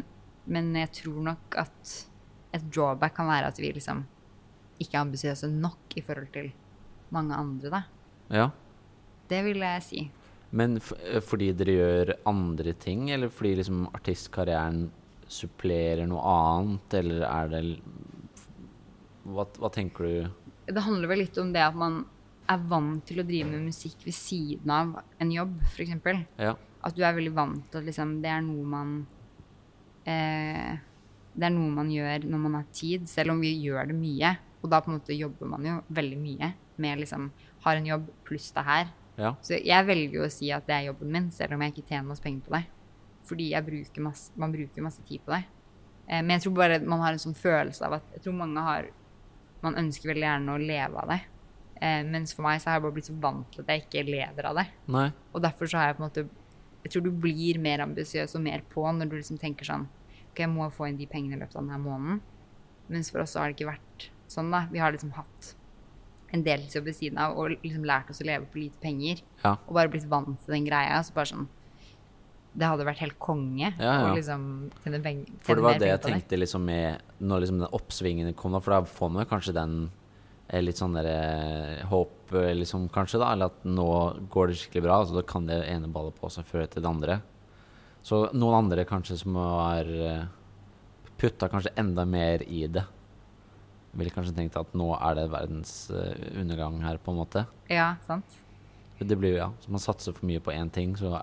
men 0.49 0.73
jeg 0.77 0.93
tror 1.03 1.21
nok 1.33 1.59
at 1.61 1.97
et 2.57 2.65
drawback 2.73 3.17
kan 3.19 3.29
være 3.29 3.51
at 3.53 3.61
vi 3.61 3.73
liksom 3.77 4.05
ikke 4.81 4.97
er 4.97 5.05
ambisiøse 5.05 5.51
nok 5.53 5.97
i 5.99 6.05
forhold 6.05 6.31
til 6.33 6.53
mange 7.15 7.37
andre, 7.37 7.73
da. 7.73 7.83
Ja. 8.33 8.47
Det 9.29 9.43
vil 9.45 9.65
jeg 9.65 9.85
si. 9.85 10.03
Men 10.57 10.79
eh, 10.79 11.21
fordi 11.25 11.51
dere 11.57 11.77
gjør 11.77 12.15
andre 12.31 12.73
ting, 12.81 13.09
eller 13.13 13.33
fordi 13.33 13.57
liksom 13.61 13.87
artistkarrieren 13.93 14.87
supplerer 15.29 16.09
noe 16.09 16.23
annet, 16.25 16.95
eller 17.03 17.25
er 17.29 17.51
det 17.53 17.65
hva, 19.29 19.45
hva 19.45 19.73
tenker 19.73 20.07
du? 20.09 20.47
Det 20.69 20.85
handler 20.85 21.11
vel 21.11 21.23
litt 21.25 21.37
om 21.41 21.53
det 21.53 21.65
at 21.65 21.77
man 21.77 22.01
er 22.49 22.65
vant 22.71 23.05
til 23.05 23.21
å 23.21 23.27
drive 23.29 23.51
med 23.51 23.67
musikk 23.69 24.01
ved 24.07 24.17
siden 24.17 24.73
av 24.73 24.97
en 25.21 25.33
jobb, 25.35 25.59
f.eks. 25.69 25.93
Ja. 26.41 26.55
At 26.57 26.97
du 26.97 27.03
er 27.05 27.17
veldig 27.17 27.35
vant 27.37 27.67
til 27.69 27.83
at 27.83 27.89
liksom, 27.91 28.19
det 28.25 28.33
er 28.33 28.45
noe 28.47 28.65
man 28.65 28.95
eh, 30.09 30.79
Det 31.38 31.47
er 31.47 31.53
noe 31.55 31.71
man 31.71 31.90
gjør 31.92 32.25
når 32.27 32.40
man 32.47 32.57
har 32.59 32.64
tid, 32.75 33.05
selv 33.09 33.35
om 33.37 33.40
vi 33.44 33.53
gjør 33.62 33.90
det 33.92 33.97
mye. 33.99 34.33
Og 34.62 34.71
da 34.73 34.81
på 34.83 34.90
en 34.90 34.97
måte 34.99 35.14
jobber 35.14 35.47
man 35.53 35.66
jo 35.68 35.77
veldig 35.94 36.18
mye 36.18 36.49
med 36.83 36.99
liksom 36.99 37.29
Har 37.62 37.77
en 37.79 37.87
jobb 37.87 38.09
pluss 38.27 38.51
det 38.55 38.64
her. 38.66 38.88
ja. 39.18 39.35
Så 39.42 39.59
jeg 39.62 39.87
velger 39.87 40.18
jo 40.21 40.27
å 40.27 40.31
si 40.33 40.51
at 40.55 40.66
det 40.66 40.75
er 40.77 40.88
jobben 40.90 41.11
min, 41.12 41.31
selv 41.35 41.55
om 41.55 41.62
jeg 41.62 41.75
ikke 41.75 41.88
tjener 41.90 42.09
masse 42.09 42.23
penger 42.23 42.42
på 42.47 42.55
det. 42.57 42.64
Fordi 43.29 43.51
jeg 43.53 43.64
bruker 43.66 44.03
masse, 44.03 44.31
man 44.37 44.53
bruker 44.55 44.83
masse 44.83 45.03
tid 45.07 45.21
på 45.27 45.35
det. 45.35 45.42
Eh, 46.09 46.23
men 46.23 46.37
jeg 46.38 46.47
tror 46.47 46.55
bare 46.57 46.79
man 46.87 47.03
har 47.05 47.12
en 47.12 47.18
sånn 47.23 47.35
følelse 47.37 47.85
av 47.85 47.99
at 47.99 48.14
jeg 48.14 48.23
tror 48.27 48.38
mange 48.44 48.62
har 48.62 48.88
Man 49.61 49.75
ønsker 49.75 50.07
veldig 50.12 50.23
gjerne 50.23 50.53
å 50.55 50.59
leve 50.62 51.01
av 51.03 51.09
det. 51.11 51.21
Eh, 51.83 52.05
mens 52.07 52.31
for 52.35 52.44
meg 52.47 52.61
så 52.62 52.68
har 52.71 52.77
jeg 52.77 52.83
bare 52.85 52.94
blitt 52.94 53.09
så 53.11 53.14
vant 53.18 53.49
til 53.51 53.64
at 53.64 53.68
jeg 53.73 53.83
ikke 53.88 54.05
lever 54.07 54.47
av 54.47 54.55
det. 54.55 54.64
Nei. 54.87 55.09
Og 55.35 55.42
derfor 55.42 55.66
så 55.66 55.81
har 55.81 55.88
jeg 55.88 55.97
på 55.99 56.03
en 56.05 56.07
måte 56.09 56.29
Jeg 56.85 56.92
tror 56.92 57.03
du 57.03 57.11
blir 57.11 57.59
mer 57.59 57.83
ambisiøs 57.83 58.37
og 58.38 58.42
mer 58.44 58.62
på 58.71 58.85
når 58.87 59.11
du 59.11 59.16
liksom 59.18 59.38
tenker 59.42 59.66
sånn 59.66 59.88
Ok, 60.38 60.44
jeg 60.46 60.55
må 60.55 60.68
få 60.70 60.87
inn 60.87 60.98
de 61.01 61.07
pengene 61.11 61.35
i 61.35 61.40
løpet 61.40 61.57
av 61.59 61.64
denne 61.66 61.81
måneden. 61.83 62.20
Mens 62.88 63.09
for 63.11 63.24
oss 63.24 63.33
så 63.35 63.40
har 63.42 63.51
det 63.51 63.57
ikke 63.59 63.72
vært 63.72 64.05
sånn, 64.31 64.53
da. 64.55 64.61
Vi 64.70 64.79
har 64.79 64.92
liksom 64.94 65.11
hatt 65.16 65.55
en 66.31 66.44
deltidsjobb 66.44 66.85
ved 66.87 66.94
siden 66.94 67.18
av 67.18 67.35
og 67.40 67.51
liksom 67.57 67.87
lært 67.88 68.11
oss 68.12 68.20
å 68.22 68.27
leve 68.29 68.46
på 68.53 68.61
lite 68.61 68.79
penger. 68.79 69.22
Ja. 69.42 69.57
Og 69.66 69.74
bare 69.74 69.90
blitt 69.90 70.07
vant 70.09 70.38
til 70.44 70.55
den 70.55 70.68
greia. 70.68 71.01
Så 71.03 71.14
bare 71.16 71.31
sånn 71.33 71.48
Det 72.59 72.66
hadde 72.66 72.85
vært 72.87 72.98
helt 73.05 73.18
konge 73.20 73.68
Ja, 73.79 73.92
ja. 73.92 74.07
å 74.09 74.14
liksom 74.16 74.70
tjene 74.83 75.01
peng- 75.05 75.27
For 75.44 75.55
det 75.55 75.62
var 75.62 75.79
det 75.79 75.88
jeg 75.90 76.01
tenkte 76.03 76.29
det. 76.31 76.38
liksom 76.40 76.64
med 76.64 77.03
Når 77.20 77.40
liksom 77.44 77.59
den 77.61 77.68
oppsvingen 77.77 78.35
kom, 78.35 78.53
da, 78.53 78.59
for 78.61 78.70
da 78.72 78.81
får 78.83 79.11
man 79.12 79.27
kanskje 79.27 79.55
den 79.55 79.90
eh, 80.48 80.61
litt 80.62 80.77
sånn 80.81 80.94
der 80.96 81.07
eh, 81.07 81.85
håp, 81.87 82.33
eh, 82.33 82.55
liksom, 82.55 82.88
kanskje, 82.90 83.18
da. 83.20 83.33
Eller 83.33 83.46
at 83.53 83.64
nå 83.64 84.29
går 84.31 84.48
det 84.48 84.57
skikkelig 84.62 84.83
bra, 84.83 85.05
så 85.05 85.14
da 85.18 85.22
kan 85.22 85.46
det 85.46 85.64
ene 85.68 85.88
ballet 85.92 86.14
på 86.18 86.31
seg 86.31 86.44
føre 86.46 86.66
til 86.70 86.83
det 86.83 86.88
andre. 86.88 87.20
Så 88.07 88.29
noen 88.33 88.55
andre 88.65 88.85
kanskje 88.89 89.19
som 89.21 89.35
har 89.37 89.89
eh, 89.89 90.27
putta 91.21 91.49
kanskje 91.53 91.75
enda 91.81 92.05
mer 92.09 92.43
i 92.47 92.67
det. 92.71 92.85
Ville 93.99 94.13
kanskje 94.15 94.35
tenkt 94.37 94.57
at 94.61 94.75
nå 94.79 94.91
er 95.01 95.17
det 95.19 95.27
verdens 95.33 95.73
eh, 95.91 96.15
undergang 96.41 96.81
her, 96.85 96.99
på 97.03 97.13
en 97.13 97.19
måte. 97.21 97.47
Ja, 97.73 97.95
sant? 98.07 98.39
Det 98.99 99.15
blir 99.19 99.37
jo, 99.37 99.41
ja. 99.43 99.51
Så 99.63 99.71
man 99.71 99.83
satser 99.83 100.15
for 100.17 100.27
mye 100.27 100.41
på 100.43 100.51
én 100.55 100.71
ting, 100.75 100.95
så 100.99 101.21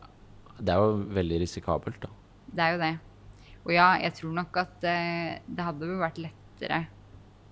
det 0.59 0.71
er 0.71 0.79
jo 0.79 1.01
veldig 1.15 1.41
risikabelt, 1.43 1.99
da. 2.05 2.11
Det 2.55 2.63
er 2.63 2.75
jo 2.75 2.81
det. 2.83 2.93
Og 3.65 3.71
ja, 3.73 3.87
jeg 3.99 4.13
tror 4.19 4.35
nok 4.37 4.57
at 4.61 4.83
eh, 4.87 5.39
det 5.47 5.65
hadde 5.65 5.87
jo 5.89 5.97
vært 5.99 6.19
lettere 6.21 6.83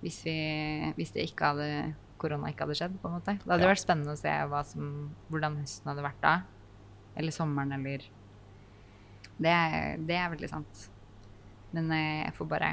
hvis, 0.04 0.20
vi, 0.24 0.34
hvis 0.98 1.10
det 1.16 1.24
ikke 1.30 1.48
hadde 1.50 1.68
korona 2.20 2.50
ikke 2.52 2.64
hadde 2.66 2.76
skjedd, 2.78 2.94
på 3.02 3.08
en 3.08 3.16
måte. 3.18 3.34
Det 3.40 3.50
hadde 3.50 3.64
Ja. 3.66 3.70
vært 3.72 3.82
spennende 3.82 4.12
å 4.14 4.20
se 4.20 4.32
som, 4.70 4.90
hvordan 5.32 5.56
høsten 5.62 5.90
hadde 5.90 6.04
vært 6.04 6.20
da. 6.22 6.34
Eller 7.16 7.32
sommeren, 7.34 7.72
eller 7.76 8.04
Det, 9.40 9.50
er- 9.50 9.96
det 10.06 10.16
er 10.16 10.30
veldig 10.34 10.48
sant. 10.50 10.88
Men 11.74 11.90
eh, 11.90 12.24
jeg 12.24 12.34
får 12.36 12.46
bare 12.52 12.72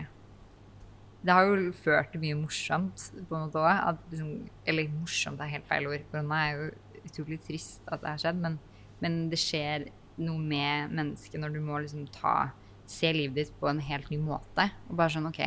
Det 1.24 1.34
har 1.34 1.46
jo 1.46 1.72
ført 1.78 2.12
til 2.14 2.22
mye 2.24 2.36
morsomt 2.40 3.08
på 3.30 3.36
en 3.38 3.44
måte 3.48 3.62
òg. 3.62 3.98
Liksom, 4.12 4.30
eller 4.66 4.88
morsomt 4.96 5.42
er 5.42 5.52
helt 5.54 5.68
feil 5.70 5.88
ord. 5.90 6.06
Korona 6.12 6.40
er 6.48 6.56
jo 6.58 6.70
utrolig 7.06 7.40
trist 7.46 7.82
at 7.88 8.02
det 8.02 8.10
har 8.10 8.22
skjedd, 8.22 8.40
men, 8.42 8.60
men 9.02 9.30
det 9.30 9.38
skjer 9.42 9.88
noe 10.22 10.38
med 10.42 10.92
mennesket 10.94 11.40
når 11.42 11.54
du 11.56 11.62
må 11.66 11.80
liksom 11.82 12.08
ta 12.14 12.52
Se 12.92 13.08
livet 13.16 13.38
ditt 13.38 13.52
på 13.62 13.70
en 13.70 13.78
helt 13.80 14.10
ny 14.12 14.18
måte. 14.20 14.66
Og 14.90 14.98
bare 15.00 15.14
sånn 15.14 15.30
OK, 15.30 15.38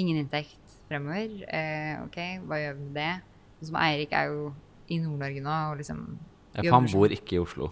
ingen 0.00 0.16
inntekt 0.18 0.72
fremover. 0.88 1.44
Eh, 1.46 2.00
OK, 2.02 2.16
hva 2.48 2.56
gjør 2.58 2.74
vi 2.80 2.86
med 2.88 2.96
det? 2.96 3.12
Som 3.68 3.76
Eirik 3.78 4.10
er 4.16 4.32
jo 4.32 4.48
i 4.90 4.98
Nord-Norge 4.98 5.44
nå 5.44 5.52
og 5.70 5.76
liksom 5.78 6.00
Ja, 6.56 6.64
for 6.64 6.74
han 6.80 6.88
bor 6.90 7.14
ikke 7.14 7.36
i 7.36 7.38
Oslo. 7.44 7.68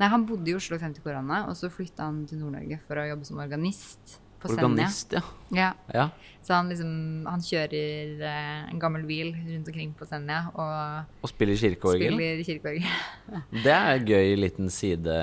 Nei, 0.00 0.08
han 0.10 0.26
bodde 0.26 0.50
i 0.50 0.56
Oslo 0.58 0.78
frem 0.80 0.94
til 0.94 1.04
korona, 1.04 1.44
og 1.48 1.54
så 1.58 1.70
flytta 1.70 2.08
han 2.08 2.24
til 2.26 2.40
Nord-Norge 2.42 2.80
for 2.86 2.98
å 2.98 3.06
jobbe 3.06 3.28
som 3.28 3.38
organist 3.42 4.16
på. 4.42 4.50
Organist, 4.52 5.14
ja. 5.14 5.22
Ja. 5.54 5.68
ja. 5.94 6.08
Så 6.44 6.52
han 6.52 6.68
liksom 6.68 7.24
Han 7.24 7.40
kjører 7.40 8.20
eh, 8.28 8.66
en 8.68 8.80
gammel 8.82 9.06
bil 9.08 9.30
rundt 9.32 9.70
omkring 9.70 9.94
på 9.96 10.04
Senja 10.08 10.42
og 10.52 11.22
Og 11.24 11.30
spiller 11.30 11.56
kirkeorgel. 11.56 12.12
spiller 12.12 12.42
kirkeorgel. 12.44 12.90
Det 13.64 13.72
er 13.72 13.94
en 13.94 14.10
gøy 14.10 14.34
liten 14.36 14.68
side. 14.68 15.16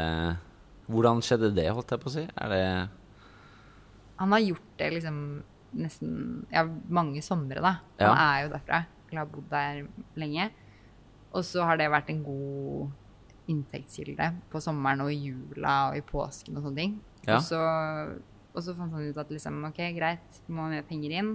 Hvordan 0.92 1.22
skjedde 1.22 1.52
det, 1.54 1.68
holdt 1.70 1.94
jeg 1.94 2.02
på 2.02 2.10
å 2.10 2.16
si? 2.16 2.26
Er 2.26 2.56
det 2.56 2.64
Han 4.24 4.34
har 4.34 4.44
gjort 4.48 4.74
det 4.82 4.90
liksom 4.98 5.20
nesten 5.72 6.16
Ja, 6.52 6.66
mange 6.90 7.22
somre, 7.22 7.62
da. 7.62 7.76
Ja. 8.02 8.10
Han 8.10 8.24
er 8.26 8.42
jo 8.46 8.52
derfra. 8.56 8.82
Eller 9.12 9.22
har 9.22 9.30
bodd 9.36 9.48
der 9.52 9.84
lenge. 10.20 10.50
Og 11.32 11.46
så 11.48 11.64
har 11.68 11.78
det 11.80 11.92
vært 11.94 12.10
en 12.12 12.24
god 12.26 12.90
inntektskilde 13.52 14.28
på 14.52 14.62
sommeren 14.64 15.04
og 15.06 15.12
i 15.14 15.20
jula 15.30 15.76
og 15.92 16.00
i 16.00 16.04
påsken 16.06 16.58
og 16.58 16.66
sånne 16.66 16.82
ting. 16.82 16.98
Ja. 17.28 17.38
Og, 17.38 17.46
så, 17.46 17.62
og 18.56 18.66
så 18.66 18.76
fant 18.78 18.96
han 18.96 19.10
ut 19.10 19.20
at 19.22 19.32
liksom, 19.34 19.62
ok, 19.70 19.82
greit, 19.98 20.42
vi 20.48 20.56
må 20.56 20.66
ha 20.66 20.74
mer 20.74 20.88
penger 20.88 21.18
inn. 21.20 21.34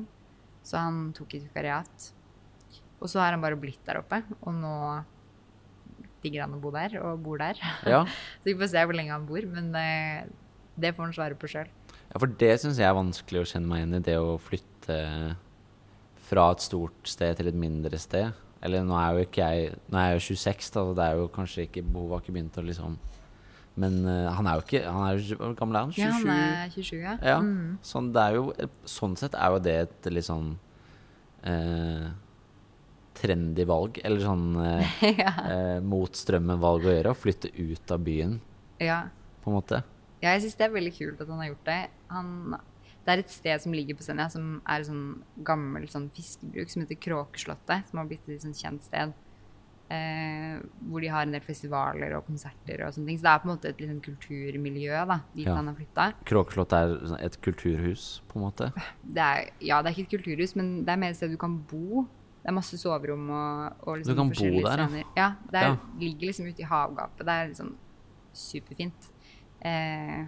Så 0.66 0.80
han 0.82 1.10
tok 1.14 1.36
et 1.36 1.46
vikariat. 1.46 2.08
Og 2.98 3.10
så 3.12 3.20
har 3.22 3.36
han 3.36 3.44
bare 3.44 3.58
blitt 3.60 3.82
der 3.86 4.00
oppe, 4.00 4.22
og 4.40 4.54
nå 4.56 4.74
digger 6.24 6.46
han 6.46 6.56
å 6.56 6.60
bo 6.62 6.72
der, 6.74 6.96
og 7.04 7.20
bor 7.22 7.40
der. 7.40 7.60
Ja. 7.86 8.02
Så 8.40 8.50
vi 8.50 8.56
får 8.58 8.72
se 8.72 8.84
hvor 8.88 8.96
lenge 8.96 9.14
han 9.14 9.26
bor, 9.28 9.44
men 9.52 9.68
eh, 9.78 10.24
det 10.80 10.94
får 10.96 11.08
han 11.08 11.16
svare 11.16 11.38
på 11.38 11.50
sjøl. 11.52 11.68
Ja, 12.06 12.20
for 12.22 12.32
det 12.40 12.54
syns 12.62 12.80
jeg 12.80 12.88
er 12.88 12.96
vanskelig 12.96 13.42
å 13.42 13.48
kjenne 13.50 13.70
meg 13.70 13.82
igjen 13.82 13.98
i. 13.98 14.02
Det 14.08 14.16
å 14.22 14.36
flytte 14.42 14.98
fra 16.26 16.48
et 16.54 16.64
stort 16.64 17.10
sted 17.10 17.38
til 17.38 17.50
et 17.50 17.58
mindre 17.58 18.00
sted. 18.00 18.34
Eller 18.66 18.84
nå 18.86 18.96
er 18.98 19.14
jo 19.14 19.26
ikke 19.26 19.46
jeg 19.46 19.76
Nå 19.86 20.00
er 20.00 20.10
jeg 20.10 20.18
jo 20.18 20.40
26, 20.42 20.72
da, 20.74 20.82
så 20.88 20.96
det 20.98 21.06
er 21.06 21.20
jo 21.20 21.30
kanskje 21.34 21.68
ikke 21.68 21.84
behovet 21.86 22.16
har 22.16 22.24
ikke 22.24 22.36
begynt 22.36 22.58
å 22.60 22.66
liksom 22.66 22.98
Men 23.78 23.98
uh, 24.08 24.28
han 24.34 24.50
er 24.50 24.58
jo 24.58 24.66
ikke 24.66 24.82
Han 24.84 25.02
er 25.06 25.16
jo 25.16 25.40
Hvor 25.40 25.56
gammel 25.62 25.78
er 25.78 25.88
han? 25.88 25.96
27? 25.96 26.04
Ja, 26.04 26.12
han 26.18 26.30
er 26.36 26.76
27, 26.76 26.92
ja. 26.98 27.16
Ja. 27.32 27.40
Mm. 27.44 27.80
Sånn, 27.86 28.12
det 28.16 28.28
jo, 28.36 28.46
sånn 28.98 29.18
sett 29.20 29.38
er 29.38 29.56
jo 29.56 29.64
det 29.64 29.80
et 29.86 30.12
litt 30.12 30.28
sånn 30.28 30.54
uh, 31.46 32.06
trendy 33.16 33.66
valg, 33.68 34.00
eller 34.04 34.22
sånn 34.22 34.46
eh, 34.62 34.96
ja. 35.22 35.32
eh, 35.50 35.76
mot 35.84 36.16
strømmen-valg 36.16 36.86
å 36.86 36.94
gjøre. 36.96 37.12
Å 37.12 37.18
flytte 37.18 37.52
ut 37.56 37.92
av 37.94 38.02
byen, 38.06 38.38
ja. 38.82 39.02
på 39.42 39.52
en 39.52 39.58
måte. 39.58 39.82
Ja, 40.22 40.32
jeg 40.34 40.46
syns 40.46 40.58
det 40.58 40.66
er 40.66 40.74
veldig 40.74 40.94
kult 40.96 41.22
at 41.22 41.30
han 41.30 41.42
har 41.42 41.50
gjort 41.52 41.68
det. 41.68 41.80
Han, 42.12 42.58
det 43.06 43.12
er 43.14 43.22
et 43.22 43.30
sted 43.30 43.62
som 43.62 43.72
ligger 43.72 43.94
på 43.96 44.02
Senja, 44.02 44.26
som 44.32 44.60
er 44.66 44.80
et 44.82 44.88
sånn 44.88 45.22
gammelt 45.46 45.92
sånn 45.94 46.08
fiskebruk 46.10 46.68
som 46.72 46.82
heter 46.82 46.98
Kråkeslottet, 46.98 47.86
som 47.88 48.00
har 48.02 48.08
blitt 48.10 48.26
et 48.28 48.42
sånn 48.42 48.56
kjent 48.56 48.82
sted. 48.82 49.14
Eh, 49.88 50.56
hvor 50.90 50.98
de 51.00 51.06
har 51.14 51.22
en 51.22 51.30
del 51.36 51.44
festivaler 51.46 52.16
og 52.16 52.24
konserter 52.26 52.80
og 52.82 52.90
sånne 52.96 53.06
ting. 53.06 53.18
Så 53.20 53.22
det 53.22 53.30
er 53.30 53.38
på 53.38 53.46
en 53.46 53.52
måte 53.52 53.68
et 53.70 53.78
liksom, 53.84 54.00
kulturmiljø 54.02 55.04
da, 55.06 55.20
dit 55.36 55.46
Ja. 55.46 55.54
han 55.54 55.68
har 55.70 55.76
flytta. 55.78 56.06
Kråkeslottet 56.26 56.72
er 56.74 57.06
sånn 57.06 57.20
et 57.22 57.40
kulturhus, 57.40 58.06
på 58.26 58.40
en 58.40 58.42
måte. 58.48 58.72
Det 59.06 59.22
er, 59.22 59.50
ja, 59.60 59.80
det 59.82 59.92
er 59.92 59.94
ikke 60.02 60.08
et 60.10 60.16
kulturhus, 60.18 60.56
men 60.56 60.84
det 60.84 60.90
er 60.90 60.96
mer 60.96 61.10
et 61.14 61.16
sted 61.16 61.30
du 61.30 61.36
kan 61.38 61.54
bo. 61.70 62.02
Det 62.42 62.50
er 62.50 62.54
masse 62.58 62.78
soverom 62.78 63.30
og, 63.30 63.76
og 63.86 63.96
liksom 63.98 64.14
Du 64.14 64.18
kan 64.18 64.28
bo 64.34 64.66
der, 64.66 64.78
ja. 64.82 64.86
scener. 64.88 65.04
Ja, 65.16 65.28
det 65.52 65.62
Ja. 65.62 65.76
ligger 66.00 66.26
liksom 66.26 66.46
ute 66.50 66.62
i 66.62 66.64
havgapet. 66.66 67.18
Det 67.24 67.28
er 67.28 67.48
liksom 67.54 67.76
superfint. 68.34 69.08
Eh, 69.62 70.26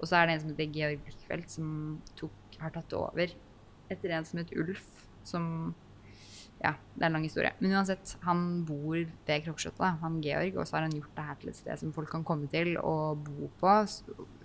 og 0.00 0.08
så 0.08 0.18
er 0.18 0.26
det 0.26 0.34
en 0.34 0.42
som 0.42 0.52
heter 0.52 0.74
Georg 0.74 1.00
Blikkfeldt, 1.06 1.50
som 1.50 1.70
tok, 2.18 2.58
har 2.60 2.74
tatt 2.74 2.90
det 2.90 2.98
over 2.98 3.34
etter 3.92 4.14
en 4.16 4.26
som 4.28 4.40
het 4.42 4.52
Ulf, 4.56 4.84
som 5.26 5.48
Ja, 6.64 6.70
det 6.94 7.02
er 7.02 7.10
en 7.10 7.16
lang 7.18 7.24
historie. 7.26 7.50
Men 7.60 7.74
uansett, 7.76 8.14
han 8.24 8.64
bor 8.64 8.94
ved 8.96 9.42
Kråkeslottet, 9.44 9.98
han 10.00 10.20
Georg, 10.24 10.54
og 10.56 10.66
så 10.66 10.78
har 10.78 10.86
han 10.86 10.94
gjort 10.96 11.16
det 11.16 11.24
her 11.26 11.40
til 11.40 11.50
et 11.50 11.58
sted 11.58 11.80
som 11.82 11.90
folk 11.92 12.08
kan 12.08 12.24
komme 12.24 12.48
til 12.48 12.78
og 12.78 13.18
bo 13.26 13.50
på. 13.60 13.72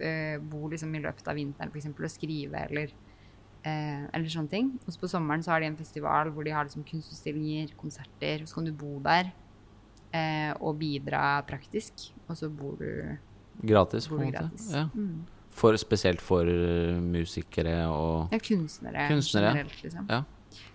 eh, 0.03 0.35
bo 0.41 0.67
liksom 0.67 0.95
i 0.95 0.99
løpet 1.05 1.27
av 1.27 1.37
vinteren, 1.37 1.71
f.eks., 1.71 1.87
og 1.93 2.11
skrive 2.11 2.65
eller 2.65 2.91
Eh, 3.67 4.03
eller 4.15 4.31
sånne 4.31 4.51
ting. 4.51 4.69
Og 4.85 4.93
så 4.93 5.01
på 5.01 5.09
sommeren 5.11 5.43
så 5.43 5.51
har 5.51 5.59
de 5.59 5.67
en 5.67 5.79
festival 5.79 6.29
hvor 6.31 6.47
de 6.47 6.53
har 6.55 6.67
liksom 6.67 6.85
kunstutstillinger, 6.87 7.73
konserter. 7.79 8.45
Så 8.47 8.55
kan 8.55 8.69
du 8.69 8.71
bo 8.71 8.99
der 9.03 9.33
eh, 10.15 10.53
og 10.59 10.77
bidra 10.79 11.41
praktisk. 11.47 12.07
Og 12.29 12.37
så 12.39 12.49
bor 12.49 12.77
du, 12.79 13.17
Gratis, 13.67 14.07
på 14.07 14.15
bor 14.15 14.23
en 14.23 14.31
du 14.31 14.31
måte. 14.31 14.45
gratis. 14.45 14.69
Ja. 14.71 14.85
Mm. 14.93 15.25
For, 15.59 15.75
spesielt 15.81 16.21
for 16.23 16.47
uh, 16.47 16.97
musikere 17.03 17.81
og 17.91 18.31
Ja, 18.31 18.39
kunstnere, 18.39 19.07
Kunstnere. 19.11 19.53
generelt, 19.57 19.81
liksom. 19.83 20.05
Ja. 20.09 20.23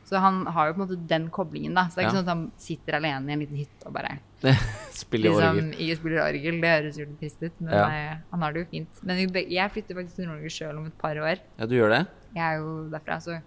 Så 0.05 0.21
han 0.21 0.43
har 0.53 0.69
jo 0.69 0.75
på 0.77 0.83
en 0.83 0.87
måte 0.87 0.99
den 1.09 1.31
koblingen, 1.33 1.73
da. 1.75 1.87
Så 1.89 1.97
det 1.97 2.03
er 2.05 2.09
ikke 2.11 2.13
Ja. 2.13 2.19
sånn 2.21 2.29
at 2.29 2.33
han 2.35 2.43
sitter 2.61 2.97
alene 2.99 3.31
i 3.31 3.33
en 3.33 3.41
liten 3.41 3.57
hytte 3.57 3.87
og 3.89 3.95
bare 3.97 4.19
Spiller 4.93 5.31
liksom, 5.33 5.57
orgel. 5.57 5.71
ikke 5.81 5.97
spiller 5.97 6.21
orgel. 6.27 6.61
Det 6.61 6.73
høres 6.75 6.99
jo 7.01 7.07
litt 7.09 7.17
trist 7.23 7.43
ut, 7.47 7.57
men 7.65 7.73
Ja. 7.73 7.87
jeg, 7.89 8.19
han 8.35 8.43
har 8.45 8.53
det 8.53 8.61
jo 8.61 8.69
fint. 8.75 9.01
Men 9.03 9.23
jeg 9.33 9.71
flytter 9.73 9.95
faktisk 9.97 10.17
til 10.21 10.29
Norge 10.29 10.51
sjøl 10.53 10.77
om 10.83 10.87
et 10.93 10.99
par 11.01 11.17
år. 11.17 11.41
Ja, 11.59 11.67
du 11.67 11.75
gjør 11.75 11.95
det? 11.97 12.03
Jeg 12.37 12.45
er 12.45 12.59
jo 12.61 12.75
derfra, 12.93 13.17
så 13.25 13.39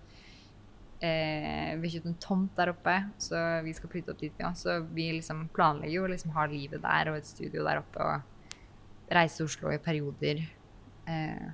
eh, 1.01 1.75
Vi 1.77 1.87
har 1.87 1.93
kjøpt 1.99 2.09
en 2.09 2.17
tomt 2.23 2.55
der 2.57 2.71
oppe, 2.73 2.95
så 3.21 3.43
vi 3.63 3.73
skal 3.77 3.89
flytte 3.93 4.13
opp 4.15 4.19
dit. 4.25 4.33
Ja. 4.41 4.51
Så 4.57 4.79
vi 4.93 5.11
liksom 5.13 5.45
planlegger 5.53 5.93
jo 5.99 6.07
å 6.07 6.11
liksom 6.11 6.33
ha 6.37 6.45
livet 6.49 6.81
der 6.81 7.11
og 7.11 7.17
et 7.21 7.29
studio 7.29 7.63
der 7.67 7.83
oppe 7.83 8.01
og 8.01 8.21
reise 9.13 9.37
til 9.37 9.45
Oslo 9.45 9.71
i 9.71 9.77
perioder. 9.77 10.41
Eh, 11.07 11.47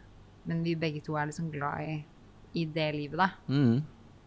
men 0.49 0.63
vi 0.65 0.75
begge 0.79 1.01
to 1.05 1.15
er 1.15 1.29
liksom 1.29 1.51
glad 1.53 1.87
i, 1.87 1.97
i 2.59 2.65
det 2.65 2.89
livet, 2.95 3.19
da. 3.19 3.29
Mm. 3.47 3.83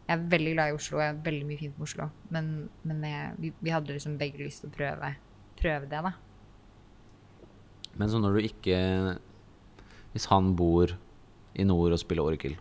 Jeg 0.06 0.14
er 0.14 0.28
veldig 0.30 0.52
glad 0.54 0.70
i 0.70 0.76
Oslo, 0.76 1.00
jeg 1.02 1.10
har 1.10 1.24
veldig 1.24 1.46
mye 1.48 1.60
fint 1.60 1.78
med 1.78 1.88
Oslo. 1.88 2.08
Men, 2.30 2.52
men 2.86 3.02
jeg, 3.04 3.32
vi, 3.42 3.52
vi 3.58 3.74
hadde 3.74 3.96
liksom 3.96 4.18
begge 4.20 4.44
lyst 4.44 4.62
til 4.62 4.70
å 4.70 4.76
prøve, 4.76 5.10
prøve 5.58 5.90
det, 5.90 6.02
da. 6.06 6.12
Men 7.96 8.12
så 8.12 8.20
når 8.20 8.36
du 8.36 8.44
ikke 8.44 8.76
Hvis 10.12 10.26
han 10.28 10.50
bor 10.56 10.90
i 11.56 11.64
nord 11.64 11.94
og 11.96 12.00
spiller 12.00 12.28
orgel, 12.28 12.54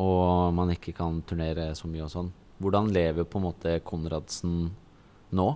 og 0.00 0.52
man 0.54 0.70
ikke 0.72 0.92
kan 0.96 1.22
turnere 1.26 1.70
så 1.76 1.88
mye 1.88 2.04
og 2.04 2.12
sånn, 2.12 2.28
hvordan 2.60 2.90
lever 2.92 3.26
på 3.28 3.40
en 3.40 3.46
måte 3.46 3.74
Konradsen 3.84 4.70
nå? 5.36 5.46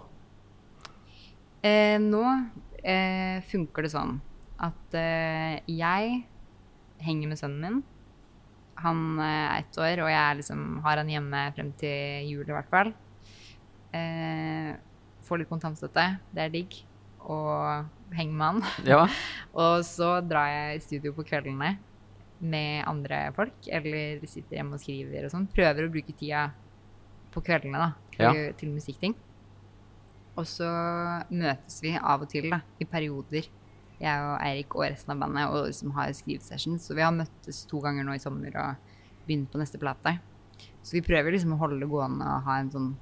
Eh, 1.62 1.96
nå 2.00 2.22
eh, 2.82 3.44
funker 3.48 3.86
det 3.86 3.92
sånn 3.92 4.16
at 4.62 4.94
eh, 4.98 5.58
jeg 5.70 6.22
henger 7.02 7.32
med 7.32 7.40
sønnen 7.40 7.62
min. 7.64 7.80
Han 8.82 9.02
eh, 9.18 9.26
er 9.56 9.64
ett 9.64 9.78
år, 9.78 10.04
og 10.04 10.10
jeg 10.12 10.38
liksom, 10.40 10.62
har 10.84 11.00
han 11.02 11.10
hjemme 11.10 11.42
frem 11.56 11.72
til 11.80 12.28
jul 12.30 12.46
i 12.46 12.54
hvert 12.56 12.70
fall. 12.72 12.92
Eh, 13.94 14.72
får 15.26 15.42
litt 15.42 15.50
kontantstøtte. 15.52 16.06
Det 16.34 16.46
er 16.46 16.54
digg. 16.54 16.78
Og 17.22 17.86
henger 18.16 18.34
med 18.38 18.46
han. 18.48 18.86
Ja. 18.88 19.02
Og 19.62 19.84
så 19.86 20.16
drar 20.26 20.48
jeg 20.50 20.78
i 20.78 20.84
studio 20.86 21.12
på 21.16 21.24
kveldene 21.28 21.76
med 22.42 22.82
andre 22.90 23.28
folk, 23.36 23.68
eller 23.70 24.24
sitter 24.26 24.56
hjemme 24.58 24.74
og 24.74 24.82
skriver 24.82 25.28
og 25.28 25.30
sånn. 25.30 25.44
Prøver 25.54 25.86
å 25.86 25.92
bruke 25.94 26.10
tida 26.18 26.48
på 27.30 27.42
kveldene 27.46 27.78
da, 27.78 27.90
til, 28.16 28.24
Ja. 28.26 28.48
til 28.58 28.72
musikkting. 28.74 29.14
Og 30.34 30.48
så 30.50 30.66
møtes 31.30 31.76
vi 31.84 31.92
av 31.94 32.24
og 32.24 32.32
til 32.32 32.48
da, 32.50 32.58
i 32.82 32.88
perioder, 32.88 33.46
jeg 34.02 34.26
og 34.26 34.36
Eirik 34.42 34.76
og 34.76 34.84
resten 34.86 35.14
av 35.14 35.22
bandet, 35.22 35.48
og 35.52 35.68
liksom 35.70 35.94
har 35.96 36.12
skrivesession. 36.16 36.78
Så 36.82 36.96
vi 36.98 37.04
har 37.04 37.14
møttes 37.14 37.62
to 37.70 37.80
ganger 37.84 38.06
nå 38.06 38.16
i 38.16 38.22
sommer 38.22 38.54
og 38.58 38.92
begynt 39.26 39.50
på 39.52 39.60
neste 39.60 39.80
plate. 39.82 40.16
Så 40.82 40.96
vi 40.96 41.04
prøver 41.06 41.34
liksom 41.34 41.54
å 41.54 41.60
holde 41.60 41.80
det 41.82 41.90
gående 41.90 42.26
og 42.26 42.46
ha 42.48 42.58
en 42.60 42.72
sånn 42.72 42.92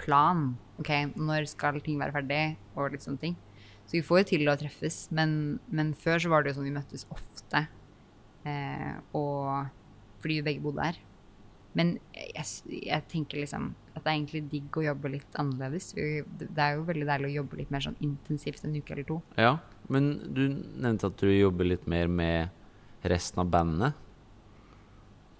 plan. 0.00 0.54
Ok, 0.80 0.92
når 1.16 1.48
skal 1.50 1.80
ting 1.84 2.00
være 2.00 2.14
ferdig, 2.16 2.44
og 2.76 2.92
litt 2.92 3.04
sånne 3.04 3.22
ting. 3.22 3.36
Så 3.86 3.98
vi 3.98 4.04
får 4.04 4.22
jo 4.22 4.30
til 4.32 4.48
å 4.50 4.56
treffes, 4.58 5.06
men, 5.14 5.58
men 5.70 5.92
før 5.96 6.22
så 6.22 6.32
var 6.32 6.42
det 6.42 6.50
jo 6.52 6.58
sånn 6.58 6.70
vi 6.70 6.74
møttes 6.74 7.06
ofte. 7.12 7.66
Eh, 8.46 8.94
og 9.16 9.68
fordi 10.22 10.40
vi 10.40 10.46
begge 10.48 10.64
bodde 10.64 10.88
her. 10.88 10.98
Men 11.76 11.98
jeg, 12.16 12.46
jeg 12.72 13.04
tenker 13.12 13.42
liksom 13.42 13.74
at 13.92 14.00
det 14.00 14.08
er 14.08 14.16
egentlig 14.16 14.42
digg 14.50 14.76
å 14.80 14.84
jobbe 14.86 15.12
litt 15.12 15.38
annerledes. 15.40 15.90
Det 15.92 16.62
er 16.62 16.78
jo 16.78 16.86
veldig 16.88 17.08
deilig 17.08 17.30
å 17.30 17.36
jobbe 17.42 17.60
litt 17.60 17.72
mer 17.72 17.84
sånn 17.84 17.98
intensivt 18.04 18.64
en 18.64 18.76
uke 18.76 18.96
eller 18.96 19.08
to. 19.08 19.20
ja. 19.40 19.56
Men 19.92 20.10
du 20.34 20.48
nevnte 20.50 21.10
at 21.10 21.20
du 21.20 21.30
jobber 21.30 21.68
litt 21.68 21.86
mer 21.90 22.10
med 22.10 23.06
resten 23.06 23.42
av 23.42 23.50
bandet. 23.50 24.02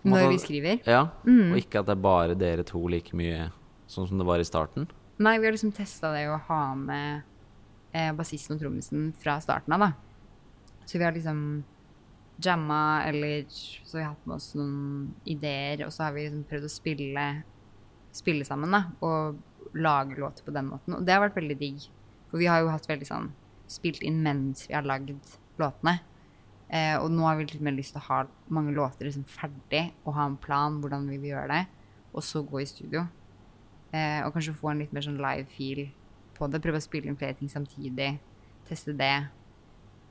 Når 0.06 0.28
vi 0.30 0.38
skriver. 0.38 0.82
Ja. 0.86 1.08
Mm. 1.26 1.52
Og 1.52 1.60
ikke 1.60 1.80
at 1.82 1.88
det 1.88 1.96
er 1.96 2.02
bare 2.04 2.36
dere 2.38 2.66
to 2.66 2.80
like 2.90 3.16
mye 3.16 3.48
sånn 3.90 4.06
som 4.06 4.20
det 4.20 4.26
var 4.26 4.42
i 4.42 4.46
starten. 4.46 4.86
Nei, 5.22 5.38
vi 5.40 5.48
har 5.48 5.54
liksom 5.54 5.72
testa 5.74 6.12
det 6.14 6.26
å 6.30 6.38
ha 6.48 6.60
med 6.78 7.24
eh, 7.96 8.12
bassisten 8.14 8.56
og 8.56 8.62
trommisen 8.62 9.08
fra 9.18 9.38
starten 9.42 9.74
av, 9.74 9.86
da. 9.86 10.82
Så 10.86 11.00
vi 11.00 11.06
har 11.06 11.16
liksom 11.16 11.40
jamma, 12.44 13.02
eller 13.08 13.46
så 13.48 13.96
har 13.96 14.02
vi 14.02 14.08
hatt 14.10 14.26
med 14.28 14.36
oss 14.36 14.50
noen 14.58 15.08
ideer, 15.24 15.86
og 15.86 15.94
så 15.94 16.06
har 16.06 16.14
vi 16.14 16.26
liksom 16.26 16.44
prøvd 16.50 16.68
å 16.68 16.70
spille, 16.70 17.26
spille 18.14 18.46
sammen, 18.46 18.76
da, 18.76 18.82
og 19.06 19.74
lage 19.76 20.20
låter 20.20 20.44
på 20.46 20.54
den 20.54 20.68
måten. 20.68 20.98
Og 20.98 21.06
det 21.06 21.16
har 21.16 21.24
vært 21.24 21.40
veldig 21.40 21.58
digg. 21.58 21.88
For 22.30 22.42
vi 22.42 22.48
har 22.50 22.60
jo 22.62 22.70
hatt 22.72 22.86
veldig 22.90 23.08
sånn 23.08 23.30
spilt 23.70 24.02
inn 24.06 24.22
mens 24.24 24.66
vi 24.68 24.74
har 24.76 24.86
lagd 24.86 25.12
låtene. 25.58 25.98
Eh, 26.68 26.96
og 26.98 27.10
nå 27.14 27.22
har 27.26 27.36
vi 27.38 27.44
litt 27.46 27.62
mer 27.62 27.76
lyst 27.76 27.94
til 27.94 28.02
å 28.02 28.06
ha 28.08 28.22
mange 28.50 28.74
låter 28.74 29.06
liksom 29.06 29.24
ferdig, 29.30 29.92
og 30.04 30.16
ha 30.18 30.26
en 30.26 30.36
plan 30.40 30.80
hvordan 30.82 31.06
vi 31.10 31.18
vil 31.22 31.30
gjøre 31.36 31.52
det, 31.52 31.62
og 32.12 32.24
så 32.26 32.42
gå 32.42 32.62
i 32.62 32.66
studio. 32.66 33.04
Eh, 33.94 34.20
og 34.26 34.32
kanskje 34.34 34.56
få 34.58 34.72
en 34.72 34.82
litt 34.82 34.92
mer 34.92 35.04
sånn 35.06 35.20
live 35.22 35.46
feel 35.54 35.84
på 36.36 36.48
det. 36.50 36.60
Prøve 36.64 36.80
å 36.80 36.84
spille 36.84 37.08
inn 37.08 37.16
flere 37.18 37.36
ting 37.38 37.48
samtidig. 37.48 38.16
Teste 38.68 38.92
det. 38.98 39.12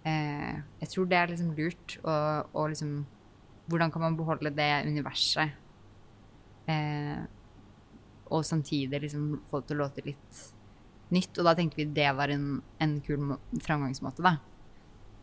eh, 0.08 0.56
Jeg 0.82 0.90
tror 0.94 1.06
det 1.12 1.18
er 1.20 1.28
liksom 1.34 1.52
lurt. 1.58 1.98
Og, 2.04 2.50
og 2.56 2.70
liksom 2.72 3.06
Hvordan 3.68 3.92
kan 3.92 4.02
man 4.02 4.16
beholde 4.18 4.52
det 4.54 4.86
universet? 4.86 5.52
Eh, 6.70 7.24
og 8.30 8.44
samtidig 8.46 9.02
liksom 9.02 9.42
få 9.50 9.60
det 9.60 9.68
til 9.70 9.78
å 9.78 9.84
låte 9.84 10.04
litt 10.06 10.42
nytt. 11.16 11.34
Og 11.40 11.48
da 11.48 11.56
tenkte 11.58 11.80
vi 11.82 11.88
det 11.96 12.12
var 12.18 12.34
en, 12.34 12.60
en 12.84 12.96
kul 13.06 13.36
framgangsmåte, 13.64 14.24
da. 14.26 14.38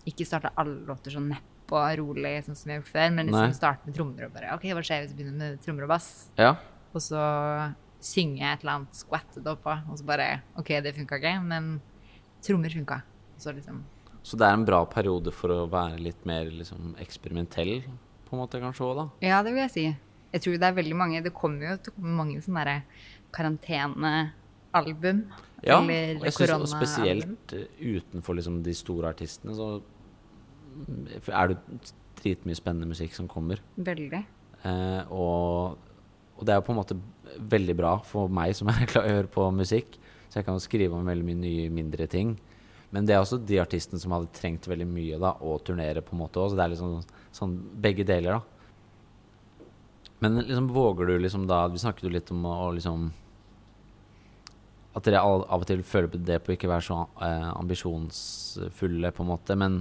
Ikke 0.09 0.27
starte 0.27 0.51
alle 0.59 0.81
låter 0.89 1.15
sånn 1.15 1.31
nepp 1.31 1.49
og 1.73 1.95
rolig, 2.01 2.35
sånn 2.47 2.59
som 2.59 2.69
vi 2.69 2.75
har 2.75 2.83
gjort 2.83 2.93
før, 2.93 3.15
men 3.17 3.29
liksom 3.31 3.47
Nei. 3.47 3.57
starte 3.57 3.89
med 3.89 3.97
trommer 3.97 4.27
og 4.27 4.35
bare 4.35 4.51
OK, 4.57 4.67
hva 4.75 4.83
skjer 4.85 5.05
hvis 5.05 5.15
vi 5.15 5.23
begynner 5.23 5.39
med 5.39 5.63
trommer 5.65 5.87
og 5.87 5.93
bass? 5.95 6.11
Ja. 6.41 6.57
Og 6.93 7.01
så 7.01 7.23
synge 8.03 8.43
et 8.45 8.65
eller 8.65 8.81
annet 8.81 8.99
skvattet 8.99 9.47
oppå, 9.49 9.75
og 9.89 9.99
så 9.99 10.07
bare 10.07 10.29
OK, 10.61 10.75
det 10.85 10.95
funka 10.99 11.21
ikke, 11.21 11.35
men 11.47 11.75
trommer 12.45 12.75
funka. 12.75 13.03
Så 13.41 13.55
liksom 13.57 13.83
Så 14.23 14.37
det 14.39 14.47
er 14.47 14.55
en 14.55 14.67
bra 14.67 14.85
periode 14.87 15.33
for 15.35 15.51
å 15.55 15.67
være 15.71 15.99
litt 16.03 16.27
mer 16.29 16.51
liksom, 16.51 16.95
eksperimentell, 17.03 17.81
på 18.27 18.37
en 18.37 18.43
måte, 18.43 18.61
kanskje 18.63 18.87
òg, 18.87 18.99
da. 19.01 19.07
Ja, 19.25 19.41
det 19.43 19.55
vil 19.55 19.65
jeg 19.65 19.75
si. 19.75 19.87
Jeg 20.33 20.45
tror 20.45 20.55
det 20.57 20.69
er 20.69 20.77
veldig 20.79 20.97
mange 20.97 21.21
Det 21.21 21.35
kommer 21.37 21.67
jo 21.67 21.75
til 21.77 21.93
å 21.93 21.97
komme 21.99 22.15
mange 22.17 22.41
sånne 22.41 22.77
karantenealbum. 23.37 25.25
Ja, 25.63 25.79
eller 25.79 26.27
jeg 26.27 26.35
synes, 26.35 26.53
og 26.57 26.71
spesielt 26.71 27.55
eh, 27.55 27.67
utenfor 27.79 28.35
liksom, 28.35 28.63
de 28.67 28.75
store 28.75 29.13
artistene, 29.13 29.55
så 29.55 29.69
er 31.31 31.53
det 31.53 31.59
dritmye 32.19 32.59
spennende 32.59 32.91
musikk 32.91 33.15
som 33.15 33.29
kommer. 33.31 33.63
Veldig. 33.77 34.23
Eh, 34.67 35.13
og, 35.15 35.79
og 36.37 36.47
det 36.47 36.55
er 36.55 36.61
jo 36.61 36.67
på 36.67 36.75
en 36.75 36.81
måte 36.81 36.99
veldig 37.39 37.77
bra 37.79 37.97
for 38.07 38.33
meg 38.33 38.57
som 38.59 38.71
er 38.73 38.87
glad 38.91 39.07
i 39.07 39.13
å 39.13 39.21
høre 39.21 39.33
på 39.33 39.47
musikk. 39.55 39.99
Så 40.29 40.41
jeg 40.41 40.49
kan 40.49 40.57
jo 40.57 40.65
skrive 40.65 40.97
om 40.97 41.07
veldig 41.07 41.29
mye 41.29 41.41
nye, 41.43 41.71
mindre 41.73 42.09
ting. 42.11 42.35
Men 42.93 43.07
det 43.09 43.15
er 43.15 43.23
også 43.23 43.39
de 43.41 43.61
artistene 43.61 44.01
som 44.01 44.13
hadde 44.13 44.33
trengt 44.37 44.67
veldig 44.69 44.87
mye 44.89 45.19
da, 45.21 45.35
å 45.41 45.57
turnere 45.65 46.03
på 46.05 46.17
en 46.17 46.23
måte 46.25 46.41
òg. 46.43 46.53
Så 46.53 46.59
det 46.59 46.65
er 46.65 46.75
liksom 46.75 46.99
sånn 47.33 47.55
begge 47.85 48.05
deler, 48.09 48.41
da. 48.41 48.43
Men 50.23 50.43
liksom 50.43 50.69
våger 50.71 51.09
du 51.09 51.17
liksom 51.19 51.49
da 51.51 51.65
Vi 51.67 51.81
snakket 51.83 52.05
jo 52.07 52.13
litt 52.15 52.29
om 52.31 52.45
å, 52.47 52.53
å 52.69 52.75
liksom 52.77 53.09
At 54.93 55.07
dere 55.07 55.23
av 55.25 55.47
og 55.49 55.65
til 55.69 55.83
føler 55.87 56.11
på 56.13 56.21
det 56.21 56.43
på 56.45 56.53
ikke 56.53 56.69
være 56.69 56.85
så 56.85 56.99
eh, 57.25 57.49
ambisjonsfulle, 57.55 59.13
på 59.17 59.25
en 59.25 59.31
måte. 59.31 59.57
Men 59.57 59.79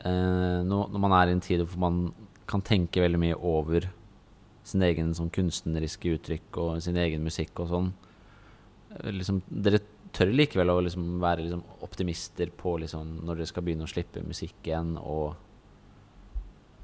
eh, 0.00 0.62
nå, 0.64 0.80
når 0.92 1.02
man 1.02 1.16
er 1.18 1.28
i 1.28 1.36
en 1.36 1.44
tid 1.44 1.64
hvor 1.66 1.82
man 1.84 2.00
kan 2.48 2.62
tenke 2.64 3.02
veldig 3.02 3.20
mye 3.20 3.36
over 3.36 3.90
sin 4.66 4.82
egen 4.82 5.12
sånn 5.14 5.30
kunstneriske 5.34 6.16
uttrykk 6.16 6.58
og 6.62 6.80
sin 6.82 6.98
egen 6.98 7.22
musikk 7.26 7.60
og 7.62 7.70
sånn 7.70 7.92
eh, 8.96 9.12
liksom, 9.14 9.42
Dere 9.50 9.82
tør 10.16 10.32
likevel 10.32 10.72
å 10.72 10.80
liksom 10.86 11.18
være 11.22 11.44
liksom 11.44 11.62
optimister 11.84 12.50
på 12.56 12.76
liksom 12.82 13.18
når 13.26 13.42
dere 13.42 13.50
skal 13.50 13.66
begynne 13.66 13.86
å 13.86 13.90
slippe 13.90 14.22
musikk 14.24 14.56
igjen, 14.64 14.94
og 14.96 15.36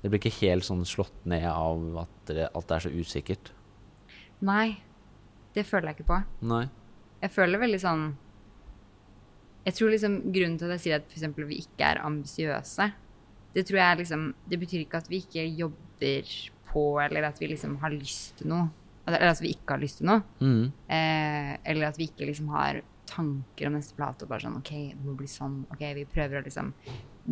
det 0.02 0.10
blir 0.10 0.20
ikke 0.20 0.42
helt 0.42 0.66
sånn 0.66 0.82
slått 0.88 1.24
ned 1.30 1.46
av 1.48 2.02
at 2.02 2.14
dere, 2.28 2.50
alt 2.58 2.74
er 2.74 2.84
så 2.84 2.92
usikkert. 2.92 3.52
Nei, 4.42 4.82
det 5.54 5.64
føler 5.68 5.92
jeg 5.92 6.00
ikke 6.00 6.10
på. 6.10 6.18
Nei. 6.50 6.64
Jeg 7.22 7.30
føler 7.30 7.62
veldig 7.62 7.78
sånn 7.82 8.04
Jeg 9.62 9.76
tror 9.78 9.92
liksom 9.92 10.18
grunnen 10.34 10.58
til 10.58 10.68
at 10.68 10.76
jeg 10.76 10.84
sier 10.86 10.98
at 10.98 11.08
for 11.08 11.20
eksempel 11.20 11.46
vi 11.46 11.60
ikke 11.62 11.92
er 11.92 12.02
ambisiøse, 12.02 12.88
det 13.54 13.66
tror 13.68 13.78
jeg 13.82 14.00
liksom 14.02 14.28
Det 14.48 14.60
betyr 14.62 14.84
ikke 14.84 15.02
at 15.02 15.10
vi 15.10 15.22
ikke 15.22 15.46
jobber 15.46 16.36
på, 16.72 16.86
eller 17.02 17.28
at 17.28 17.40
vi 17.40 17.50
liksom 17.52 17.76
har 17.82 17.92
lyst 17.92 18.38
til 18.38 18.48
noe. 18.48 18.70
Eller 19.04 19.28
at 19.28 19.42
vi 19.42 19.50
ikke 19.52 19.74
har 19.74 19.82
lyst 19.82 19.98
til 20.00 20.08
noe. 20.08 20.22
Mm. 20.40 20.70
Eh, 20.88 21.50
eller 21.68 21.90
at 21.90 21.98
vi 22.00 22.06
ikke 22.08 22.24
liksom 22.24 22.48
har 22.54 22.80
tanker 23.12 23.68
om 23.68 23.76
neste 23.76 23.96
plate 23.98 24.24
og 24.24 24.30
bare 24.30 24.46
sånn 24.46 24.56
OK, 24.56 24.72
det 24.94 25.04
må 25.04 25.14
bli 25.18 25.28
sånn. 25.28 25.60
OK, 25.74 25.82
vi 25.98 26.06
prøver 26.08 26.40
å 26.40 26.46
liksom 26.46 26.72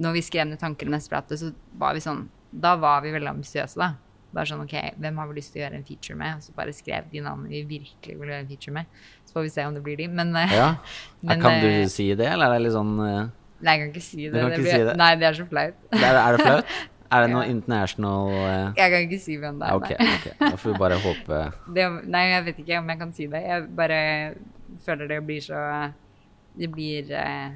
Når 0.00 0.18
vi 0.18 0.22
skrev 0.26 0.50
ned 0.50 0.60
tanker 0.60 0.86
om 0.86 0.94
neste 0.94 1.12
plate, 1.12 1.38
så 1.40 1.50
var 1.80 1.96
vi 1.96 2.04
sånn 2.04 2.26
Da 2.50 2.74
var 2.80 3.00
vi 3.04 3.14
veldig 3.14 3.32
ambisiøse, 3.32 3.80
da. 3.80 3.94
Bare 4.30 4.46
sånn 4.46 4.62
OK, 4.62 4.74
hvem 5.02 5.16
har 5.18 5.26
vi 5.30 5.34
lyst 5.40 5.50
til 5.54 5.60
å 5.60 5.64
gjøre 5.64 5.80
en 5.80 5.86
feature 5.88 6.16
med? 6.20 6.36
Og 6.38 6.44
så 6.46 6.52
bare 6.54 6.74
skrev 6.76 7.08
de 7.10 7.22
navnene 7.24 7.50
vi 7.50 7.62
virkelig 7.66 8.14
vil 8.20 8.28
gjøre 8.30 8.44
en 8.44 8.50
feature 8.52 8.74
med. 8.76 9.00
Så 9.26 9.34
får 9.34 9.46
vi 9.46 9.50
se 9.56 9.64
om 9.66 9.74
det 9.74 9.82
blir 9.86 9.96
de. 9.98 10.06
Men, 10.08 10.30
eh, 10.38 10.54
Ja. 10.54 10.68
men 11.26 11.42
kan 11.42 11.58
du 11.62 11.66
eh, 11.66 11.88
si 11.90 12.06
det, 12.14 12.28
eller 12.30 12.46
er 12.46 12.58
det 12.60 12.68
litt 12.68 12.76
sånn 12.78 12.94
uh... 13.00 13.28
Nei, 13.60 13.74
jeg 13.76 13.80
kan 13.82 13.90
ikke 13.90 14.04
si 14.06 14.22
det. 14.22 14.32
det 14.32 14.44
ikke 14.46 14.62
blir, 14.62 14.72
si 14.72 14.84
det. 14.88 14.94
Nei, 14.96 15.10
det 15.20 15.26
er 15.28 15.34
så 15.36 15.44
flaut. 15.50 15.74
er, 15.92 16.16
er 16.22 16.36
det 16.36 16.46
flaut? 16.46 16.72
Er 17.10 17.24
det 17.26 17.32
noe 17.32 17.42
Ja. 17.42 17.50
international 17.50 18.28
uh... 18.30 18.66
Jeg 18.78 18.92
kan 18.92 19.00
ikke 19.08 19.18
si 19.18 19.34
hvem 19.42 19.56
det 19.58 19.66
er. 19.66 19.74
Ok, 19.80 19.88
nei. 19.98 20.12
ok. 20.14 20.26
Da 20.38 20.50
får 20.62 20.70
vi 20.70 20.78
bare 20.78 20.98
håpe 21.08 21.40
Det, 21.74 21.86
nei, 22.06 22.20
jeg 22.30 22.44
vet 22.46 22.60
ikke 22.62 22.78
om 22.78 22.92
jeg 22.92 23.00
kan 23.00 23.14
si 23.16 23.26
det. 23.32 23.40
Jeg 23.50 23.64
bare 23.80 23.98
føler 24.84 25.10
det 25.10 25.18
blir 25.26 25.42
så 25.42 25.64
Det 26.54 26.68
blir 26.70 27.10
eh, 27.10 27.48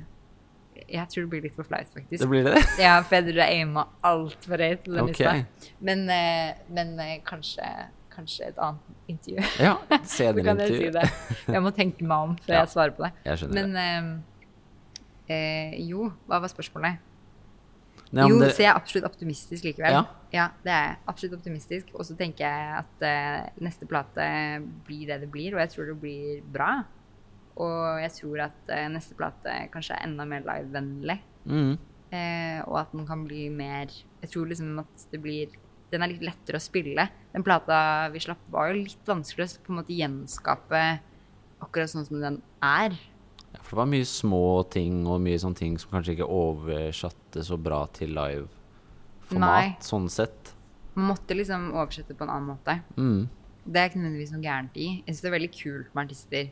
Jeg 0.88 1.08
tror 1.08 1.24
det 1.24 1.30
blir 1.30 1.42
litt 1.46 1.54
for 1.56 1.64
flaut, 1.68 1.86
faktisk. 1.94 2.20
Det 2.22 2.28
blir 2.28 2.44
det? 2.44 2.58
Ja, 2.84 2.96
for 3.02 3.16
jeg 3.18 3.24
tror 3.28 3.40
jeg 3.44 3.60
aima 3.60 3.86
altfor 4.04 4.64
høyt 4.64 4.82
til 4.84 4.94
den 4.98 5.04
Ok. 5.04 5.18
lista. 5.20 5.70
Men, 5.80 6.04
eh, 6.10 6.54
men 6.68 6.92
eh, 7.00 7.14
kanskje, 7.26 7.68
kanskje 8.14 8.48
et 8.50 8.58
annet 8.58 9.08
intervju. 9.14 9.46
Ja. 9.64 9.76
senere 10.04 10.54
intervju. 10.54 10.90
jeg 10.92 11.08
si. 11.08 11.52
Jeg 11.52 11.62
må 11.64 11.70
tenke 11.76 12.04
meg 12.04 12.28
om 12.28 12.36
før 12.44 12.54
Ja. 12.58 12.60
jeg 12.64 12.72
svarer 12.74 12.94
på 12.98 13.06
det. 13.06 13.12
Jeg 13.24 13.42
skjønner. 13.42 13.72
Men 13.72 14.22
eh, 15.28 15.34
eh, 15.34 15.76
jo, 15.88 16.10
hva 16.28 16.40
var 16.44 16.52
spørsmålet? 16.52 16.98
Nei, 18.14 18.28
jo, 18.30 18.36
det- 18.38 18.52
så 18.54 18.62
jeg 18.62 18.70
er 18.70 18.76
absolutt 18.78 19.06
optimistisk 19.08 19.64
likevel. 19.66 20.04
Ja. 20.34 20.48
det 20.62 20.70
er 20.70 20.84
jeg. 20.88 20.96
Absolutt 21.10 21.38
optimistisk. 21.38 21.88
Og 21.94 22.04
så 22.06 22.14
tenker 22.18 22.44
jeg 22.46 22.82
at 22.82 23.02
eh, 23.08 23.48
neste 23.64 23.86
plate 23.90 24.26
blir 24.86 25.06
det 25.10 25.20
det 25.24 25.30
blir, 25.34 25.54
og 25.56 25.60
jeg 25.64 25.70
tror 25.72 25.88
det 25.90 25.96
blir 26.02 26.42
bra. 26.54 26.68
Og 27.62 28.00
jeg 28.02 28.12
tror 28.16 28.46
at 28.48 28.70
eh, 28.74 28.86
neste 28.90 29.16
plate 29.18 29.56
kanskje 29.72 29.94
er 29.96 30.08
enda 30.08 30.26
mer 30.26 30.42
livevennlig. 30.46 31.18
Mm. 31.46 31.74
Eh, 32.14 32.60
og 32.66 32.78
at 32.80 32.92
den 32.94 33.06
kan 33.08 33.24
bli 33.26 33.48
mer 33.50 33.90
Jeg 33.90 34.28
tror 34.30 34.46
liksom 34.46 34.78
at 34.80 35.02
det 35.10 35.18
blir 35.20 35.54
Den 35.90 36.04
er 36.04 36.12
litt 36.12 36.24
lettere 36.24 36.60
å 36.60 36.62
spille. 36.62 37.08
Den 37.32 37.44
plata 37.46 38.08
vi 38.14 38.22
slapp, 38.22 38.42
var 38.50 38.70
jo 38.70 38.80
litt 38.82 39.08
vanskelig 39.08 39.46
å 39.46 39.64
på 39.66 39.72
en 39.72 39.78
måte 39.80 39.94
gjenskape 39.94 40.84
akkurat 41.62 41.92
sånn 41.92 42.06
som 42.08 42.18
den 42.22 42.40
er. 42.64 42.96
Ja, 43.54 43.60
for 43.60 43.76
det 43.76 43.80
var 43.84 43.90
mye 43.92 44.08
små 44.08 44.42
ting 44.74 45.04
og 45.06 45.22
mye 45.22 45.38
sånne 45.38 45.60
ting 45.60 45.76
som 45.78 45.92
kanskje 45.94 46.16
ikke 46.16 46.26
oversatte 46.26 47.44
så 47.46 47.58
bra 47.60 47.84
til 47.94 48.10
live 48.16 48.48
format, 49.28 49.54
Nei. 49.54 49.84
sånn 49.84 50.10
sett. 50.10 50.50
Man 50.98 51.12
måtte 51.12 51.36
liksom 51.38 51.70
oversette 51.72 52.16
på 52.18 52.26
en 52.26 52.34
annen 52.34 52.50
måte. 52.56 52.76
Mm. 52.98 53.28
Det 53.64 53.80
er 53.80 53.88
ikke 53.88 54.02
nødvendigvis 54.02 54.34
noe 54.34 54.44
gærent 54.44 54.76
i. 54.76 54.88
Jeg 54.98 55.14
synes 55.14 55.22
det 55.22 55.30
er 55.30 55.36
veldig 55.38 55.52
kult 55.54 55.94
med 55.94 56.04
artister 56.04 56.50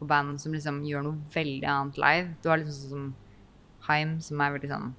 og 0.00 0.08
band 0.10 0.40
som 0.40 0.54
liksom 0.54 0.82
gjør 0.84 1.06
noe 1.06 1.32
veldig 1.32 1.68
annet 1.72 2.00
live. 2.00 2.34
Du 2.42 2.50
har 2.50 2.60
liksom 2.60 2.76
sånn 2.76 2.92
som 2.92 3.06
Haim, 3.86 4.16
som 4.24 4.40
er 4.42 4.56
veldig 4.56 4.72
sånn 4.72 4.94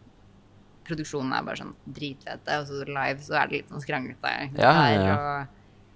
Produksjonen 0.88 1.34
er 1.36 1.44
bare 1.44 1.60
sånn 1.60 1.74
dritfete, 1.84 2.58
og 2.62 2.70
så 2.70 2.86
live 2.88 3.24
så 3.26 3.34
er 3.36 3.50
det 3.50 3.58
litt 3.58 3.72
sånn 3.74 3.82
skranglete. 3.84 4.30
Ja, 4.56 4.72
ja, 4.88 5.02
ja. 5.04 5.16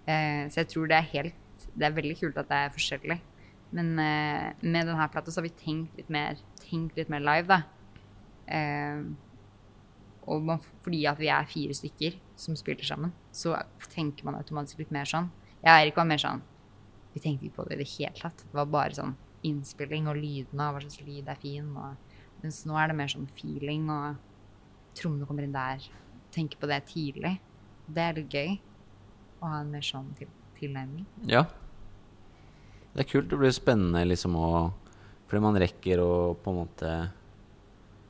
Eh, 0.03 0.41
så 0.51 0.65
jeg 0.65 0.67
tror 0.73 0.89
det 0.89 0.97
er 0.97 1.05
helt 1.13 1.67
Det 1.77 1.85
er 1.87 1.93
veldig 1.95 2.17
kult 2.19 2.39
at 2.41 2.49
det 2.49 2.57
er 2.57 2.73
forskjellig. 2.75 3.17
Men 3.71 3.93
eh, 4.03 4.49
med 4.65 4.89
denne 4.89 5.07
plata 5.13 5.31
så 5.31 5.39
har 5.39 5.47
vi 5.47 5.53
tenkt 5.55 5.95
litt 5.95 6.09
mer, 6.11 6.39
tenkt 6.59 6.99
litt 6.99 7.11
mer 7.13 7.23
live, 7.23 7.47
da. 7.47 7.61
Eh, 8.51 9.05
og 10.27 10.43
man, 10.45 10.59
fordi 10.83 11.05
at 11.07 11.21
vi 11.21 11.31
er 11.31 11.47
fire 11.49 11.77
stykker 11.77 12.17
som 12.35 12.57
spiller 12.59 12.85
sammen, 12.85 13.13
så 13.31 13.55
tenker 13.93 14.27
man 14.27 14.35
automatisk 14.41 14.83
litt 14.83 14.91
mer 14.91 15.07
sånn. 15.07 15.31
Jeg 15.61 15.69
og 15.69 15.77
Eirik 15.77 16.01
var 16.01 16.09
mer 16.09 16.21
sånn 16.21 16.43
Vi 17.13 17.21
tenkte 17.23 17.47
ikke 17.47 17.59
på 17.59 17.67
det 17.67 17.77
i 17.77 17.83
det 17.83 17.91
hele 17.97 18.15
tatt. 18.17 18.43
Det 18.47 18.57
var 18.57 18.69
bare 18.71 18.97
sånn 18.97 19.15
innspilling 19.47 20.09
og 20.09 20.19
lydene 20.19 20.67
og 20.67 20.75
hva 20.75 20.83
slags 20.83 21.01
lyd 21.05 21.29
er 21.31 21.39
fin. 21.41 21.69
Og, 21.77 22.19
mens 22.43 22.61
nå 22.69 22.77
er 22.79 22.91
det 22.91 22.97
mer 22.97 23.11
sånn 23.11 23.29
feeling, 23.37 23.87
og 23.91 24.19
trommene 24.97 25.27
kommer 25.29 25.47
inn 25.47 25.55
der. 25.55 25.87
Tenke 26.33 26.59
på 26.59 26.69
det 26.71 26.83
tidlig. 26.91 27.35
Det 27.91 28.03
er 28.05 28.19
litt 28.19 28.35
gøy 28.35 28.53
å 29.41 29.49
ha 29.49 29.63
en 29.63 29.73
mer 29.73 29.85
sånn 29.85 30.11
til, 30.17 30.29
tilnærming. 30.59 31.07
Ja. 31.29 31.45
Det 32.93 33.05
er 33.05 33.09
kult. 33.09 33.29
Det 33.31 33.39
blir 33.39 33.55
spennende 33.55 34.03
liksom 34.07 34.37
å 34.37 34.51
Fordi 35.31 35.39
man 35.45 35.55
rekker 35.55 36.01
å 36.03 36.13
på 36.43 36.51
en 36.51 36.57
måte 36.57 36.89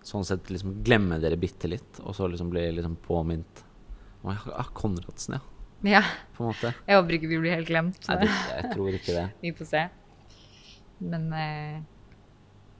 sånn 0.01 0.23
sett 0.25 0.47
liksom 0.49 0.79
glemme 0.81 1.19
dere 1.21 1.37
bitte 1.37 1.69
litt, 1.69 1.99
og 2.01 2.15
så 2.17 2.25
liksom 2.25 2.49
bli 2.49 2.63
liksom 2.73 2.95
påminnet 3.05 3.61
ah, 4.25 4.71
Konradsen, 4.73 5.37
ja. 5.37 5.50
Ja. 5.87 6.03
På 6.35 6.45
en 6.45 6.51
måte. 6.51 6.73
Jeg 6.87 6.99
håper 6.99 7.17
ikke 7.17 7.31
vi 7.31 7.39
blir 7.41 7.55
helt 7.57 7.69
glemt. 7.69 7.97
Nei, 8.09 8.19
det, 8.21 8.29
jeg 8.29 8.73
tror 8.75 8.97
ikke 8.97 9.15
det. 9.15 9.25
Vi 9.45 9.53
får 9.57 9.69
se. 9.71 9.87
Men 11.01 11.31
eh, 11.33 11.79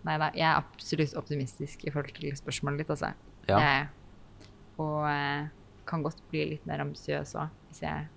Nei 0.05 0.17
da, 0.17 0.31
jeg 0.33 0.45
er 0.47 0.57
absolutt 0.57 1.13
optimistisk 1.19 1.83
i 1.85 1.91
forhold 1.93 2.15
til 2.17 2.33
spørsmålet 2.37 2.81
ditt, 2.81 2.93
altså. 2.93 3.11
Ja. 3.49 3.59
Jeg. 3.61 4.47
Og 4.81 5.05
eh, 5.09 5.49
kan 5.89 6.05
godt 6.05 6.23
bli 6.31 6.47
litt 6.55 6.65
mer 6.69 6.81
ambisiøs 6.81 7.35
òg, 7.37 7.51
hvis 7.69 7.83
jeg 7.83 8.07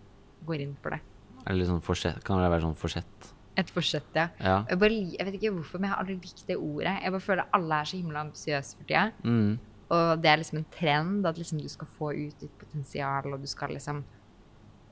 går 0.48 0.64
inn 0.64 0.72
for 0.80 0.96
det. 0.96 1.02
Er 1.44 1.58
litt 1.58 1.68
sånn 1.68 1.84
forsett, 1.84 2.22
kan 2.24 2.40
det 2.40 2.48
være 2.48 2.64
sånn 2.64 2.78
forsett? 2.78 3.28
Et 3.60 3.68
forsett, 3.70 4.08
ja. 4.16 4.30
Ja. 4.40 4.56
Jeg, 4.70 4.80
bare, 4.80 4.96
jeg 5.12 5.28
vet 5.28 5.36
ikke 5.38 5.52
hvorfor, 5.58 5.78
men 5.78 5.90
jeg 5.90 5.94
har 5.94 6.02
aldri 6.02 6.16
likt 6.24 6.48
det 6.48 6.56
ordet. 6.56 6.96
Jeg 7.04 7.14
bare 7.14 7.26
føler 7.28 7.52
alle 7.58 7.76
er 7.78 7.90
så 7.90 8.00
himla 8.00 8.24
ambisiøse 8.24 8.78
for 8.80 8.88
tida. 8.88 9.04
Mm. 9.22 9.52
Og 9.94 10.24
det 10.24 10.30
er 10.30 10.40
liksom 10.40 10.58
en 10.58 10.70
trend 10.74 11.28
at 11.28 11.38
liksom 11.38 11.60
du 11.60 11.68
skal 11.70 11.90
få 11.98 12.10
ut 12.16 12.40
ditt 12.40 12.56
potensial, 12.58 13.28
og 13.30 13.44
du 13.44 13.50
skal 13.50 13.76
liksom 13.76 14.00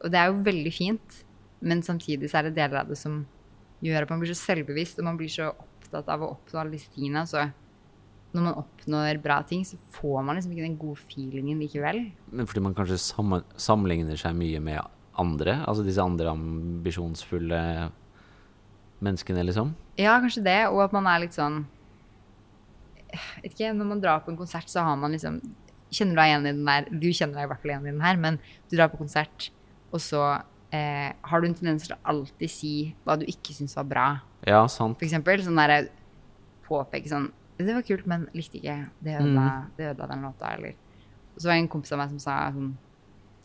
Og 0.02 0.12
det 0.12 0.18
er 0.18 0.30
jo 0.30 0.44
veldig 0.46 0.72
fint, 0.74 1.18
men 1.62 1.82
samtidig 1.86 2.30
så 2.30 2.40
er 2.40 2.48
det 2.48 2.56
deler 2.58 2.82
av 2.82 2.90
det 2.90 2.98
som 2.98 3.22
gjør 3.82 4.06
at 4.06 4.12
man 4.12 4.22
blir 4.22 4.32
så 4.32 4.40
selvbevisst, 4.40 4.98
og 5.00 5.06
man 5.06 5.18
blir 5.18 5.30
så 5.30 5.50
opptatt 5.52 6.08
av 6.10 6.22
å 6.22 6.32
oppnå 6.36 6.60
alle 6.60 6.76
disse 6.76 6.90
tingene. 6.94 7.24
Så 7.28 7.44
når 8.32 8.46
man 8.46 8.58
oppnår 8.62 9.20
bra 9.22 9.40
ting, 9.46 9.64
så 9.66 9.78
får 9.94 10.24
man 10.24 10.38
liksom 10.38 10.54
ikke 10.54 10.66
den 10.66 10.80
gode 10.80 11.02
feelingen 11.04 11.60
likevel. 11.62 12.04
Men 12.32 12.48
fordi 12.48 12.64
man 12.64 12.76
kanskje 12.76 13.00
sammenligner 13.60 14.18
seg 14.18 14.36
mye 14.38 14.62
med 14.64 14.80
andre? 15.20 15.58
Altså 15.68 15.84
disse 15.86 16.02
andre 16.02 16.32
ambisjonsfulle 16.32 17.62
menneskene, 19.02 19.44
liksom? 19.48 19.74
Ja, 20.00 20.16
kanskje 20.22 20.44
det, 20.46 20.58
og 20.70 20.84
at 20.86 20.94
man 20.94 21.08
er 21.10 21.24
litt 21.24 21.36
sånn 21.36 21.64
vet 23.42 23.50
ikke, 23.50 23.74
Når 23.76 23.88
man 23.88 24.00
drar 24.00 24.22
på 24.24 24.32
en 24.32 24.38
konsert, 24.38 24.70
så 24.72 24.86
har 24.86 24.96
man 24.96 25.12
liksom 25.12 25.40
Kjenner 25.92 26.14
du 26.14 26.20
deg 26.22 26.30
igjen 26.30 26.46
i 26.46 26.52
den 26.54 26.68
der? 26.70 26.86
Du 26.88 27.10
kjenner 27.12 27.36
deg 27.36 27.44
i 27.44 27.48
hvert 27.50 27.60
fall 27.60 27.72
igjen 27.74 27.84
i 27.84 27.90
den 27.90 28.00
her, 28.00 28.16
men 28.16 28.38
du 28.70 28.78
drar 28.78 28.88
på 28.88 29.02
konsert, 29.02 29.50
og 29.92 30.00
så 30.00 30.22
eh, 30.72 31.12
har 31.12 31.42
du 31.42 31.48
en 31.48 31.56
tendens 31.56 31.86
til 31.86 31.94
å 31.94 32.00
alltid 32.12 32.50
si 32.50 32.74
hva 33.04 33.18
du 33.20 33.26
ikke 33.28 33.54
syns 33.56 33.76
var 33.78 33.88
bra. 33.88 34.06
Ja, 34.48 34.64
sant. 34.72 34.98
For 34.98 35.06
eksempel 35.06 35.44
sånn 35.44 35.60
derre 35.60 35.84
påpeke 36.66 37.10
sånn 37.10 37.30
Det 37.62 37.74
var 37.76 37.84
kult, 37.86 38.06
men 38.10 38.24
likte 38.34 38.58
ikke. 38.58 38.78
Det 39.04 39.12
ødela, 39.20 39.48
det 39.76 39.90
ødela 39.92 40.08
den 40.10 40.24
låta, 40.26 40.54
eller 40.56 40.72
Og 41.36 41.42
så 41.42 41.48
var 41.48 41.54
det 41.54 41.62
en 41.62 41.68
kompis 41.70 41.92
av 41.94 42.00
meg 42.00 42.14
som 42.14 42.22
sa 42.22 42.38
sånn 42.54 42.72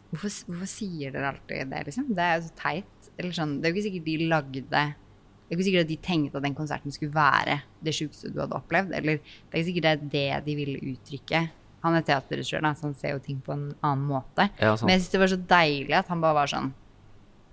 Hvorfor, 0.07 0.31
hvorfor 0.47 0.69
sier 0.71 1.11
dere 1.11 1.33
alltid 1.33 1.67
det, 1.67 1.81
liksom? 1.89 2.07
Det 2.15 2.23
er 2.23 2.37
jo 2.37 2.45
så 2.45 2.53
teit. 2.55 3.09
Eller 3.17 3.35
sånn 3.35 3.57
Det 3.59 3.67
er 3.67 3.73
jo 3.73 3.75
ikke 3.75 3.87
sikkert 3.89 4.07
de 4.07 4.29
lagde 4.31 4.63
Det 4.71 4.79
er 4.79 5.57
ikke 5.57 5.67
sikkert 5.67 5.85
at 5.85 5.91
de 5.91 5.99
tenkte 6.07 6.39
at 6.39 6.47
den 6.47 6.55
konserten 6.55 6.95
skulle 6.95 7.13
være 7.13 7.59
det 7.83 7.93
sjukeste 7.95 8.31
du 8.31 8.39
hadde 8.41 8.57
opplevd. 8.57 8.95
Eller 8.95 9.19
det 9.19 9.51
er 9.51 9.59
ikke 9.59 9.69
sikkert 9.73 10.07
det 10.15 10.23
er 10.31 10.39
det 10.39 10.45
de 10.47 10.55
ville 10.63 10.93
uttrykke. 10.93 11.43
Han 11.85 11.95
er 11.97 12.05
teaterregissør, 12.05 12.65
så 12.73 12.87
han 12.87 12.95
ser 12.97 13.15
jo 13.15 13.23
ting 13.23 13.39
på 13.43 13.53
en 13.53 13.67
annen 13.85 14.05
måte. 14.09 14.49
Ja. 14.57 14.73
Men 14.81 14.95
jeg 14.95 15.03
syns 15.03 15.13
det 15.13 15.21
var 15.21 15.31
så 15.33 15.41
deilig 15.51 15.97
at 15.99 16.11
han 16.11 16.23
bare 16.23 16.39
var 16.41 16.53
sånn 16.53 16.73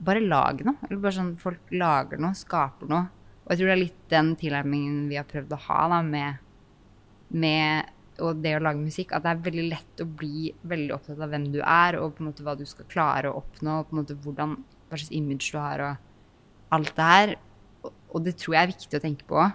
Bare 0.05 0.21
lag 0.21 0.59
noe. 0.67 0.75
Eller 0.89 0.99
bare 1.01 1.15
sånn 1.17 1.35
folk 1.39 1.71
lager 1.73 2.19
noe, 2.21 2.35
skaper 2.37 2.89
noe. 2.91 3.05
Og 3.45 3.53
jeg 3.53 3.61
tror 3.61 3.69
det 3.71 3.75
er 3.75 3.83
litt 3.83 4.01
den 4.11 4.33
tilnærmingen 4.41 5.05
vi 5.09 5.19
har 5.21 5.29
prøvd 5.29 5.53
å 5.55 5.61
ha 5.69 5.81
da, 5.93 6.01
med, 6.05 6.41
med 7.31 7.93
og 8.23 8.41
det 8.45 8.55
å 8.57 8.63
lage 8.63 8.83
musikk, 8.83 9.13
at 9.15 9.25
det 9.25 9.33
er 9.33 9.43
veldig 9.43 9.65
lett 9.73 10.03
å 10.03 10.07
bli 10.07 10.49
veldig 10.71 10.95
opptatt 10.95 11.23
av 11.25 11.33
hvem 11.33 11.49
du 11.55 11.61
er, 11.61 11.99
og 11.99 12.15
på 12.15 12.23
en 12.23 12.31
måte 12.31 12.45
hva 12.47 12.55
du 12.59 12.65
skal 12.69 12.89
klare 12.91 13.31
å 13.31 13.41
oppnå, 13.41 13.81
og 13.81 13.89
på 13.89 13.95
en 13.95 14.01
måte 14.01 14.17
hvordan, 14.25 14.57
hva 14.89 14.99
slags 14.99 15.15
image 15.19 15.51
du 15.51 15.59
har, 15.59 15.83
og 15.83 16.75
alt 16.79 16.95
det 16.97 17.09
her. 17.11 17.35
Og, 17.85 18.19
det 18.25 18.37
tror 18.41 18.57
jeg 18.57 18.63
er 18.63 18.73
viktig 18.73 18.99
å 18.99 19.03
tenke 19.03 19.27
på, 19.29 19.47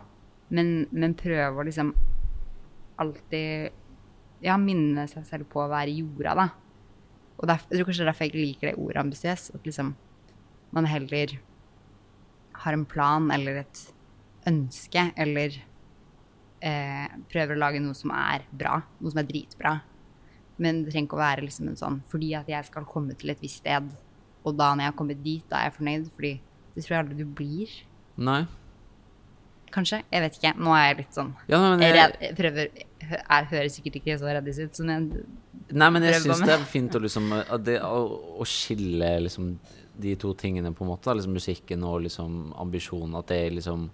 men, 0.55 0.73
men 0.91 1.15
prøve 1.17 1.61
å 1.61 1.67
liksom 1.67 1.93
alltid 2.99 3.75
ja, 4.43 4.57
minne 4.59 5.05
seg 5.11 5.25
selv 5.27 5.49
på 5.51 5.63
å 5.63 5.69
være 5.71 5.91
i 5.91 6.01
jorda, 6.01 6.35
da. 6.39 6.47
Og 7.39 7.47
derfor, 7.47 7.71
jeg 7.71 7.79
tror 7.79 7.89
kanskje 7.89 8.03
er 8.03 8.09
derfor 8.11 8.25
jeg 8.25 8.33
ikke 8.33 8.43
liker 8.43 8.69
det 8.69 8.79
ordet 8.83 9.01
ambisiøs. 9.03 9.45
At 9.55 9.67
liksom 9.67 9.93
man 10.75 10.87
heller 10.89 11.37
har 12.63 12.75
en 12.75 12.85
plan 12.85 13.31
eller 13.31 13.63
et 13.63 13.83
ønske, 14.49 15.05
eller 15.19 15.55
eh, 16.65 17.07
prøver 17.31 17.55
å 17.55 17.61
lage 17.63 17.81
noe 17.83 17.97
som 17.97 18.11
er 18.15 18.43
bra, 18.51 18.81
noe 18.99 19.13
som 19.13 19.21
er 19.21 19.29
dritbra. 19.29 19.77
Men 20.59 20.83
det 20.83 20.91
trenger 20.91 21.07
ikke 21.07 21.19
å 21.19 21.23
være 21.23 21.45
liksom 21.45 21.71
en 21.71 21.79
sånn 21.79 21.99
fordi 22.11 22.33
at 22.35 22.49
jeg 22.51 22.67
skal 22.67 22.87
komme 22.89 23.15
til 23.19 23.31
et 23.31 23.43
visst 23.43 23.61
sted, 23.63 23.87
og 24.43 24.55
da 24.59 24.73
når 24.73 24.85
jeg 24.85 24.91
har 24.91 24.99
kommet 24.99 25.23
dit, 25.23 25.45
da 25.51 25.61
er 25.61 25.69
jeg 25.69 25.77
fornøyd, 25.77 26.09
fordi 26.15 26.33
det 26.75 26.83
tror 26.83 26.95
jeg 26.95 27.03
aldri 27.03 27.19
du 27.19 27.31
blir. 27.39 27.71
Nei. 28.19 28.41
Kanskje? 29.73 30.01
Jeg 30.09 30.23
vet 30.25 30.37
ikke. 30.39 30.53
Nå 30.57 30.73
er 30.73 30.85
jeg 30.87 30.95
litt 31.03 31.17
sånn 31.17 31.33
Ja, 31.51 31.59
jeg, 31.77 32.13
jeg 32.23 32.35
prøver 32.37 32.71
Jeg 32.99 33.45
høres 33.51 33.75
sikkert 33.77 33.99
ikke 34.01 34.17
så 34.19 34.27
reddis 34.27 34.59
ut 34.59 34.79
som 34.79 34.89
jeg 34.91 35.05
nei, 35.71 35.89
men 35.93 36.03
jeg 36.03 36.21
syns 36.23 36.41
det 36.43 36.55
er 36.55 36.65
fint 36.67 36.95
å 36.97 37.01
liksom 37.03 37.29
det, 37.63 37.77
å, 37.85 38.01
å 38.41 38.47
skille 38.47 39.11
liksom 39.25 39.53
de 39.99 40.15
to 40.19 40.33
tingene, 40.39 40.71
på 40.75 40.85
en 40.85 40.91
måte. 40.93 41.13
Liksom 41.15 41.35
musikken 41.35 41.83
og 41.87 42.03
liksom 42.05 42.53
ambisjonen. 42.59 43.17
At 43.19 43.31
det 43.31 43.41
liksom 43.57 43.89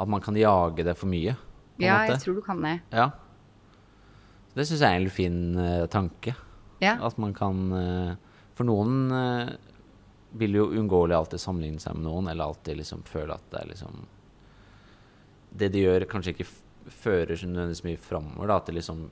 At 0.00 0.08
man 0.08 0.22
kan 0.24 0.36
jage 0.36 0.84
det 0.84 0.94
for 0.96 1.10
mye. 1.12 1.34
På 1.76 1.84
Ja, 1.84 1.98
måte. 1.98 2.12
jeg 2.14 2.20
tror 2.24 2.34
du 2.34 2.42
kan 2.42 2.62
det. 2.64 2.80
Ja. 2.90 3.10
Det 4.54 4.66
syns 4.66 4.80
jeg 4.80 4.88
er 4.88 5.00
en 5.00 5.10
fin 5.10 5.40
uh, 5.58 5.86
tanke. 5.86 6.34
Ja. 6.80 6.96
At 7.04 7.18
man 7.18 7.34
kan 7.36 7.72
uh, 7.72 8.14
For 8.56 8.64
noen 8.64 9.12
uh, 9.12 9.52
vil 10.32 10.56
jo 10.56 10.70
uunngåelig 10.70 11.16
alltid 11.16 11.42
sammenligne 11.42 11.82
seg 11.82 11.98
med 11.98 12.06
noen, 12.06 12.30
eller 12.30 12.48
alltid 12.48 12.80
liksom 12.80 13.04
føle 13.04 13.34
at 13.34 13.46
det 13.50 13.60
er 13.60 13.70
liksom 13.74 14.00
Det 15.50 15.68
de 15.74 15.84
gjør, 15.84 16.06
kanskje 16.08 16.34
ikke 16.36 16.48
fører 16.88 17.36
så 17.36 17.48
nødvendigvis 17.48 17.86
mye 17.86 18.00
framover. 18.00 18.54
At 18.56 18.70
liksom 18.74 19.08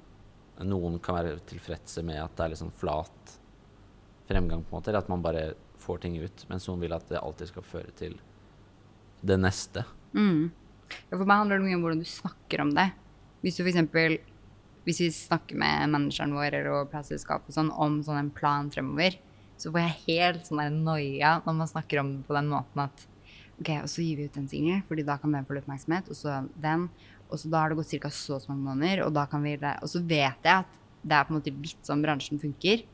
Noen 0.58 0.96
kan 0.98 1.14
være 1.14 1.36
tilfredse 1.46 2.02
med 2.02 2.18
at 2.18 2.32
det 2.34 2.42
er 2.42 2.50
liksom 2.50 2.72
flat 2.74 3.34
fremgang, 4.26 4.64
på 4.66 4.72
en 4.72 4.80
måte, 4.80 4.90
eller 4.90 5.04
at 5.04 5.10
man 5.12 5.22
bare 5.22 5.44
får 5.78 6.00
ting 6.02 6.16
ut, 6.18 6.42
mens 6.50 6.66
noen 6.66 6.82
vil 6.82 6.96
at 6.96 7.06
det 7.08 7.20
alltid 7.20 7.52
skal 7.52 7.64
føre 7.64 7.92
til 7.96 8.16
det 9.22 9.36
neste. 9.38 9.84
Mm. 10.18 10.50
Ja, 10.90 11.14
for 11.14 11.22
meg 11.22 11.44
handler 11.44 11.60
det 11.60 11.68
mye 11.68 11.78
om 11.78 11.84
hvordan 11.86 12.02
du 12.02 12.08
snakker 12.10 12.64
om 12.64 12.72
det. 12.74 12.88
Hvis 13.44 13.58
du 13.58 13.62
f.eks. 13.62 14.18
hvis 14.82 15.00
vi 15.04 15.08
snakker 15.14 15.58
med 15.62 15.94
manageren 15.94 16.34
vår 16.34 16.58
og 16.72 16.90
plateselskapet 16.92 17.54
sånn, 17.54 17.70
om 17.70 18.00
sånn 18.02 18.18
en 18.24 18.34
plan 18.34 18.70
fremover, 18.74 19.20
så 19.58 19.70
får 19.70 19.84
jeg 19.84 20.02
helt 20.08 20.50
sånn 20.50 20.82
noia 20.82 21.38
når 21.46 21.56
man 21.62 21.70
snakker 21.70 22.02
om 22.02 22.12
det 22.16 22.26
på 22.28 22.36
den 22.36 22.50
måten 22.50 22.84
at 22.84 23.06
ok, 23.58 23.70
og 23.82 23.88
så 23.90 24.04
gir 24.04 24.20
vi 24.20 24.28
ut 24.28 24.36
en 24.38 24.50
singel, 24.50 24.82
fordi 24.86 25.04
da 25.06 25.18
kan 25.18 25.34
den 25.34 25.46
få 25.46 25.56
litt 25.56 25.64
oppmerksomhet, 25.66 26.10
og 26.12 26.18
så 26.18 26.40
den, 26.62 26.86
og 27.28 27.40
så 27.40 27.50
da 27.52 27.62
har 27.62 27.72
det 27.72 27.78
gått 27.78 27.94
ca. 28.02 28.10
så 28.10 28.38
mange 28.48 28.64
måneder, 28.64 29.04
og 29.06 29.12
da 29.16 29.26
kan 29.28 29.42
vi. 29.44 29.56
Og 29.56 29.88
så 29.90 30.00
vet 30.00 30.44
jeg 30.44 30.64
at 30.64 30.78
det 31.02 31.14
er 31.14 31.26
på 31.26 31.34
en 31.34 31.38
måte 31.38 31.54
litt 31.54 31.86
sånn 31.86 32.02
bransjen 32.04 32.40
funker. 32.42 32.84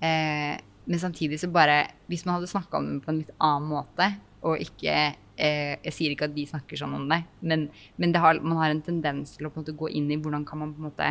Eh, 0.00 0.56
men 0.90 0.98
samtidig 1.00 1.36
så 1.42 1.50
bare 1.52 1.90
Hvis 2.08 2.22
man 2.24 2.38
hadde 2.38 2.48
snakka 2.48 2.78
om 2.78 2.86
det 2.88 3.02
på 3.04 3.10
en 3.12 3.18
litt 3.20 3.32
annen 3.36 3.68
måte, 3.68 4.06
og 4.40 4.62
ikke 4.64 4.94
eh, 5.36 5.74
Jeg 5.84 5.92
sier 5.92 6.14
ikke 6.14 6.30
at 6.30 6.36
de 6.36 6.46
snakker 6.48 6.80
sånn 6.80 6.94
om 6.96 7.04
det, 7.10 7.20
men, 7.44 7.66
men 8.00 8.14
det 8.14 8.22
har, 8.24 8.40
man 8.40 8.62
har 8.62 8.72
en 8.72 8.80
tendens 8.84 9.36
til 9.36 9.46
å 9.46 9.52
på 9.52 9.60
en 9.60 9.66
måte 9.66 9.76
gå 9.76 9.90
inn 9.92 10.08
i 10.10 10.16
hvordan 10.16 10.46
kan 10.48 10.62
man 10.62 10.72
på 10.72 10.80
en 10.80 10.88
måte 10.88 11.10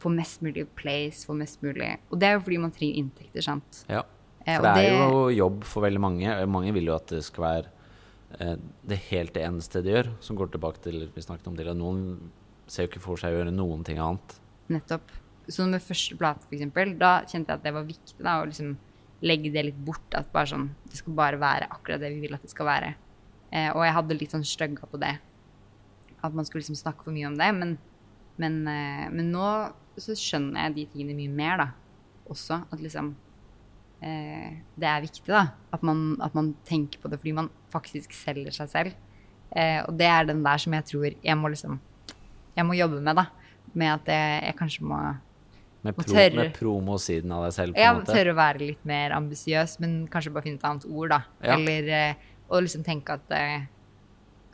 få 0.00 0.08
mest 0.14 0.40
mulig 0.40 0.64
place, 0.78 1.26
få 1.28 1.36
mest 1.36 1.60
mulig 1.60 1.92
Og 2.08 2.16
det 2.20 2.30
er 2.30 2.38
jo 2.38 2.44
fordi 2.46 2.62
man 2.62 2.72
trenger 2.72 3.02
inntekter, 3.02 3.44
sant. 3.44 3.82
Ja. 3.90 4.06
Eh, 4.46 4.56
For 4.56 4.70
det 4.72 4.86
er 4.88 5.04
jo 5.04 5.26
jobb 5.36 5.68
for 5.68 5.84
veldig 5.84 6.00
mange. 6.00 6.38
Mange 6.48 6.72
vil 6.72 6.88
jo 6.88 6.96
at 6.96 7.12
det 7.12 7.20
skal 7.26 7.44
være 7.44 7.74
det 8.30 8.96
helt 9.08 9.36
eneste 9.36 9.82
de 9.82 9.90
gjør, 9.90 10.12
som 10.22 10.36
går 10.38 10.52
tilbake 10.54 10.82
til 10.84 11.08
vi 11.14 11.22
snakket 11.24 11.48
om 11.50 11.56
tidligere. 11.56 11.78
Noen 11.78 12.30
ser 12.70 12.86
jo 12.86 12.92
ikke 12.92 13.02
for 13.02 13.20
seg 13.20 13.34
å 13.34 13.40
gjøre 13.40 13.54
noen 13.54 13.82
ting 13.86 13.98
annet. 13.98 14.36
Nettopp. 14.70 15.10
Så 15.50 15.66
med 15.66 15.82
første 15.82 16.14
plate, 16.18 16.46
eksempel, 16.54 16.94
da 17.00 17.20
kjente 17.26 17.50
jeg 17.50 17.58
at 17.58 17.64
det 17.64 17.74
var 17.74 17.88
viktig 17.88 18.22
da, 18.22 18.36
å 18.38 18.46
liksom 18.46 18.76
legge 19.26 19.52
det 19.52 19.64
litt 19.66 19.80
bort. 19.86 20.06
At 20.16 20.30
bare 20.34 20.52
sånn, 20.52 20.68
det 20.86 21.00
skal 21.00 21.16
bare 21.18 21.40
være 21.40 21.70
akkurat 21.74 22.02
det 22.02 22.12
vi 22.14 22.22
vil 22.24 22.36
at 22.36 22.44
det 22.46 22.52
skal 22.52 22.68
være. 22.68 22.92
Eh, 23.50 23.70
og 23.74 23.82
jeg 23.84 23.96
hadde 23.96 24.18
litt 24.20 24.34
sånn 24.36 24.46
stygga 24.46 24.86
på 24.90 25.00
det. 25.02 25.16
At 26.20 26.36
man 26.36 26.46
skulle 26.46 26.62
liksom 26.62 26.78
snakke 26.78 27.06
for 27.06 27.14
mye 27.14 27.30
om 27.30 27.38
det. 27.40 27.50
Men, 27.56 27.76
men, 28.40 28.60
eh, 28.70 29.06
men 29.10 29.32
nå 29.34 29.48
så 30.00 30.16
skjønner 30.16 30.68
jeg 30.68 30.76
de 30.76 30.86
tingene 30.94 31.18
mye 31.18 31.34
mer, 31.40 31.64
da. 31.64 31.68
Også. 32.30 32.60
At 32.70 32.82
liksom 32.82 33.14
eh, 34.06 34.60
Det 34.78 34.86
er 34.86 35.02
viktig, 35.02 35.26
da. 35.26 35.48
At 35.74 35.82
man, 35.86 36.14
at 36.22 36.36
man 36.38 36.54
tenker 36.68 37.02
på 37.02 37.10
det 37.10 37.18
fordi 37.18 37.34
man 37.40 37.50
faktisk 37.72 38.14
selger 38.16 38.54
seg 38.54 38.70
selv. 38.72 38.98
Eh, 39.50 39.80
og 39.86 39.96
det 39.98 40.06
er 40.06 40.28
den 40.28 40.44
der 40.46 40.62
som 40.62 40.76
jeg 40.76 40.86
tror 40.86 41.08
jeg 41.10 41.34
må 41.34 41.48
liksom 41.50 41.80
Jeg 42.54 42.66
må 42.66 42.76
jobbe 42.78 43.00
med, 43.02 43.16
da. 43.18 43.24
Med 43.74 43.92
at 43.96 44.06
jeg, 44.10 44.42
jeg 44.46 44.56
kanskje 44.58 44.84
må 44.86 44.98
Med, 45.82 45.94
Og 45.96 46.04
pro, 46.04 46.12
tørre. 46.12 46.36
med 46.36 46.54
promosiden 46.54 47.32
av 47.32 47.46
deg 47.46 47.52
selv, 47.56 47.74
på 47.74 47.80
en 47.80 47.98
måte. 47.98 48.12
Tørre 48.12 48.34
å 48.34 48.36
være 48.36 48.60
litt 48.60 48.82
mer 48.84 49.14
ambisiøs, 49.16 49.78
men 49.80 49.94
kanskje 50.12 50.32
bare 50.34 50.44
finne 50.44 50.60
et 50.60 50.66
annet 50.68 50.84
ord, 50.90 51.08
da. 51.14 51.20
Ja. 51.40 51.56
Eller 51.56 51.88
eh, 51.96 52.26
og 52.50 52.66
liksom 52.66 52.82
tenke 52.84 53.14
at 53.16 53.32
eh, 53.32 53.62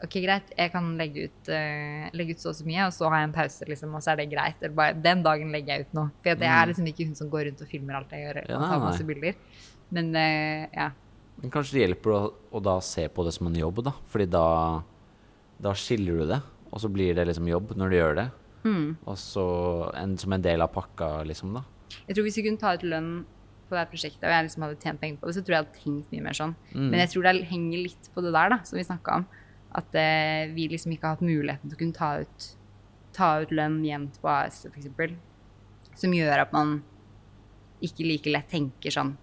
OK, 0.04 0.18
greit, 0.20 0.50
jeg 0.52 0.70
kan 0.74 0.90
legge 0.98 1.24
ut, 1.30 1.48
uh, 1.48 2.08
legge 2.12 2.34
ut 2.36 2.42
så 2.42 2.50
og 2.52 2.58
så 2.58 2.66
mye, 2.68 2.84
og 2.84 2.92
så 2.92 3.08
har 3.08 3.22
jeg 3.22 3.28
en 3.30 3.34
pause, 3.36 3.68
liksom, 3.70 3.94
og 3.96 4.02
så 4.04 4.12
er 4.12 4.20
det 4.20 4.26
greit. 4.28 4.58
Eller 4.60 4.74
bare 4.76 4.96
den 5.00 5.22
dagen 5.24 5.54
legger 5.54 5.72
jeg 5.72 5.86
ut 5.86 5.94
noe. 5.96 6.10
For 6.20 6.34
jeg 6.36 6.52
er 6.52 6.68
liksom 6.68 6.90
ikke 6.90 7.06
hun 7.08 7.16
som 7.16 7.30
går 7.32 7.46
rundt 7.48 7.62
og 7.64 7.70
filmer 7.70 7.96
alt 7.96 8.12
jeg 8.12 8.26
gjør, 8.26 8.42
Mm. 8.44 8.50
Ja, 8.52 8.58
og 8.60 8.66
tar 8.68 8.82
masse 8.84 9.06
bilder. 9.08 9.38
Men 9.96 10.10
uh, 10.12 10.66
ja. 10.76 10.90
Men 11.43 11.53
kanskje 11.53 11.76
det 11.76 11.84
hjelper 11.84 12.14
å, 12.14 12.20
å 12.57 12.61
da 12.64 12.78
se 12.84 13.07
på 13.12 13.24
det 13.26 13.34
som 13.37 13.49
en 13.51 13.59
jobb, 13.59 13.82
da. 13.84 13.93
Fordi 14.12 14.26
da, 14.32 14.47
da 15.62 15.74
skiller 15.76 16.20
du 16.20 16.30
det, 16.32 16.41
og 16.70 16.82
så 16.82 16.91
blir 16.93 17.16
det 17.16 17.26
liksom 17.28 17.49
jobb 17.51 17.74
når 17.76 17.93
du 17.93 17.97
gjør 17.99 18.20
det. 18.20 18.26
Mm. 18.66 18.87
Og 19.05 19.16
så 19.20 19.47
en, 19.95 20.16
som 20.18 20.34
en 20.34 20.45
del 20.45 20.64
av 20.64 20.72
pakka, 20.74 21.11
liksom, 21.28 21.55
da. 21.59 21.64
Jeg 22.07 22.16
tror 22.16 22.26
hvis 22.26 22.39
vi 22.41 22.47
kunne 22.49 22.62
ta 22.62 22.74
ut 22.74 22.87
lønn 22.87 23.11
på 23.66 23.76
det 23.76 23.84
prosjektet, 23.91 24.24
og 24.24 24.32
jeg 24.32 24.47
liksom 24.47 24.64
hadde 24.64 24.78
tjent 24.82 25.03
penger 25.03 25.20
på 25.20 25.28
det, 25.28 25.37
så 25.37 25.43
tror 25.43 25.55
jeg 25.55 25.59
jeg 25.59 25.66
hadde 25.66 25.82
tenkt 25.82 26.14
mye 26.14 26.24
mer 26.24 26.39
sånn. 26.39 26.55
Mm. 26.72 26.87
Men 26.87 27.03
jeg 27.03 27.12
tror 27.12 27.26
det 27.26 27.34
henger 27.51 27.84
litt 27.84 28.11
på 28.14 28.24
det 28.24 28.32
der, 28.37 28.53
da, 28.55 28.61
som 28.68 28.78
vi 28.78 28.87
snakka 28.87 29.20
om. 29.20 29.28
At 29.76 29.99
eh, 30.01 30.49
vi 30.57 30.68
liksom 30.72 30.95
ikke 30.95 31.09
har 31.09 31.18
hatt 31.18 31.26
muligheten 31.26 31.68
til 31.68 31.76
å 31.76 31.80
kunne 31.82 31.99
ta 31.99 32.11
ut, 32.22 32.49
ta 33.16 33.30
ut 33.43 33.53
lønn 33.55 33.80
jevnt 33.84 34.20
på 34.22 34.30
AS, 34.32 34.62
f.eks. 34.70 35.16
Som 36.01 36.14
gjør 36.16 36.47
at 36.47 36.55
man 36.55 36.78
ikke 37.84 38.07
like 38.07 38.32
lett 38.32 38.49
tenker 38.49 38.95
sånn 38.95 39.16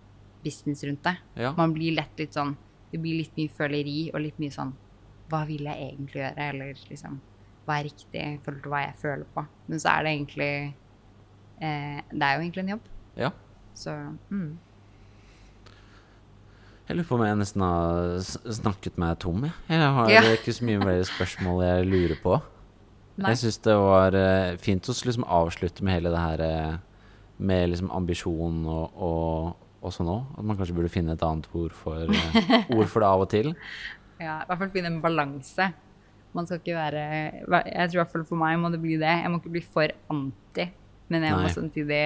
business 0.43 0.83
rundt 0.83 1.03
det. 1.07 1.15
Ja. 1.39 1.53
Man 1.57 1.73
blir 1.75 1.95
lett 1.97 2.19
litt 2.19 2.33
sånn 2.35 2.55
Det 2.91 2.99
blir 3.01 3.17
litt 3.23 3.37
mye 3.39 3.49
føleri 3.49 4.11
og 4.13 4.21
litt 4.21 4.39
mye 4.39 4.53
sånn 4.53 4.73
Hva 5.31 5.45
vil 5.49 5.63
jeg 5.65 5.79
egentlig 5.89 6.21
gjøre? 6.21 6.49
Eller 6.49 6.73
liksom 6.89 7.19
Hva 7.65 7.79
er 7.79 7.87
riktig 7.87 8.21
i 8.21 8.37
forhold 8.43 8.61
til 8.63 8.71
hva 8.75 8.81
jeg 8.83 8.99
føler 9.01 9.25
på? 9.33 9.45
Men 9.67 9.79
så 9.81 9.89
er 9.95 10.03
det 10.03 10.13
egentlig 10.13 10.51
eh, 11.63 11.99
Det 12.11 12.27
er 12.27 12.35
jo 12.35 12.43
egentlig 12.45 12.63
en 12.65 12.73
jobb. 12.75 12.91
ja. 13.17 13.31
Så 13.73 13.89
mm. 14.29 14.51
Jeg 16.87 16.97
lurer 16.97 17.07
på 17.07 17.15
om 17.15 17.21
jeg 17.25 17.37
nesten 17.39 17.61
har 17.63 18.17
snakket 18.53 18.97
meg 18.99 19.19
tom, 19.23 19.45
jeg. 19.47 19.53
Jeg 19.71 19.91
har 19.97 20.09
Ja. 20.11 20.21
ikke 20.35 20.53
så 20.53 20.65
mye 20.67 20.81
flere 20.81 21.05
spørsmål 21.07 21.63
jeg 21.63 21.85
lurer 21.87 22.17
på. 22.21 22.41
Nei. 23.17 23.29
Jeg 23.29 23.37
syns 23.37 23.57
det 23.63 23.75
var 23.77 24.15
eh, 24.17 24.55
fint 24.57 24.89
å 24.89 24.93
liksom 24.93 25.23
avslutte 25.23 25.83
med 25.85 25.93
hele 25.93 26.11
det 26.11 26.19
her 26.19 26.43
eh, 26.43 26.77
med 27.37 27.69
liksom 27.69 27.91
ambisjon 27.93 28.65
og, 28.65 28.97
og, 28.97 29.55
og 29.83 30.07
nå. 30.07 30.17
At 30.37 30.45
man 30.47 30.59
kanskje 30.59 30.75
burde 30.77 30.91
finne 30.91 31.15
et 31.17 31.25
annet 31.25 31.47
ord 31.57 31.75
for, 31.75 32.07
eh, 32.07 32.69
ord 32.75 32.87
for 32.91 33.03
det 33.03 33.09
av 33.09 33.25
og 33.27 33.29
til. 33.33 33.53
Ja, 34.23 34.37
i 34.39 34.45
hvert 34.47 34.59
fall 34.61 34.69
finne 34.71 34.87
en 34.87 35.01
balanse. 35.03 35.65
Man 36.37 36.45
skal 36.47 36.61
ikke 36.61 36.75
være 36.77 37.01
Jeg 37.67 37.89
tror 37.89 37.97
i 37.97 37.99
hvert 37.99 38.11
fall 38.13 38.23
for 38.29 38.39
meg 38.39 38.59
må 38.61 38.69
det 38.71 38.79
bli 38.79 38.95
det. 39.01 39.09
Jeg 39.09 39.31
må 39.33 39.41
ikke 39.41 39.51
bli 39.57 39.63
for 39.65 39.95
anti, 40.13 40.67
men 41.11 41.25
jeg 41.27 41.41
må 41.41 41.49
samtidig 41.51 42.03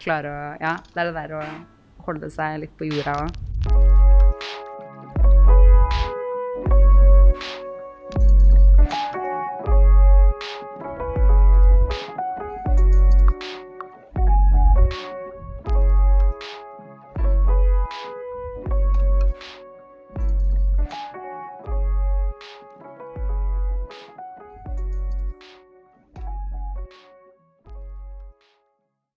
klare 0.00 0.32
å 0.32 0.40
Ja, 0.64 0.74
det 0.90 1.04
er 1.04 1.12
det 1.12 1.14
der 1.20 1.36
å 1.38 1.44
holde 2.08 2.32
seg 2.32 2.58
litt 2.64 2.74
på 2.80 2.88
jorda 2.88 3.20
òg. 3.20 4.66